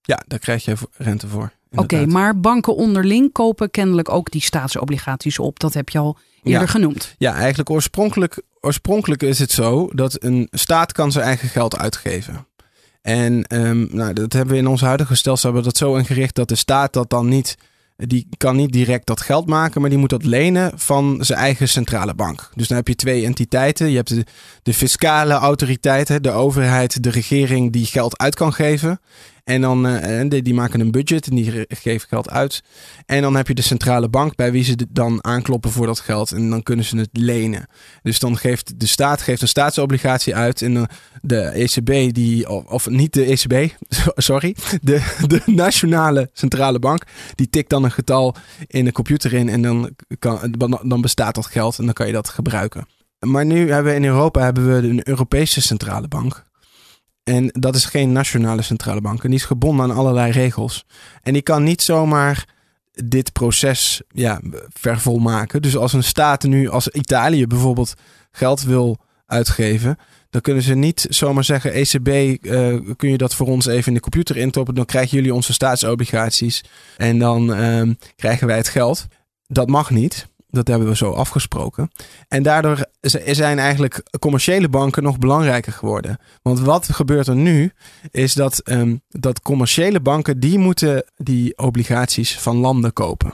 ja 0.01 0.23
daar 0.27 0.39
krijg 0.39 0.65
je 0.65 0.75
rente 0.97 1.27
voor. 1.27 1.51
Oké, 1.75 2.05
maar 2.05 2.39
banken 2.39 2.75
onderling 2.75 3.31
kopen 3.31 3.71
kennelijk 3.71 4.09
ook 4.09 4.31
die 4.31 4.41
staatsobligaties 4.41 5.39
op. 5.39 5.59
Dat 5.59 5.73
heb 5.73 5.89
je 5.89 5.97
al 5.99 6.17
eerder 6.43 6.61
Ja. 6.61 6.67
genoemd. 6.67 7.15
Ja, 7.17 7.33
eigenlijk 7.35 7.69
oorspronkelijk, 7.69 8.41
oorspronkelijk 8.59 9.23
is 9.23 9.39
het 9.39 9.51
zo 9.51 9.89
dat 9.93 10.23
een 10.23 10.47
staat 10.51 10.91
kan 10.91 11.11
zijn 11.11 11.25
eigen 11.25 11.49
geld 11.49 11.77
uitgeven. 11.77 12.47
En 13.01 13.43
ehm, 13.43 13.95
nou, 13.95 14.13
dat 14.13 14.33
hebben 14.33 14.53
we 14.53 14.59
in 14.59 14.67
ons 14.67 14.81
huidige 14.81 15.15
stelsel 15.15 15.43
hebben 15.53 15.63
we 15.63 15.77
dat 15.79 15.87
zo 15.87 15.95
ingericht 15.95 16.35
dat 16.35 16.47
de 16.47 16.55
staat 16.55 16.93
dat 16.93 17.09
dan 17.09 17.27
niet, 17.27 17.57
die 17.95 18.27
kan 18.37 18.55
niet 18.55 18.71
direct 18.71 19.05
dat 19.05 19.21
geld 19.21 19.47
maken, 19.47 19.81
maar 19.81 19.89
die 19.89 19.99
moet 19.99 20.09
dat 20.09 20.25
lenen 20.25 20.71
van 20.75 21.17
zijn 21.19 21.39
eigen 21.39 21.69
centrale 21.69 22.13
bank. 22.13 22.49
Dus 22.55 22.67
dan 22.67 22.77
heb 22.77 22.87
je 22.87 22.95
twee 22.95 23.25
entiteiten. 23.25 23.89
Je 23.89 23.95
hebt 23.95 24.09
de, 24.09 24.25
de 24.63 24.73
fiscale 24.73 25.33
autoriteit, 25.33 26.07
hè, 26.07 26.21
de 26.21 26.31
overheid, 26.31 27.03
de 27.03 27.09
regering 27.09 27.71
die 27.71 27.85
geld 27.85 28.17
uit 28.17 28.35
kan 28.35 28.53
geven. 28.53 28.99
En 29.43 29.61
dan 29.61 29.87
eh, 29.87 30.29
die, 30.29 30.41
die 30.41 30.53
maken 30.53 30.79
een 30.79 30.91
budget 30.91 31.27
en 31.27 31.35
die 31.35 31.51
ge- 31.51 31.65
geven 31.69 32.07
geld 32.07 32.29
uit. 32.29 32.63
En 33.05 33.21
dan 33.21 33.35
heb 33.35 33.47
je 33.47 33.53
de 33.53 33.61
centrale 33.61 34.09
bank 34.09 34.35
bij 34.35 34.51
wie 34.51 34.63
ze 34.63 34.77
dan 34.89 35.23
aankloppen 35.23 35.71
voor 35.71 35.85
dat 35.85 35.99
geld. 35.99 36.31
En 36.31 36.49
dan 36.49 36.63
kunnen 36.63 36.85
ze 36.85 36.97
het 36.97 37.09
lenen. 37.11 37.67
Dus 38.01 38.19
dan 38.19 38.37
geeft 38.37 38.79
de 38.79 38.85
staat 38.85 39.21
geeft 39.21 39.41
een 39.41 39.47
staatsobligatie 39.47 40.35
uit. 40.35 40.61
En 40.61 40.73
de, 40.73 40.87
de 41.21 41.39
ECB, 41.41 42.13
die, 42.13 42.49
of, 42.49 42.65
of 42.65 42.89
niet 42.89 43.13
de 43.13 43.25
ECB, 43.25 43.73
sorry. 44.15 44.55
De, 44.81 45.15
de 45.27 45.41
nationale 45.45 46.29
centrale 46.33 46.79
bank, 46.79 47.03
die 47.35 47.49
tikt 47.49 47.69
dan 47.69 47.83
een 47.83 47.91
getal 47.91 48.35
in 48.67 48.85
de 48.85 48.91
computer 48.91 49.33
in. 49.33 49.49
En 49.49 49.61
dan, 49.61 49.89
kan, 50.19 50.55
dan 50.83 51.01
bestaat 51.01 51.35
dat 51.35 51.45
geld 51.45 51.77
en 51.79 51.85
dan 51.85 51.93
kan 51.93 52.07
je 52.07 52.13
dat 52.13 52.29
gebruiken. 52.29 52.87
Maar 53.19 53.45
nu 53.45 53.71
hebben 53.71 53.91
we 53.91 53.97
in 53.99 54.05
Europa 54.05 54.41
hebben 54.41 54.67
we 54.67 54.87
een 54.87 55.07
Europese 55.07 55.61
centrale 55.61 56.07
bank. 56.07 56.43
En 57.23 57.49
dat 57.51 57.75
is 57.75 57.85
geen 57.85 58.11
nationale 58.11 58.61
centrale 58.61 59.01
bank. 59.01 59.23
En 59.23 59.29
die 59.29 59.39
is 59.39 59.45
gebonden 59.45 59.85
aan 59.85 59.97
allerlei 59.97 60.31
regels. 60.31 60.85
En 61.21 61.33
die 61.33 61.41
kan 61.41 61.63
niet 61.63 61.81
zomaar 61.81 62.45
dit 62.91 63.31
proces 63.31 64.01
ja, 64.07 64.41
vervolmaken. 64.69 65.61
Dus 65.61 65.77
als 65.77 65.93
een 65.93 66.03
staat 66.03 66.43
nu, 66.43 66.69
als 66.69 66.87
Italië 66.87 67.47
bijvoorbeeld, 67.47 67.93
geld 68.31 68.63
wil 68.63 68.97
uitgeven. 69.25 69.97
Dan 70.29 70.41
kunnen 70.41 70.63
ze 70.63 70.73
niet 70.73 71.05
zomaar 71.09 71.43
zeggen: 71.43 71.73
ECB, 71.73 72.07
eh, 72.07 72.77
kun 72.95 73.09
je 73.09 73.17
dat 73.17 73.35
voor 73.35 73.47
ons 73.47 73.65
even 73.65 73.87
in 73.87 73.93
de 73.93 73.99
computer 73.99 74.37
intoppen? 74.37 74.75
Dan 74.75 74.85
krijgen 74.85 75.17
jullie 75.17 75.33
onze 75.33 75.53
staatsobligaties. 75.53 76.63
En 76.97 77.19
dan 77.19 77.53
ehm, 77.53 77.93
krijgen 78.15 78.47
wij 78.47 78.57
het 78.57 78.67
geld. 78.67 79.07
Dat 79.47 79.69
mag 79.69 79.89
niet. 79.89 80.27
Dat 80.53 80.67
hebben 80.67 80.87
we 80.87 80.95
zo 80.95 81.11
afgesproken. 81.11 81.91
En 82.27 82.43
daardoor 82.43 82.85
zijn 83.25 83.59
eigenlijk 83.59 84.03
commerciële 84.19 84.69
banken 84.69 85.03
nog 85.03 85.17
belangrijker 85.17 85.71
geworden. 85.71 86.17
Want 86.41 86.59
wat 86.59 86.91
gebeurt 86.91 87.27
er 87.27 87.35
nu, 87.35 87.71
is 88.11 88.33
dat, 88.33 88.59
ehm, 88.59 88.95
dat 89.09 89.41
commerciële 89.41 89.99
banken, 89.99 90.39
die 90.39 90.57
moeten 90.57 91.05
die 91.15 91.57
obligaties 91.57 92.39
van 92.39 92.57
landen 92.57 92.93
kopen. 92.93 93.33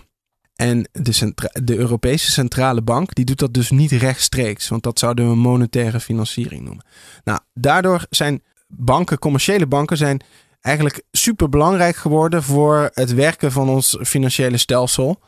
En 0.55 0.89
de, 0.91 1.33
de 1.63 1.77
Europese 1.77 2.31
Centrale 2.31 2.81
Bank, 2.81 3.15
die 3.15 3.25
doet 3.25 3.39
dat 3.39 3.53
dus 3.53 3.69
niet 3.69 3.91
rechtstreeks. 3.91 4.67
Want 4.67 4.83
dat 4.83 4.99
zouden 4.99 5.29
we 5.29 5.35
monetaire 5.35 5.99
financiering 5.99 6.61
noemen. 6.63 6.85
Nou, 7.23 7.39
daardoor 7.53 8.05
zijn 8.09 8.43
banken, 8.67 9.19
commerciële 9.19 9.67
banken, 9.67 9.97
zijn 9.97 10.21
eigenlijk 10.61 11.03
super 11.11 11.49
belangrijk 11.49 11.95
geworden 11.95 12.43
voor 12.43 12.89
het 12.93 13.13
werken 13.13 13.51
van 13.51 13.69
ons 13.69 13.97
financiële 14.01 14.57
stelsel. 14.57 15.19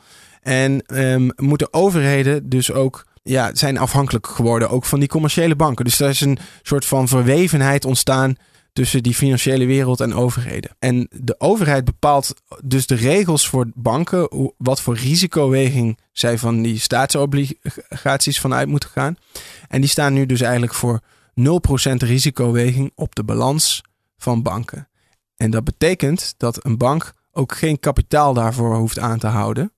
En 0.42 0.82
ehm, 0.86 1.28
moeten 1.36 1.72
overheden 1.72 2.48
dus 2.48 2.72
ook 2.72 3.06
ja, 3.22 3.54
zijn 3.54 3.78
afhankelijk 3.78 4.26
geworden 4.26 4.70
ook 4.70 4.84
van 4.84 4.98
die 4.98 5.08
commerciële 5.08 5.56
banken. 5.56 5.84
Dus 5.84 6.00
er 6.00 6.08
is 6.08 6.20
een 6.20 6.38
soort 6.62 6.84
van 6.84 7.08
verwevenheid 7.08 7.84
ontstaan 7.84 8.36
tussen 8.72 9.02
die 9.02 9.14
financiële 9.14 9.66
wereld 9.66 10.00
en 10.00 10.14
overheden. 10.14 10.76
En 10.78 11.08
de 11.10 11.34
overheid 11.38 11.84
bepaalt 11.84 12.34
dus 12.64 12.86
de 12.86 12.94
regels 12.94 13.48
voor 13.48 13.70
banken, 13.74 14.52
wat 14.58 14.80
voor 14.80 14.96
risicoweging 14.96 15.98
zij 16.12 16.38
van 16.38 16.62
die 16.62 16.78
staatsobligaties 16.78 18.40
vanuit 18.40 18.68
moeten 18.68 18.88
gaan. 18.88 19.16
En 19.68 19.80
die 19.80 19.90
staan 19.90 20.12
nu 20.12 20.26
dus 20.26 20.40
eigenlijk 20.40 20.74
voor 20.74 21.00
0% 21.40 21.42
risicoweging 21.96 22.92
op 22.94 23.14
de 23.14 23.24
balans 23.24 23.82
van 24.16 24.42
banken. 24.42 24.88
En 25.36 25.50
dat 25.50 25.64
betekent 25.64 26.34
dat 26.36 26.64
een 26.64 26.78
bank 26.78 27.12
ook 27.32 27.54
geen 27.54 27.80
kapitaal 27.80 28.34
daarvoor 28.34 28.76
hoeft 28.76 28.98
aan 28.98 29.18
te 29.18 29.26
houden. 29.26 29.72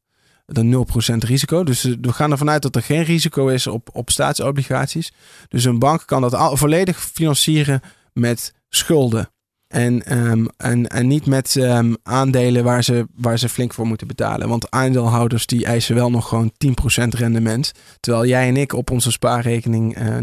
Dan 0.46 0.86
0% 1.12 1.16
risico. 1.16 1.64
Dus 1.64 1.84
eh, 1.84 1.92
we 2.00 2.12
gaan 2.12 2.30
ervan 2.30 2.50
uit 2.50 2.62
dat 2.62 2.76
er 2.76 2.82
geen 2.82 3.02
risico 3.02 3.48
is 3.48 3.66
op, 3.66 3.88
op 3.92 4.10
staatsobligaties. 4.10 5.12
Dus 5.48 5.64
een 5.64 5.78
bank 5.78 6.02
kan 6.06 6.20
dat 6.20 6.34
al, 6.34 6.56
volledig 6.56 7.00
financieren 7.00 7.80
met 8.12 8.54
schulden. 8.68 9.28
En, 9.68 10.02
ehm, 10.06 10.46
en, 10.56 10.86
en 10.86 11.06
niet 11.06 11.26
met 11.26 11.56
ehm, 11.56 11.94
aandelen 12.02 12.64
waar 12.64 12.84
ze, 12.84 13.06
waar 13.14 13.38
ze 13.38 13.48
flink 13.48 13.74
voor 13.74 13.86
moeten 13.86 14.06
betalen. 14.06 14.48
Want 14.48 14.70
aandeelhouders 14.70 15.46
die 15.46 15.64
eisen 15.64 15.94
wel 15.94 16.10
nog 16.10 16.28
gewoon 16.28 16.52
10% 16.58 17.14
rendement. 17.14 17.72
Terwijl 18.00 18.26
jij 18.26 18.48
en 18.48 18.56
ik 18.56 18.72
op 18.72 18.90
onze 18.90 19.10
spaarrekening 19.10 19.96
eh 19.96 20.16
0% 20.16 20.20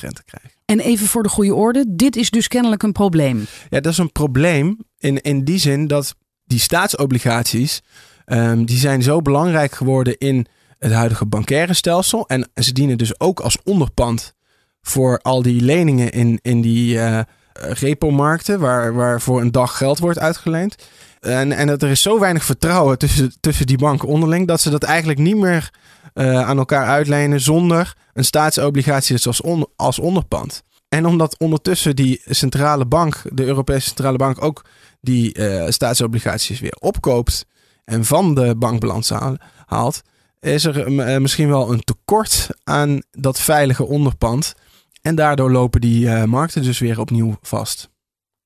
rente 0.00 0.24
krijgen. 0.24 0.50
En 0.64 0.80
even 0.80 1.06
voor 1.06 1.22
de 1.22 1.28
goede 1.28 1.54
orde, 1.54 1.84
dit 1.88 2.16
is 2.16 2.30
dus 2.30 2.48
kennelijk 2.48 2.82
een 2.82 2.92
probleem. 2.92 3.46
Ja, 3.68 3.80
dat 3.80 3.92
is 3.92 3.98
een 3.98 4.12
probleem 4.12 4.78
in, 4.98 5.20
in 5.20 5.44
die 5.44 5.58
zin 5.58 5.86
dat 5.86 6.14
die 6.44 6.60
staatsobligaties, 6.60 7.82
ehm, 8.26 8.64
die 8.64 8.78
zijn 8.78 9.02
zo 9.02 9.22
belangrijk 9.22 9.74
geworden 9.74 10.18
in 10.18 10.46
het 10.78 10.92
huidige 10.92 11.26
bankaire 11.26 11.74
stelsel. 11.74 12.28
En 12.28 12.50
ze 12.54 12.72
dienen 12.72 12.98
dus 12.98 13.20
ook 13.20 13.40
als 13.40 13.58
onderpand 13.64 14.34
voor 14.82 15.18
al 15.22 15.42
die 15.42 15.62
leningen 15.62 16.10
in, 16.10 16.38
in 16.42 16.60
die 16.60 17.00
eh 17.00 17.20
repo-markten, 17.60 18.60
waar, 18.60 18.94
waar 18.94 19.20
voor 19.20 19.40
een 19.40 19.52
dag 19.52 19.76
geld 19.76 19.98
wordt 19.98 20.18
uitgeleend. 20.18 20.76
En, 21.20 21.52
en 21.52 21.66
dat 21.66 21.82
er 21.82 21.90
is 21.90 22.02
zo 22.02 22.20
weinig 22.20 22.44
vertrouwen 22.44 22.98
tussen, 22.98 23.34
tussen 23.40 23.66
die 23.66 23.78
banken 23.78 24.08
onderling, 24.08 24.46
dat 24.46 24.60
ze 24.60 24.70
dat 24.70 24.82
eigenlijk 24.82 25.18
niet 25.18 25.36
meer 25.36 25.70
eh, 26.14 26.48
aan 26.48 26.58
elkaar 26.58 26.86
uitlenen 26.86 27.40
zonder 27.40 27.94
een 28.12 28.24
staatsobligatie 28.24 29.14
dus 29.14 29.26
als, 29.26 29.40
on, 29.40 29.66
als 29.76 29.98
onderpand. 29.98 30.62
En 30.88 31.06
omdat 31.06 31.38
ondertussen 31.38 31.96
die 31.96 32.22
centrale 32.24 32.86
bank, 32.86 33.22
de 33.32 33.44
Europese 33.44 33.86
centrale 33.86 34.18
bank, 34.18 34.42
ook 34.42 34.64
die 35.00 35.32
eh, 35.32 35.70
staatsobligaties 35.70 36.60
weer 36.60 36.76
opkoopt 36.80 37.46
en 37.86 38.04
van 38.04 38.34
de 38.34 38.54
bankbalans 38.56 39.08
haal- 39.08 39.36
haalt, 39.66 40.02
is 40.40 40.64
er 40.64 40.98
eh, 40.98 41.18
misschien 41.18 41.48
wel 41.48 41.72
een 41.72 41.84
tekort 41.84 42.48
aan 42.64 43.02
dat 43.10 43.40
veilige 43.40 43.84
onderpand. 43.84 44.54
En 45.02 45.14
daardoor 45.14 45.50
lopen 45.50 45.80
die 45.80 46.08
eh, 46.08 46.24
markten 46.24 46.62
dus 46.62 46.78
weer 46.78 47.00
opnieuw 47.00 47.38
vast. 47.40 47.88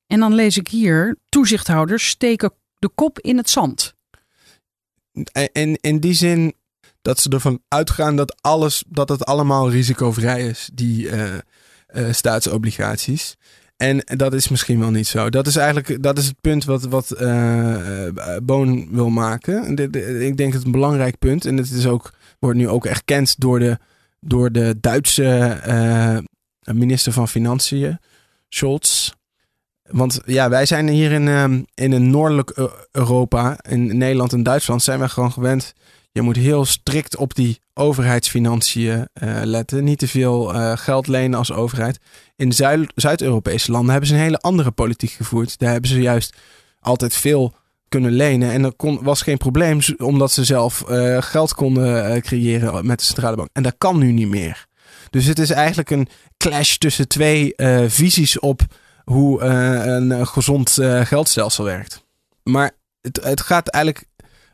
En 0.06 0.20
dan 0.20 0.34
lees 0.34 0.56
ik 0.56 0.68
hier, 0.68 1.16
toezichthouders 1.28 2.08
steken 2.08 2.52
de 2.78 2.88
kop 2.88 3.18
in 3.18 3.36
het 3.36 3.50
zand. 3.50 3.94
En 5.52 5.76
in, 5.80 6.00
die 6.00 6.14
zin 6.14 6.54
dat 7.02 7.18
ze 7.18 7.30
ervan 7.30 7.62
uitgaan 7.68 8.16
dat 8.16 8.42
alles, 8.42 8.84
dat 8.88 9.08
het 9.08 9.24
allemaal 9.24 9.70
risicovrij 9.70 10.46
is, 10.46 10.70
die 10.72 11.08
eh, 11.08 12.12
staatsobligaties. 12.12 13.36
En 13.80 14.02
dat 14.16 14.32
is 14.32 14.48
misschien 14.48 14.78
wel 14.78 14.90
niet 14.90 15.06
zo. 15.06 15.30
Dat 15.30 15.46
is 15.46 15.56
eigenlijk 15.56 16.02
dat 16.02 16.18
is 16.18 16.26
het 16.26 16.40
punt 16.40 16.64
wat, 16.64 16.82
wat 16.82 17.10
eh, 17.10 18.06
eh, 18.06 18.14
Boon 18.42 18.88
wil 18.90 19.10
maken. 19.10 19.78
Ik 20.20 20.36
denk 20.36 20.52
het 20.52 20.64
een 20.64 20.70
belangrijk 20.70 21.18
punt. 21.18 21.44
En 21.44 21.56
het 21.56 21.70
is 21.70 21.86
ook, 21.86 22.12
wordt 22.38 22.58
nu 22.58 22.68
ook 22.68 22.86
erkend 22.86 23.40
door 23.40 23.58
de, 23.58 23.78
door 24.20 24.52
de 24.52 24.76
Duitse 24.80 25.24
eh, 25.62 26.18
minister 26.74 27.12
van 27.12 27.28
Financiën, 27.28 27.98
Scholz. 28.48 29.10
Want 29.82 30.20
ja, 30.24 30.48
wij 30.48 30.66
zijn 30.66 30.88
hier 30.88 31.12
in, 31.12 31.28
ehm, 31.28 31.62
in 31.74 31.92
een 31.92 32.10
noordelijk 32.10 32.52
Eu- 32.56 32.70
Europa, 32.92 33.58
in 33.68 33.98
Nederland 33.98 34.32
en 34.32 34.42
Duitsland, 34.42 34.82
zijn 34.82 34.98
wij 34.98 35.08
gewoon 35.08 35.32
gewend. 35.32 35.72
Je 36.12 36.22
moet 36.22 36.36
heel 36.36 36.64
strikt 36.64 37.16
op 37.16 37.34
die 37.34 37.60
overheidsfinanciën 37.74 39.08
eh, 39.12 39.40
letten. 39.44 39.84
Niet 39.84 39.98
te 39.98 40.08
veel 40.08 40.54
eh, 40.54 40.76
geld 40.76 41.06
lenen 41.06 41.38
als 41.38 41.52
overheid. 41.52 41.98
In 42.36 42.52
Zuid- 42.52 42.92
Zuid-Europese 42.94 43.70
landen 43.70 43.90
hebben 43.90 44.08
ze 44.08 44.14
een 44.14 44.20
hele 44.20 44.38
andere 44.38 44.70
politiek 44.70 45.10
gevoerd. 45.10 45.58
Daar 45.58 45.72
hebben 45.72 45.90
ze 45.90 46.00
juist 46.00 46.36
altijd 46.80 47.14
veel 47.14 47.54
kunnen 47.88 48.12
lenen. 48.12 48.50
En 48.50 48.62
dat 48.62 48.76
kon, 48.76 49.02
was 49.02 49.22
geen 49.22 49.36
probleem, 49.36 49.80
omdat 49.96 50.32
ze 50.32 50.44
zelf 50.44 50.82
eh, 50.82 51.22
geld 51.22 51.54
konden 51.54 52.22
creëren 52.22 52.86
met 52.86 52.98
de 52.98 53.04
centrale 53.04 53.36
bank. 53.36 53.48
En 53.52 53.62
dat 53.62 53.74
kan 53.78 53.98
nu 53.98 54.12
niet 54.12 54.28
meer. 54.28 54.66
Dus 55.10 55.24
het 55.26 55.38
is 55.38 55.50
eigenlijk 55.50 55.90
een 55.90 56.08
clash 56.36 56.76
tussen 56.76 57.08
twee 57.08 57.54
visies 57.86 58.38
op 58.38 58.62
hoe 59.04 59.40
een 59.42 60.26
gezond 60.26 60.78
geldstelsel 61.02 61.64
werkt. 61.64 62.04
Maar 62.42 62.70
het, 63.00 63.20
het 63.22 63.40
gaat 63.40 63.68
eigenlijk 63.68 64.04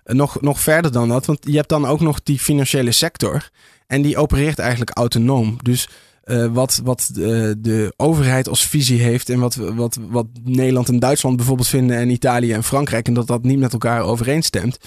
nog, 0.07 0.41
nog 0.41 0.61
verder 0.61 0.93
dan 0.93 1.09
dat. 1.09 1.27
Want 1.27 1.39
je 1.41 1.57
hebt 1.57 1.69
dan 1.69 1.87
ook 1.87 2.01
nog 2.01 2.23
die 2.23 2.39
financiële 2.39 2.93
sector. 2.93 3.51
En 3.87 4.03
die 4.03 4.17
opereert 4.17 4.59
eigenlijk 4.59 4.91
autonoom. 4.91 5.57
Dus 5.63 5.89
eh, 6.23 6.47
wat, 6.47 6.81
wat 6.85 7.11
de, 7.13 7.55
de 7.59 7.93
overheid 7.97 8.49
als 8.49 8.67
visie 8.67 9.03
heeft 9.03 9.29
en 9.29 9.39
wat, 9.39 9.55
wat, 9.55 9.99
wat 10.09 10.27
Nederland 10.45 10.89
en 10.89 10.99
Duitsland 10.99 11.37
bijvoorbeeld 11.37 11.69
vinden 11.69 11.97
en 11.97 12.11
Italië 12.11 12.53
en 12.53 12.65
Frankrijk 12.65 13.09
en 13.09 13.15
dat 13.15 13.27
dat 13.27 13.43
niet 13.43 13.59
met 13.59 13.73
elkaar 13.73 14.03
overeenstemt. 14.03 14.79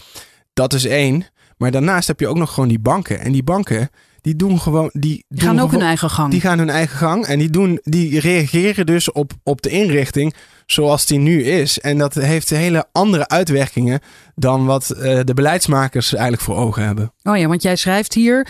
Dat 0.53 0.73
is 0.73 0.85
één. 0.85 1.25
Maar 1.57 1.71
daarnaast 1.71 2.07
heb 2.07 2.19
je 2.19 2.27
ook 2.27 2.37
nog 2.37 2.53
gewoon 2.53 2.69
die 2.69 2.79
banken. 2.79 3.19
En 3.19 3.31
die 3.31 3.43
banken, 3.43 3.89
die 4.21 4.35
doen 4.35 4.59
gewoon. 4.59 4.89
Die, 4.93 4.99
Die 4.99 5.23
doen 5.27 5.39
gaan 5.39 5.59
ook 5.59 5.71
hun 5.71 5.81
eigen 5.81 6.09
gang. 6.09 6.31
Die 6.31 6.41
gaan 6.41 6.57
hun 6.57 6.69
eigen 6.69 6.97
gang 6.97 7.25
en 7.25 7.39
die, 7.39 7.49
doen, 7.49 7.79
die 7.83 8.19
reageren 8.19 8.85
dus 8.85 9.11
op, 9.11 9.31
op 9.43 9.61
de 9.61 9.69
inrichting 9.69 10.33
zoals 10.65 11.05
die 11.05 11.19
nu 11.19 11.43
is. 11.43 11.79
En 11.79 11.97
dat 11.97 12.13
heeft 12.13 12.49
hele 12.49 12.85
andere 12.91 13.27
uitwerkingen 13.27 13.99
dan 14.35 14.65
wat 14.65 14.89
eh, 14.89 15.19
de 15.23 15.33
beleidsmakers 15.33 16.13
eigenlijk 16.13 16.43
voor 16.43 16.55
ogen 16.55 16.83
hebben. 16.83 17.13
Oh 17.23 17.37
ja, 17.37 17.47
want 17.47 17.61
jij 17.61 17.75
schrijft 17.75 18.13
hier, 18.13 18.47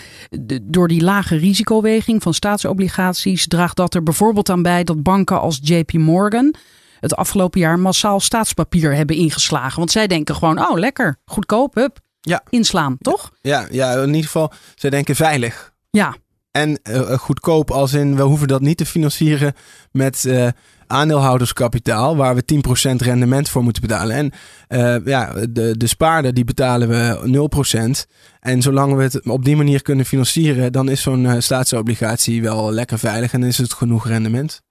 door 0.62 0.88
die 0.88 1.02
lage 1.02 1.36
risicoweging 1.36 2.22
van 2.22 2.34
staatsobligaties 2.34 3.46
draagt 3.46 3.76
dat 3.76 3.94
er 3.94 4.02
bijvoorbeeld 4.02 4.50
aan 4.50 4.62
bij 4.62 4.84
dat 4.84 5.02
banken 5.02 5.40
als 5.40 5.60
JP 5.62 5.92
Morgan 5.92 6.54
het 7.00 7.16
afgelopen 7.16 7.60
jaar 7.60 7.78
massaal 7.78 8.20
staatspapier 8.20 8.94
hebben 8.94 9.16
ingeslagen. 9.16 9.78
Want 9.78 9.90
zij 9.90 10.06
denken 10.06 10.34
gewoon, 10.34 10.58
oh 10.58 10.78
lekker, 10.78 11.16
goedkoop, 11.24 11.74
hup, 11.74 11.98
Ja. 12.20 12.42
inslaan, 12.50 12.96
toch? 13.00 13.30
Ja, 13.40 13.66
ja, 13.70 13.92
in 13.92 14.06
ieder 14.08 14.24
geval, 14.24 14.52
ze 14.74 14.90
denken 14.90 15.16
veilig. 15.16 15.72
Ja, 15.90 16.14
En 16.50 16.80
eh, 16.82 17.18
goedkoop 17.18 17.70
als 17.70 17.92
in, 17.92 18.16
we 18.16 18.22
hoeven 18.22 18.48
dat 18.48 18.60
niet 18.60 18.76
te 18.76 18.86
financieren 18.86 19.52
met 19.92 20.24
eh, 20.24 20.48
aandeelhouderskapitaal, 20.86 22.16
waar 22.16 22.34
we 22.34 22.42
10% 22.90 22.96
rendement 22.96 23.48
voor 23.48 23.62
moeten 23.62 23.82
betalen. 23.82 24.16
En 24.16 24.32
eh, 24.68 25.06
ja, 25.06 25.32
de, 25.50 25.76
de 25.76 25.86
spaarder, 25.86 26.34
die 26.34 26.44
betalen 26.44 26.88
we 26.88 28.06
0%. 28.06 28.12
En 28.40 28.62
zolang 28.62 28.94
we 28.94 29.02
het 29.02 29.26
op 29.26 29.44
die 29.44 29.56
manier 29.56 29.82
kunnen 29.82 30.04
financieren, 30.04 30.72
dan 30.72 30.88
is 30.88 31.02
zo'n 31.02 31.26
eh, 31.26 31.34
staatsobligatie 31.38 32.42
wel 32.42 32.72
lekker 32.72 32.98
veilig 32.98 33.32
en 33.32 33.42
is 33.42 33.58
het 33.58 33.72
genoeg 33.72 34.06
rendement. 34.06 34.62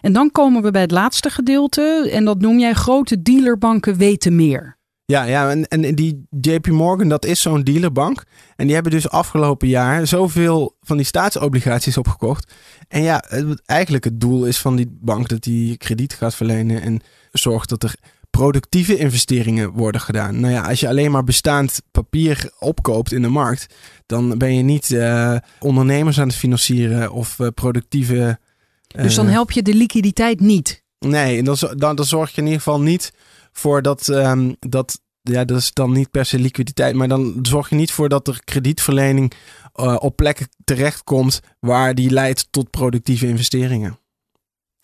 en 0.00 0.12
dan 0.12 0.30
komen 0.30 0.62
we 0.62 0.70
bij 0.70 0.80
het 0.80 0.90
laatste 0.90 1.30
gedeelte 1.30 2.10
en 2.12 2.24
dat 2.24 2.40
noem 2.40 2.58
jij 2.58 2.72
grote 2.72 3.22
dealerbanken 3.22 3.96
weten 3.96 4.36
meer. 4.36 4.78
Ja, 5.10 5.22
ja 5.24 5.50
en, 5.50 5.68
en 5.68 5.94
die 5.94 6.26
JP 6.40 6.66
Morgan, 6.66 7.08
dat 7.08 7.24
is 7.24 7.40
zo'n 7.42 7.62
dealerbank. 7.62 8.24
En 8.56 8.64
die 8.66 8.74
hebben 8.74 8.92
dus 8.92 9.08
afgelopen 9.08 9.68
jaar 9.68 10.06
zoveel 10.06 10.76
van 10.82 10.96
die 10.96 11.06
staatsobligaties 11.06 11.96
opgekocht. 11.96 12.52
En 12.88 13.02
ja, 13.02 13.24
het- 13.28 13.62
eigenlijk 13.66 14.04
het 14.04 14.20
doel 14.20 14.44
is 14.44 14.58
van 14.58 14.76
die 14.76 14.98
bank 15.00 15.28
dat 15.28 15.42
die 15.42 15.76
krediet 15.76 16.12
gaat 16.14 16.34
verlenen 16.34 16.82
en 16.82 17.00
zorgt 17.32 17.68
dat 17.68 17.82
er 17.82 17.94
productieve 18.30 18.96
investeringen 18.96 19.70
worden 19.70 20.00
gedaan. 20.00 20.40
Nou 20.40 20.52
ja, 20.52 20.62
als 20.68 20.80
je 20.80 20.88
alleen 20.88 21.10
maar 21.10 21.24
bestaand 21.24 21.80
papier 21.90 22.50
opkoopt 22.58 23.12
in 23.12 23.22
de 23.22 23.28
markt, 23.28 23.74
dan 24.06 24.38
ben 24.38 24.54
je 24.54 24.62
niet 24.62 24.90
eh, 24.90 25.36
ondernemers 25.60 26.20
aan 26.20 26.26
het 26.28 26.36
financieren 26.36 27.12
of 27.12 27.38
eh, 27.38 27.46
productieve. 27.54 28.38
Dus 28.86 29.14
dan 29.14 29.26
eh, 29.26 29.32
help 29.32 29.50
je 29.50 29.62
de 29.62 29.74
liquiditeit 29.74 30.40
niet. 30.40 30.82
Nee, 30.98 31.38
en 31.38 31.44
dan, 31.44 31.56
dan, 31.76 31.96
dan 31.96 32.04
zorg 32.04 32.30
je 32.30 32.36
in 32.40 32.46
ieder 32.46 32.62
geval 32.62 32.80
niet 32.80 33.12
voor 33.60 33.82
dat, 33.82 34.08
ehm, 34.08 34.52
dat. 34.58 35.00
Ja, 35.22 35.44
dat 35.44 35.58
is 35.58 35.72
dan 35.72 35.92
niet 35.92 36.10
per 36.10 36.24
se 36.24 36.38
liquiditeit, 36.38 36.94
maar 36.94 37.08
dan 37.08 37.38
zorg 37.42 37.68
je 37.68 37.76
niet 37.76 37.92
voor 37.92 38.08
dat 38.08 38.28
er 38.28 38.40
kredietverlening 38.44 39.32
eh, 39.72 39.96
op 39.98 40.16
plekken 40.16 40.48
terechtkomt 40.64 41.40
waar 41.58 41.94
die 41.94 42.10
leidt 42.10 42.46
tot 42.50 42.70
productieve 42.70 43.26
investeringen. 43.26 43.98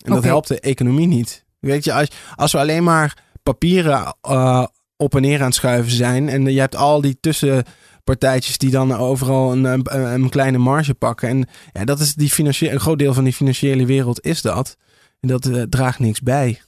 En 0.05 0.13
dat 0.13 0.25
helpt 0.25 0.49
de 0.49 0.61
economie 0.61 1.07
niet. 1.07 1.45
Weet 1.59 1.85
je, 1.85 1.93
als, 1.93 2.09
als 2.35 2.53
we 2.53 2.59
alleen 2.59 2.85
maar 2.85 3.19
papieren 3.43 4.17
eh, 4.21 4.67
op 4.97 5.15
en 5.15 5.23
neer 5.23 5.39
aan 5.39 5.47
het 5.47 5.55
schuiven 5.55 5.93
zijn 5.93 6.29
en 6.29 6.45
je 6.45 6.61
hebt 6.61 6.77
al 6.77 7.01
die 7.01 7.19
tussenpartijtjes 7.21 8.59
die 8.59 8.71
dan 8.71 8.97
overal 8.97 9.53
een, 9.53 9.65
een, 9.65 10.13
een 10.13 10.29
kleine 10.29 10.59
marge 10.59 10.95
pakken. 10.95 11.29
En 11.29 11.49
ja, 11.73 11.85
dat 11.85 12.01
is 12.01 12.15
die 12.15 12.31
financiële, 12.31 12.73
een 12.73 12.81
groot 12.81 12.99
deel 12.99 13.15
van 13.15 13.25
die 13.25 13.33
financiële 13.33 13.87
wereld 13.87 14.25
is 14.25 14.43
dat. 14.43 14.77
En 15.21 15.29
dat 15.29 15.47
eh, 15.47 15.63
draagt 15.63 15.99
niks 15.99 16.21
bij. 16.21 16.61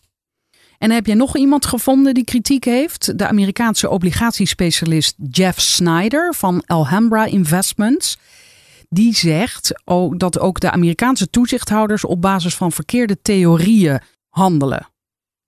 En 0.78 0.90
heb 0.90 1.06
je 1.06 1.14
nog 1.14 1.36
iemand 1.36 1.66
gevonden 1.66 2.14
die 2.14 2.24
kritiek 2.24 2.64
heeft? 2.64 3.18
De 3.18 3.26
Amerikaanse 3.26 3.88
obligatiespecialist 3.88 5.14
Jeff 5.30 5.60
Snyder 5.60 6.34
van 6.34 6.62
Alhambra 6.66 7.24
Investments. 7.24 8.18
Die 8.88 9.14
zegt 9.14 9.80
ook 9.84 10.18
dat 10.18 10.38
ook 10.38 10.60
de 10.60 10.70
Amerikaanse 10.70 11.30
toezichthouders 11.30 12.04
op 12.04 12.20
basis 12.20 12.54
van 12.54 12.72
verkeerde 12.72 13.18
theorieën 13.22 14.00
handelen. 14.28 14.88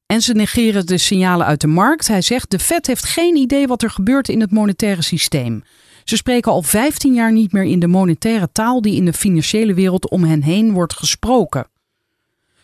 En 0.06 0.20
ze 0.20 0.32
negeren 0.32 0.86
de 0.86 0.98
signalen 0.98 1.46
uit 1.46 1.60
de 1.60 1.66
markt. 1.66 2.08
Hij 2.08 2.22
zegt: 2.22 2.50
de 2.50 2.58
Fed 2.58 2.86
heeft 2.86 3.04
geen 3.04 3.36
idee 3.36 3.66
wat 3.66 3.82
er 3.82 3.90
gebeurt 3.90 4.28
in 4.28 4.40
het 4.40 4.50
monetaire 4.50 5.02
systeem. 5.02 5.62
Ze 6.04 6.16
spreken 6.16 6.52
al 6.52 6.62
15 6.62 7.14
jaar 7.14 7.32
niet 7.32 7.52
meer 7.52 7.64
in 7.64 7.78
de 7.78 7.86
monetaire 7.86 8.48
taal 8.52 8.80
die 8.80 8.94
in 8.94 9.04
de 9.04 9.12
financiële 9.12 9.74
wereld 9.74 10.10
om 10.10 10.24
hen 10.24 10.42
heen 10.42 10.72
wordt 10.72 10.94
gesproken. 10.94 11.69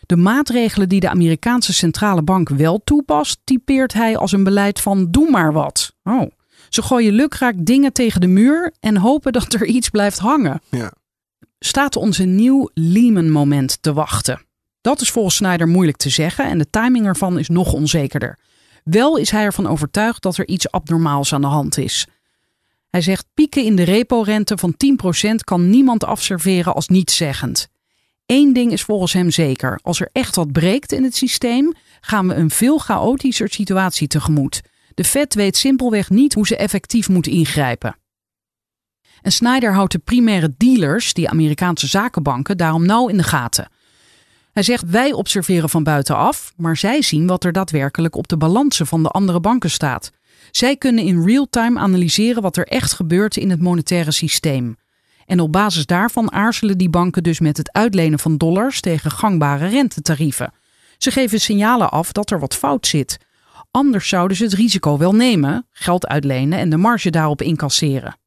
De 0.07 0.15
maatregelen 0.15 0.89
die 0.89 0.99
de 0.99 1.09
Amerikaanse 1.09 1.73
centrale 1.73 2.21
bank 2.21 2.49
wel 2.49 2.81
toepast, 2.83 3.39
typeert 3.43 3.93
hij 3.93 4.17
als 4.17 4.31
een 4.31 4.43
beleid 4.43 4.81
van 4.81 5.11
doe 5.11 5.29
maar 5.29 5.53
wat. 5.53 5.93
Oh. 6.03 6.31
Ze 6.69 6.81
gooien 6.81 7.13
lukraak 7.13 7.55
dingen 7.57 7.93
tegen 7.93 8.21
de 8.21 8.27
muur 8.27 8.73
en 8.79 8.97
hopen 8.97 9.33
dat 9.33 9.53
er 9.53 9.65
iets 9.65 9.89
blijft 9.89 10.19
hangen. 10.19 10.61
Ja. 10.69 10.93
Staat 11.59 11.95
ons 11.95 12.17
een 12.17 12.35
nieuw 12.35 12.69
Lehman-moment 12.73 13.77
te 13.81 13.93
wachten? 13.93 14.41
Dat 14.81 15.01
is 15.01 15.11
volgens 15.11 15.35
Snyder 15.35 15.67
moeilijk 15.67 15.97
te 15.97 16.09
zeggen 16.09 16.45
en 16.45 16.57
de 16.57 16.69
timing 16.69 17.05
ervan 17.05 17.39
is 17.39 17.49
nog 17.49 17.73
onzekerder. 17.73 18.39
Wel 18.83 19.17
is 19.17 19.29
hij 19.29 19.43
ervan 19.43 19.67
overtuigd 19.67 20.21
dat 20.21 20.37
er 20.37 20.47
iets 20.47 20.71
abnormaals 20.71 21.33
aan 21.33 21.41
de 21.41 21.47
hand 21.47 21.77
is. 21.77 22.07
Hij 22.89 23.01
zegt 23.01 23.25
pieken 23.33 23.63
in 23.63 23.75
de 23.75 23.83
repo-rente 23.83 24.57
van 24.57 24.75
10% 25.31 25.35
kan 25.43 25.69
niemand 25.69 26.03
afserveren 26.03 26.75
als 26.75 26.87
nietszeggend. 26.87 27.67
Eén 28.27 28.53
ding 28.53 28.71
is 28.71 28.83
volgens 28.83 29.13
hem 29.13 29.31
zeker. 29.31 29.79
Als 29.81 29.99
er 29.99 30.09
echt 30.11 30.35
wat 30.35 30.51
breekt 30.51 30.91
in 30.91 31.03
het 31.03 31.15
systeem, 31.15 31.73
gaan 32.01 32.27
we 32.27 32.33
een 32.33 32.49
veel 32.49 32.77
chaotischer 32.77 33.49
situatie 33.49 34.07
tegemoet. 34.07 34.61
De 34.93 35.03
Fed 35.03 35.33
weet 35.33 35.57
simpelweg 35.57 36.09
niet 36.09 36.33
hoe 36.33 36.47
ze 36.47 36.57
effectief 36.57 37.09
moet 37.09 37.27
ingrijpen. 37.27 37.97
En 39.21 39.31
Snyder 39.31 39.73
houdt 39.73 39.91
de 39.91 39.99
primaire 39.99 40.53
dealers, 40.57 41.13
die 41.13 41.29
Amerikaanse 41.29 41.87
zakenbanken, 41.87 42.57
daarom 42.57 42.85
nauw 42.85 43.07
in 43.07 43.17
de 43.17 43.23
gaten. 43.23 43.69
Hij 44.51 44.63
zegt: 44.63 44.89
Wij 44.89 45.13
observeren 45.13 45.69
van 45.69 45.83
buitenaf, 45.83 46.53
maar 46.55 46.77
zij 46.77 47.01
zien 47.01 47.27
wat 47.27 47.43
er 47.43 47.51
daadwerkelijk 47.51 48.15
op 48.15 48.27
de 48.27 48.37
balansen 48.37 48.87
van 48.87 49.03
de 49.03 49.09
andere 49.09 49.39
banken 49.39 49.69
staat. 49.69 50.11
Zij 50.51 50.77
kunnen 50.77 51.03
in 51.03 51.23
real-time 51.23 51.79
analyseren 51.79 52.41
wat 52.41 52.57
er 52.57 52.67
echt 52.67 52.93
gebeurt 52.93 53.37
in 53.37 53.49
het 53.49 53.61
monetaire 53.61 54.11
systeem. 54.11 54.77
En 55.27 55.39
op 55.39 55.51
basis 55.51 55.85
daarvan 55.85 56.31
aarzelen 56.31 56.77
die 56.77 56.89
banken 56.89 57.23
dus 57.23 57.39
met 57.39 57.57
het 57.57 57.71
uitlenen 57.71 58.19
van 58.19 58.37
dollars 58.37 58.81
tegen 58.81 59.11
gangbare 59.11 59.67
rentetarieven. 59.67 60.53
Ze 60.97 61.11
geven 61.11 61.39
signalen 61.39 61.91
af 61.91 62.11
dat 62.11 62.31
er 62.31 62.39
wat 62.39 62.55
fout 62.55 62.87
zit. 62.87 63.17
Anders 63.71 64.09
zouden 64.09 64.37
ze 64.37 64.43
het 64.43 64.53
risico 64.53 64.97
wel 64.97 65.15
nemen, 65.15 65.67
geld 65.71 66.07
uitlenen 66.07 66.59
en 66.59 66.69
de 66.69 66.77
marge 66.77 67.09
daarop 67.09 67.41
incasseren. 67.41 68.17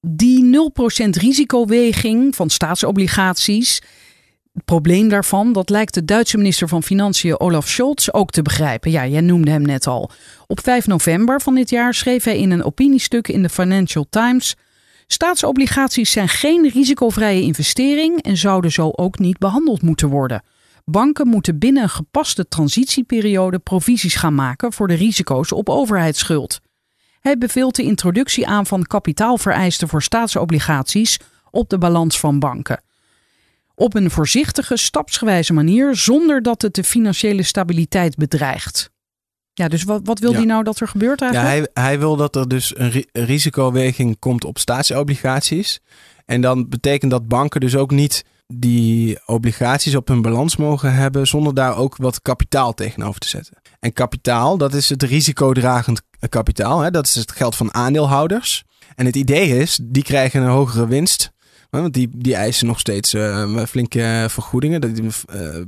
Die 0.00 0.70
0% 1.04 1.08
risicoweging 1.10 2.36
van 2.36 2.50
staatsobligaties, 2.50 3.82
het 4.52 4.64
probleem 4.64 5.08
daarvan, 5.08 5.52
dat 5.52 5.70
lijkt 5.70 5.94
de 5.94 6.04
Duitse 6.04 6.36
minister 6.36 6.68
van 6.68 6.82
Financiën 6.82 7.40
Olaf 7.40 7.68
Scholz 7.68 8.08
ook 8.08 8.30
te 8.30 8.42
begrijpen. 8.42 8.90
Ja, 8.90 9.06
jij 9.06 9.20
noemde 9.20 9.50
hem 9.50 9.62
net 9.62 9.86
al. 9.86 10.10
Op 10.46 10.60
5 10.60 10.86
november 10.86 11.40
van 11.40 11.54
dit 11.54 11.70
jaar 11.70 11.94
schreef 11.94 12.24
hij 12.24 12.38
in 12.38 12.50
een 12.50 12.64
opiniestuk 12.64 13.28
in 13.28 13.42
de 13.42 13.48
Financial 13.48 14.06
Times: 14.10 14.56
Staatsobligaties 15.06 16.10
zijn 16.10 16.28
geen 16.28 16.68
risicovrije 16.68 17.42
investering 17.42 18.22
en 18.22 18.36
zouden 18.36 18.72
zo 18.72 18.90
ook 18.92 19.18
niet 19.18 19.38
behandeld 19.38 19.82
moeten 19.82 20.08
worden. 20.08 20.42
Banken 20.84 21.28
moeten 21.28 21.58
binnen 21.58 21.82
een 21.82 21.88
gepaste 21.88 22.48
transitieperiode 22.48 23.58
provisies 23.58 24.14
gaan 24.14 24.34
maken 24.34 24.72
voor 24.72 24.88
de 24.88 24.94
risico's 24.94 25.52
op 25.52 25.68
overheidsschuld. 25.68 26.60
Hij 27.20 27.38
beveelt 27.38 27.76
de 27.76 27.82
introductie 27.82 28.46
aan 28.46 28.66
van 28.66 28.82
kapitaalvereisten 28.82 29.88
voor 29.88 30.02
staatsobligaties 30.02 31.18
op 31.50 31.68
de 31.68 31.78
balans 31.78 32.20
van 32.20 32.38
banken. 32.38 32.82
Op 33.74 33.94
een 33.94 34.10
voorzichtige, 34.10 34.76
stapsgewijze 34.76 35.52
manier, 35.52 35.96
zonder 35.96 36.42
dat 36.42 36.62
het 36.62 36.74
de 36.74 36.84
financiële 36.84 37.42
stabiliteit 37.42 38.16
bedreigt. 38.16 38.90
Ja, 39.58 39.68
dus 39.68 39.82
wat, 39.84 40.00
wat 40.04 40.18
wil 40.18 40.30
Ja. 40.30 40.36
hij 40.36 40.46
nou 40.46 40.62
dat 40.64 40.80
er 40.80 40.88
gebeurt 40.88 41.20
Ja, 41.20 41.32
eigenlijk? 41.32 41.70
hij, 41.74 41.84
hij 41.84 41.98
wil 41.98 42.16
dat 42.16 42.36
er 42.36 42.48
dus 42.48 42.78
een 42.78 42.90
ri- 42.90 43.06
een 43.12 43.24
risicoweging 43.24 44.18
komt 44.18 44.44
op 44.44 44.58
staatsobligaties. 44.58 45.80
En 46.24 46.40
dan 46.40 46.68
betekent 46.68 47.10
dat 47.10 47.28
banken 47.28 47.60
dus 47.60 47.76
ook 47.76 47.90
niet 47.90 48.24
die 48.46 49.18
obligaties 49.26 49.94
op 49.94 50.08
hun 50.08 50.22
balans 50.22 50.56
mogen 50.56 50.94
hebben 50.94 51.26
zonder 51.26 51.54
daar 51.54 51.76
ook 51.76 51.96
wat 51.96 52.22
kapitaal 52.22 52.74
tegenover 52.74 53.20
te 53.20 53.28
zetten. 53.28 53.54
En 53.80 53.92
kapitaal, 53.92 54.56
dat 54.58 54.74
is 54.74 54.88
het 54.88 55.02
risicodragend 55.02 56.02
kapitaal. 56.28 56.80
Hè? 56.80 56.90
Dat 56.90 57.06
is 57.06 57.14
het 57.14 57.32
geld 57.32 57.56
van 57.56 57.74
aandeelhouders. 57.74 58.64
En 58.94 59.06
het 59.06 59.16
idee 59.16 59.58
is, 59.58 59.78
die 59.82 60.02
krijgen 60.02 60.42
een 60.42 60.48
hogere 60.48 60.86
winst 60.86 61.30
Want 61.70 61.92
die, 61.92 62.08
die 62.12 62.34
eisen 62.34 62.66
nog 62.66 62.78
steeds 62.78 63.14
uh, 63.14 63.64
flinke 63.64 64.26
vergoedingen. 64.28 64.80
Dat, 64.80 64.90
uh, 64.90 65.14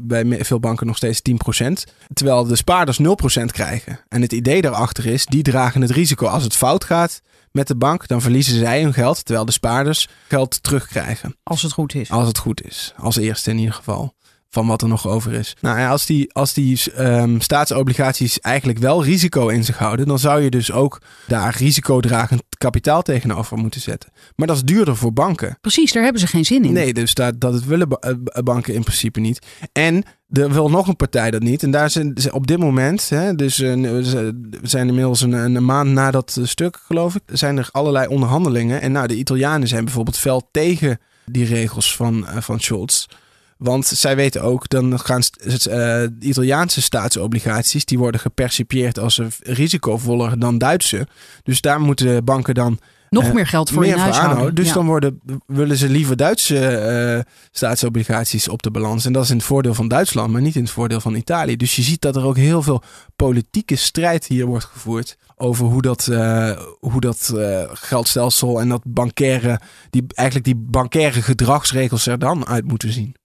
bij 0.01 0.45
veel 0.45 0.61
banken 0.61 0.87
nog 0.87 0.97
steeds 0.97 1.21
10%. 1.63 1.93
Terwijl 2.13 2.45
de 2.45 2.57
spaarders 2.57 2.99
0% 3.41 3.45
krijgen. 3.45 4.01
En 4.09 4.23
het 4.23 4.33
idee 4.33 4.63
daarachter 4.63 5.07
is, 5.07 5.27
die 5.27 5.43
dragen 5.43 5.81
het 5.81 5.91
risico 5.91 6.27
als 6.27 6.43
het 6.43 6.57
fout 6.57 6.85
gaat 6.85 7.23
met 7.53 7.67
de 7.67 7.77
bank. 7.77 8.09
Dan 8.09 8.21
verliezen 8.21 8.59
zij 8.59 8.83
hun 8.83 8.95
geld, 8.95 9.25
terwijl 9.25 9.47
de 9.47 9.53
spaarders 9.53 10.09
geld 10.29 10.63
terugkrijgen. 10.63 11.37
Als 11.43 11.63
het 11.63 11.73
goed 11.73 11.95
is. 11.95 12.11
Als 12.11 12.27
het 12.27 12.39
goed 12.39 12.65
is. 12.65 12.95
Als 12.97 13.17
eerste 13.17 13.51
in 13.51 13.59
ieder 13.59 13.75
geval 13.75 14.15
van 14.51 14.67
wat 14.67 14.83
er 14.83 14.89
nog 14.89 15.09
over 15.09 15.33
is. 15.33 15.57
Nou 15.61 15.79
ja, 15.79 15.91
als 15.91 16.07
die, 16.07 16.33
als 16.33 16.53
die 16.53 16.81
um, 16.99 17.41
staatsobligaties 17.41 18.41
eigenlijk 18.41 18.79
wel 18.79 19.05
risico 19.05 19.49
in 19.49 19.65
zich 19.65 19.79
houden, 19.79 20.07
dan 20.07 20.19
zou 20.19 20.43
je 20.43 20.51
dus 20.51 20.73
ook 20.73 21.01
daar 21.27 21.57
risicodragend 21.59 22.43
kapitaal 22.59 23.03
tegenover 23.03 23.57
moeten 23.57 23.81
zetten. 23.81 24.13
Maar 24.37 24.47
dat 24.47 24.57
is 24.57 24.63
duurder 24.63 24.97
voor 24.97 25.13
banken. 25.13 25.59
Precies, 25.61 25.93
daar 25.93 26.03
hebben 26.03 26.21
ze 26.21 26.27
geen 26.27 26.45
zin 26.45 26.65
in. 26.65 26.73
Nee, 26.73 26.93
dus 26.93 27.15
dat, 27.15 27.41
dat 27.41 27.65
willen 27.65 27.89
eh, 27.89 28.43
banken 28.43 28.75
in 28.75 28.83
principe 28.83 29.21
niet. 29.21 29.47
En 29.73 30.05
er 30.31 30.53
wil 30.53 30.71
nog 30.71 30.89
een 30.89 30.97
partij 30.97 31.31
dat 31.31 31.43
niet. 31.43 31.63
En 31.63 31.71
daar 31.71 31.91
zijn 31.91 32.13
ze 32.15 32.33
op 32.33 32.47
dit 32.47 32.59
moment, 32.59 33.09
hè, 33.09 33.35
dus 33.35 33.59
uh, 33.59 33.73
we 33.73 34.59
zijn 34.63 34.89
inmiddels 34.89 35.21
een, 35.21 35.33
een, 35.33 35.65
maand 35.65 35.91
na 35.91 36.11
dat 36.11 36.41
stuk, 36.43 36.81
geloof 36.87 37.15
ik, 37.15 37.23
zijn 37.27 37.57
er 37.57 37.69
allerlei 37.73 38.07
onderhandelingen. 38.07 38.81
En 38.81 38.93
nou, 38.93 39.07
de 39.07 39.17
Italianen 39.17 39.69
zijn 39.69 39.85
bijvoorbeeld 39.85 40.19
fel 40.19 40.49
tegen 40.51 40.99
die 41.25 41.45
regels 41.45 41.97
van, 41.97 42.19
uh, 42.19 42.37
van 42.37 42.61
Scholz. 42.61 43.07
Want 43.59 43.87
zij 43.87 44.17
weten 44.17 44.43
ook, 44.43 44.69
dan 44.69 44.99
gaan 45.01 45.23
uh, 45.69 46.03
Italiaanse 46.21 46.83
staatsobligaties, 46.83 47.85
die 47.85 47.99
worden 47.99 48.21
gepercipieerd 48.21 48.99
als 48.99 49.21
risicovoller 49.41 50.39
dan 50.39 50.59
Duitse. 50.59 51.07
Dus 51.43 51.61
daar 51.61 51.81
moeten 51.81 52.25
banken 52.25 52.55
dan 52.55 52.79
nog 53.11 53.25
uh, 53.25 53.33
meer 53.33 53.47
geld 53.47 53.71
voor 53.71 53.81
meer 53.81 53.97
in 53.97 54.01
aanhouden. 54.01 54.55
Dus 54.55 54.73
dan 54.73 54.87
worden, 54.87 55.21
willen 55.47 55.77
ze 55.77 55.89
liever 55.89 56.17
Duitse 56.17 57.17
uh, 57.17 57.33
staatsobligaties 57.51 58.49
op 58.49 58.63
de 58.63 58.71
balans. 58.71 59.05
En 59.05 59.13
dat 59.13 59.25
is 59.25 59.31
in 59.31 59.37
het 59.37 59.45
voordeel 59.45 59.75
van 59.75 59.89
Duitsland, 59.89 60.33
maar 60.33 60.41
niet 60.43 60.57
in 60.57 60.63
het 60.63 60.71
voordeel 60.71 61.01
van 61.01 61.15
Italië. 61.15 61.57
Dus 61.57 61.77
je 61.77 61.83
ziet 61.83 62.01
dat 62.01 62.17
er 62.17 62.25
ook 62.25 62.37
heel 62.37 62.63
veel 62.63 62.83
politieke 63.17 63.77
strijd 63.77 64.27
hier 64.27 64.47
wordt 64.47 64.65
gevoerd. 64.65 65.17
Over 65.37 65.67
hoe 65.67 65.83
dat, 65.83 66.09
uh, 66.11 66.61
hoe 66.81 67.01
dat 67.01 67.35
geldstelsel 67.73 68.61
en 68.61 68.69
dat 68.69 68.83
bankaire, 68.85 69.61
die, 69.91 70.05
eigenlijk 70.15 70.47
die 70.47 70.57
bankaire 70.71 71.23
gedragsregels 71.23 72.07
er 72.07 72.19
dan 72.19 72.47
uit 72.47 72.65
moeten 72.65 72.93
zien. 72.93 73.17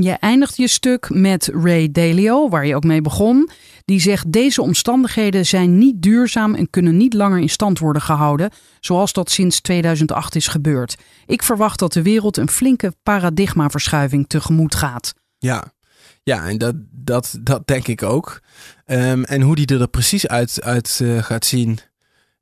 Je 0.00 0.12
eindigt 0.12 0.56
je 0.56 0.68
stuk 0.68 1.10
met 1.10 1.50
Ray 1.52 1.90
Dalio, 1.90 2.48
waar 2.48 2.66
je 2.66 2.74
ook 2.74 2.84
mee 2.84 3.00
begon. 3.00 3.50
Die 3.84 4.00
zegt: 4.00 4.32
Deze 4.32 4.62
omstandigheden 4.62 5.46
zijn 5.46 5.78
niet 5.78 6.02
duurzaam 6.02 6.54
en 6.54 6.70
kunnen 6.70 6.96
niet 6.96 7.14
langer 7.14 7.38
in 7.38 7.48
stand 7.48 7.78
worden 7.78 8.02
gehouden, 8.02 8.50
zoals 8.80 9.12
dat 9.12 9.30
sinds 9.30 9.60
2008 9.60 10.34
is 10.34 10.46
gebeurd. 10.46 10.96
Ik 11.26 11.42
verwacht 11.42 11.78
dat 11.78 11.92
de 11.92 12.02
wereld 12.02 12.36
een 12.36 12.50
flinke 12.50 12.92
paradigmaverschuiving 13.02 14.28
tegemoet 14.28 14.74
gaat. 14.74 15.14
Ja, 15.38 15.72
ja 16.22 16.48
en 16.48 16.58
dat, 16.58 16.74
dat, 16.90 17.38
dat 17.40 17.66
denk 17.66 17.86
ik 17.86 18.02
ook. 18.02 18.40
Um, 18.86 19.24
en 19.24 19.40
hoe 19.40 19.56
die 19.56 19.78
er 19.78 19.88
precies 19.88 20.26
uit, 20.26 20.62
uit 20.62 20.98
uh, 21.02 21.22
gaat 21.22 21.46
zien, 21.46 21.78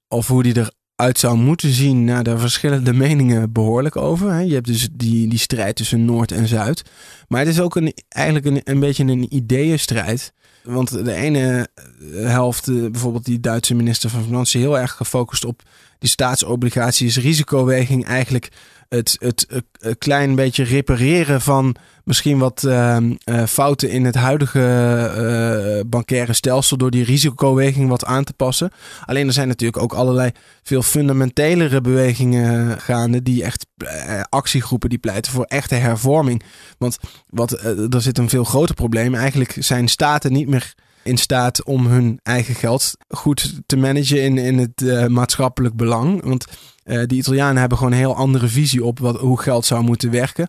of 0.08 0.26
hoe 0.26 0.42
die 0.42 0.54
er 0.54 0.70
uit 0.96 1.18
zou 1.18 1.36
moeten 1.36 1.70
zien, 1.70 2.04
naar 2.04 2.22
de 2.22 2.38
verschillende 2.38 2.92
meningen 2.92 3.52
behoorlijk 3.52 3.96
over. 3.96 4.42
Je 4.42 4.54
hebt 4.54 4.66
dus 4.66 4.88
die, 4.92 5.28
die 5.28 5.38
strijd 5.38 5.76
tussen 5.76 6.04
Noord 6.04 6.32
en 6.32 6.48
Zuid. 6.48 6.82
Maar 7.28 7.40
het 7.40 7.48
is 7.48 7.60
ook 7.60 7.76
een, 7.76 7.94
eigenlijk 8.08 8.46
een, 8.46 8.60
een 8.64 8.80
beetje 8.80 9.04
een 9.04 9.34
ideeënstrijd. 9.34 10.32
Want 10.62 11.04
de 11.04 11.12
ene 11.12 11.68
helft, 12.12 12.68
eh, 12.68 12.74
bijvoorbeeld 12.74 13.24
die 13.24 13.40
Duitse 13.40 13.74
minister 13.74 14.10
van 14.10 14.24
Financiën, 14.24 14.60
heel 14.60 14.78
erg 14.78 14.92
gefocust 14.92 15.44
op 15.44 15.62
die 15.98 16.10
staatsobligaties, 16.10 17.16
risicoweging 17.16 18.04
eigenlijk 18.04 18.48
het, 18.88 19.16
het, 19.18 19.46
het, 19.48 19.98
klein 19.98 20.34
beetje 20.34 20.64
repareren 20.64 21.40
van 21.40 21.76
misschien 22.04 22.38
wat 22.38 22.62
uh, 22.66 22.96
uh, 23.00 23.44
fouten 23.46 23.90
in 23.90 24.04
het 24.04 24.14
huidige 24.14 24.60
uh, 25.80 25.90
bankaire 25.90 26.32
stelsel 26.32 26.76
door 26.76 26.90
die 26.90 27.04
risicoweging 27.04 27.88
wat 27.88 28.04
aan 28.04 28.24
te 28.24 28.32
passen. 28.32 28.70
Alleen 29.04 29.26
er 29.26 29.32
zijn 29.32 29.48
natuurlijk 29.48 29.82
ook 29.82 29.92
allerlei 29.92 30.30
veel 30.62 30.82
fundamentelere 30.82 31.80
bewegingen 31.80 32.80
gaande 32.80 33.22
die 33.22 33.44
echt 33.44 33.66
actiegroepen 34.28 34.88
die 34.88 34.98
pleiten 34.98 35.32
voor 35.32 35.44
echte 35.44 35.74
hervorming. 35.74 36.42
Want 36.78 36.98
wat, 37.28 37.52
er 37.92 38.02
zit 38.02 38.18
een 38.18 38.28
veel 38.28 38.44
groter 38.44 38.74
probleem. 38.74 39.14
Eigenlijk 39.14 39.56
zijn 39.58 39.88
staten 39.88 40.32
niet 40.32 40.48
meer 40.48 40.74
in 41.02 41.16
staat 41.16 41.64
om 41.64 41.86
hun 41.86 42.20
eigen 42.22 42.54
geld 42.54 42.92
goed 43.08 43.60
te 43.66 43.76
managen 43.76 44.22
in, 44.22 44.38
in 44.38 44.58
het 44.58 45.08
maatschappelijk 45.08 45.76
belang. 45.76 46.24
Want 46.24 46.46
uh, 46.86 47.02
die 47.06 47.18
Italianen 47.18 47.56
hebben 47.56 47.78
gewoon 47.78 47.92
een 47.92 47.98
heel 47.98 48.16
andere 48.16 48.48
visie 48.48 48.84
op 48.84 48.98
wat, 48.98 49.20
hoe 49.20 49.40
geld 49.40 49.64
zou 49.64 49.82
moeten 49.82 50.10
werken. 50.10 50.48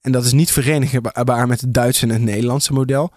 En 0.00 0.12
dat 0.12 0.24
is 0.24 0.32
niet 0.32 0.52
verenigbaar 0.52 1.46
met 1.46 1.60
het 1.60 1.74
Duitse 1.74 2.02
en 2.02 2.10
het 2.10 2.22
Nederlandse 2.22 2.72
model. 2.72 3.12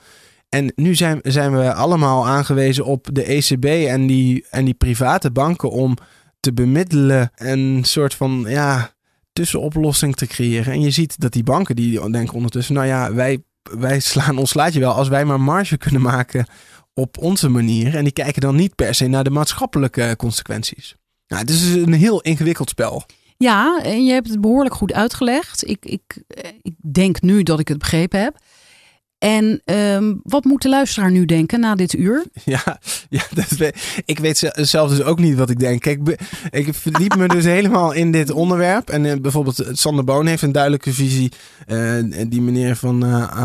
En 0.49 0.71
nu 0.75 0.95
zijn, 0.95 1.19
zijn 1.23 1.57
we 1.57 1.73
allemaal 1.73 2.27
aangewezen 2.27 2.85
op 2.85 3.07
de 3.11 3.23
ECB 3.23 3.65
en 3.65 4.07
die, 4.07 4.45
en 4.49 4.65
die 4.65 4.73
private 4.73 5.31
banken 5.31 5.71
om 5.71 5.97
te 6.39 6.53
bemiddelen 6.53 7.31
een 7.35 7.83
soort 7.83 8.13
van 8.13 8.45
ja, 8.47 8.93
tussenoplossing 9.33 10.15
te 10.15 10.27
creëren. 10.27 10.73
En 10.73 10.81
je 10.81 10.91
ziet 10.91 11.19
dat 11.19 11.33
die 11.33 11.43
banken 11.43 11.75
die 11.75 12.09
denken 12.09 12.35
ondertussen, 12.35 12.75
nou 12.75 12.87
ja, 12.87 13.13
wij, 13.13 13.43
wij 13.61 13.99
slaan 13.99 14.37
ons 14.37 14.49
slaatje 14.49 14.79
wel 14.79 14.93
als 14.93 15.07
wij 15.07 15.25
maar 15.25 15.41
marge 15.41 15.77
kunnen 15.77 16.01
maken 16.01 16.45
op 16.93 17.17
onze 17.17 17.49
manier. 17.49 17.95
En 17.95 18.03
die 18.03 18.13
kijken 18.13 18.41
dan 18.41 18.55
niet 18.55 18.75
per 18.75 18.95
se 18.95 19.07
naar 19.07 19.23
de 19.23 19.29
maatschappelijke 19.29 20.13
consequenties. 20.17 20.96
Nou, 21.27 21.41
het 21.41 21.49
is 21.49 21.73
een 21.73 21.93
heel 21.93 22.21
ingewikkeld 22.21 22.69
spel. 22.69 23.05
Ja, 23.37 23.81
en 23.83 24.05
je 24.05 24.13
hebt 24.13 24.29
het 24.29 24.41
behoorlijk 24.41 24.75
goed 24.75 24.93
uitgelegd. 24.93 25.69
Ik, 25.69 25.85
ik, 25.85 26.23
ik 26.61 26.73
denk 26.91 27.21
nu 27.21 27.43
dat 27.43 27.59
ik 27.59 27.67
het 27.67 27.77
begrepen 27.77 28.21
heb. 28.21 28.37
En 29.17 29.61
um, 29.65 30.19
wat 30.23 30.43
moet 30.43 30.61
de 30.61 30.69
luisteraar 30.69 31.11
nu 31.11 31.25
denken 31.25 31.59
na 31.59 31.75
dit 31.75 31.93
uur? 31.93 32.25
Ja, 32.43 32.79
ja 33.09 33.23
ik 34.05 34.19
weet 34.19 34.51
zelf 34.53 34.89
dus 34.89 35.01
ook 35.01 35.19
niet 35.19 35.37
wat 35.37 35.49
ik 35.49 35.59
denk. 35.59 35.81
Kijk, 35.81 36.17
ik 36.49 36.73
verdiep 36.73 37.15
me 37.15 37.27
dus 37.27 37.43
helemaal 37.43 37.91
in 37.91 38.11
dit 38.11 38.31
onderwerp. 38.31 38.89
En 38.89 39.03
uh, 39.03 39.15
bijvoorbeeld 39.21 39.59
eh, 39.59 39.69
Sander 39.73 40.03
Boon 40.03 40.25
heeft 40.25 40.41
een 40.41 40.51
duidelijke 40.51 40.93
visie. 40.93 41.31
Uh, 41.67 42.03
die 42.27 42.41
meneer 42.41 42.75
van 42.75 43.03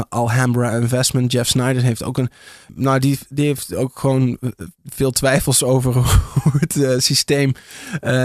Alhambra 0.08 0.70
Investment, 0.70 1.32
Jeff 1.32 1.48
Snyder, 1.48 1.82
heeft 1.82 2.02
ook 2.02 2.18
een... 2.18 2.30
Nou, 2.74 2.98
die, 2.98 3.18
die 3.28 3.46
heeft 3.46 3.74
ook 3.74 3.98
gewoon 3.98 4.38
veel 4.84 5.10
twijfels 5.10 5.64
over 5.64 5.92
hoe 6.42 6.52
het 6.58 7.02
systeem 7.02 7.52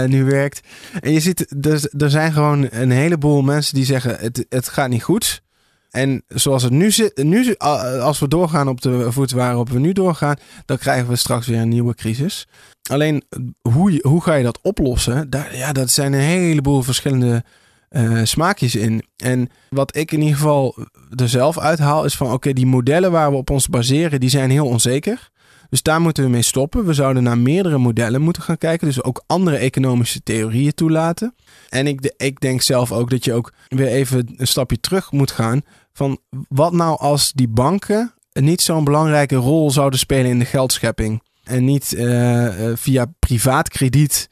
nu 0.06 0.24
werkt. 0.24 0.60
En 1.00 1.12
je 1.12 1.20
ziet, 1.20 1.64
er, 1.66 1.90
er 1.98 2.10
zijn 2.10 2.32
gewoon 2.32 2.66
een 2.70 2.90
heleboel 2.90 3.42
mensen 3.42 3.74
die 3.74 3.84
zeggen... 3.84 4.16
het, 4.18 4.46
het 4.48 4.68
gaat 4.68 4.88
niet 4.88 5.02
goed... 5.02 5.42
En 5.90 6.22
zoals 6.28 6.62
het 6.62 6.72
nu 6.72 6.90
zit, 6.90 7.22
nu, 7.22 7.54
als 7.56 8.18
we 8.18 8.28
doorgaan 8.28 8.68
op 8.68 8.80
de 8.80 9.12
voet 9.12 9.30
waarop 9.30 9.68
we 9.70 9.78
nu 9.78 9.92
doorgaan, 9.92 10.36
dan 10.64 10.78
krijgen 10.78 11.08
we 11.08 11.16
straks 11.16 11.46
weer 11.46 11.60
een 11.60 11.68
nieuwe 11.68 11.94
crisis. 11.94 12.46
Alleen 12.90 13.22
hoe, 13.60 13.98
hoe 14.02 14.22
ga 14.22 14.34
je 14.34 14.44
dat 14.44 14.58
oplossen? 14.62 15.30
Daar, 15.30 15.56
ja, 15.56 15.72
dat 15.72 15.90
zijn 15.90 16.12
een 16.12 16.20
heleboel 16.20 16.82
verschillende 16.82 17.44
uh, 17.90 18.20
smaakjes 18.24 18.74
in. 18.74 19.04
En 19.16 19.48
wat 19.68 19.96
ik 19.96 20.12
in 20.12 20.20
ieder 20.20 20.36
geval 20.36 20.76
er 21.16 21.28
zelf 21.28 21.58
uithaal, 21.58 22.04
is 22.04 22.16
van 22.16 22.32
oké, 22.32 22.52
die 22.52 22.66
modellen 22.66 23.10
waar 23.10 23.30
we 23.30 23.36
op 23.36 23.50
ons 23.50 23.68
baseren, 23.68 24.20
die 24.20 24.30
zijn 24.30 24.50
heel 24.50 24.66
onzeker. 24.66 25.30
Dus 25.70 25.82
daar 25.82 26.00
moeten 26.00 26.24
we 26.24 26.30
mee 26.30 26.42
stoppen. 26.42 26.84
We 26.84 26.94
zouden 26.94 27.22
naar 27.22 27.38
meerdere 27.38 27.78
modellen 27.78 28.20
moeten 28.20 28.42
gaan 28.42 28.58
kijken. 28.58 28.86
Dus 28.86 29.02
ook 29.02 29.22
andere 29.26 29.56
economische 29.56 30.22
theorieën 30.22 30.74
toelaten. 30.74 31.34
En 31.68 31.86
ik, 31.86 32.12
ik 32.16 32.40
denk 32.40 32.62
zelf 32.62 32.92
ook 32.92 33.10
dat 33.10 33.24
je 33.24 33.32
ook 33.32 33.52
weer 33.68 33.86
even 33.86 34.34
een 34.36 34.46
stapje 34.46 34.80
terug 34.80 35.12
moet 35.12 35.30
gaan. 35.30 35.62
Van 35.98 36.18
wat 36.48 36.72
nou 36.72 36.98
als 36.98 37.32
die 37.32 37.48
banken 37.48 38.14
niet 38.32 38.60
zo'n 38.60 38.84
belangrijke 38.84 39.36
rol 39.36 39.70
zouden 39.70 39.98
spelen 39.98 40.30
in 40.30 40.38
de 40.38 40.44
geldschepping. 40.44 41.22
En 41.44 41.64
niet 41.64 41.92
uh, 41.92 42.48
via 42.74 43.06
privaat 43.18 43.68
krediet 43.68 44.28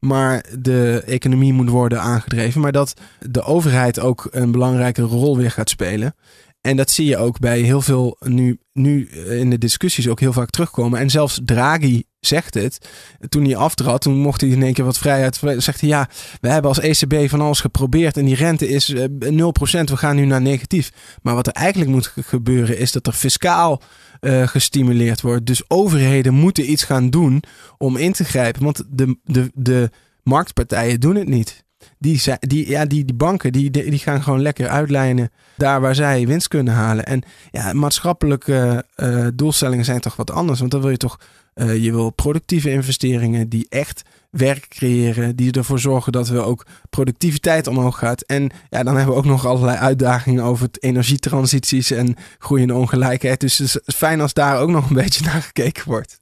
maar 0.00 0.44
de 0.58 1.02
economie 1.06 1.52
moet 1.52 1.68
worden 1.68 2.00
aangedreven. 2.00 2.60
Maar 2.60 2.72
dat 2.72 2.94
de 3.18 3.42
overheid 3.42 4.00
ook 4.00 4.28
een 4.30 4.50
belangrijke 4.50 5.02
rol 5.02 5.36
weer 5.36 5.50
gaat 5.50 5.70
spelen. 5.70 6.14
En 6.60 6.76
dat 6.76 6.90
zie 6.90 7.06
je 7.06 7.16
ook 7.16 7.38
bij 7.38 7.60
heel 7.60 7.80
veel 7.80 8.16
nu, 8.20 8.58
nu 8.72 9.08
in 9.08 9.50
de 9.50 9.58
discussies 9.58 10.08
ook 10.08 10.20
heel 10.20 10.32
vaak 10.32 10.50
terugkomen. 10.50 10.98
En 10.98 11.10
zelfs 11.10 11.40
Draghi 11.44 12.04
zegt 12.20 12.54
het. 12.54 12.88
Toen 13.28 13.44
hij 13.44 13.56
aftrad, 13.56 14.00
toen 14.00 14.18
mocht 14.18 14.40
hij 14.40 14.50
in 14.50 14.62
één 14.62 14.72
keer 14.72 14.84
wat 14.84 14.98
vrijheid. 14.98 15.40
Zegt 15.56 15.80
hij 15.80 15.88
ja, 15.88 16.08
we 16.40 16.48
hebben 16.48 16.70
als 16.70 16.80
ECB 16.80 17.28
van 17.28 17.40
alles 17.40 17.60
geprobeerd 17.60 18.16
en 18.16 18.24
die 18.24 18.34
rente 18.34 18.68
is 18.68 18.94
0%. 18.94 18.96
Eh, 18.98 19.84
we 19.84 19.96
gaan 19.96 20.16
nu 20.16 20.24
naar 20.24 20.42
negatief. 20.42 20.92
Maar 21.22 21.34
wat 21.34 21.46
er 21.46 21.52
eigenlijk 21.52 21.90
moet 21.90 22.12
gebeuren 22.16 22.78
is 22.78 22.92
dat 22.92 23.06
er 23.06 23.12
fiscaal 23.12 23.82
uh, 24.20 24.46
gestimuleerd 24.46 25.20
wordt. 25.20 25.46
Dus 25.46 25.70
overheden 25.70 26.34
moeten 26.34 26.70
iets 26.70 26.84
gaan 26.84 27.10
doen 27.10 27.42
om 27.78 27.96
in 27.96 28.12
te 28.12 28.24
grijpen. 28.24 28.62
Want 28.62 28.84
de, 28.88 29.18
de, 29.24 29.50
de 29.54 29.90
marktpartijen 30.22 31.00
doen 31.00 31.14
het 31.14 31.28
niet 31.28 31.64
die, 32.00 32.22
die, 32.40 32.68
ja, 32.68 32.84
die, 32.84 33.04
die 33.04 33.16
banken 33.16 33.52
die, 33.52 33.70
die 33.70 33.98
gaan 33.98 34.22
gewoon 34.22 34.42
lekker 34.42 34.68
uitlijnen 34.68 35.30
daar 35.56 35.80
waar 35.80 35.94
zij 35.94 36.26
winst 36.26 36.48
kunnen 36.48 36.74
halen. 36.74 37.06
En 37.06 37.22
ja, 37.50 37.72
maatschappelijke 37.72 38.84
uh, 38.96 39.26
doelstellingen 39.34 39.84
zijn 39.84 40.00
toch 40.00 40.16
wat 40.16 40.30
anders. 40.30 40.58
Want 40.58 40.70
dan 40.70 40.80
wil 40.80 40.90
je 40.90 40.96
toch 40.96 41.18
Eh, 41.54 41.84
je 41.84 41.92
wil 41.92 42.10
productieve 42.10 42.70
investeringen 42.70 43.48
die 43.48 43.66
echt 43.68 44.02
werk 44.30 44.68
creëren. 44.68 45.36
Die 45.36 45.52
ervoor 45.52 45.78
zorgen 45.78 46.12
dat 46.12 46.28
we 46.28 46.40
ook 46.40 46.66
productiviteit 46.90 47.66
omhoog 47.66 47.98
gaat. 47.98 48.22
En 48.22 48.50
ja, 48.68 48.82
dan 48.82 48.96
hebben 48.96 49.14
we 49.14 49.20
ook 49.20 49.26
nog 49.26 49.46
allerlei 49.46 49.78
uitdagingen 49.78 50.44
over 50.44 50.66
het 50.66 50.82
energietransities 50.82 51.90
en 51.90 52.16
groeiende 52.38 52.74
ongelijkheid. 52.74 53.40
Dus 53.40 53.58
het 53.58 53.82
is 53.86 53.96
fijn 53.96 54.20
als 54.20 54.32
daar 54.32 54.60
ook 54.60 54.70
nog 54.70 54.88
een 54.88 54.96
beetje 54.96 55.24
naar 55.24 55.42
gekeken 55.42 55.84
wordt. 55.86 56.20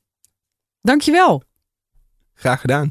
Dankjewel. 0.80 1.42
Graag 2.34 2.60
gedaan. 2.60 2.90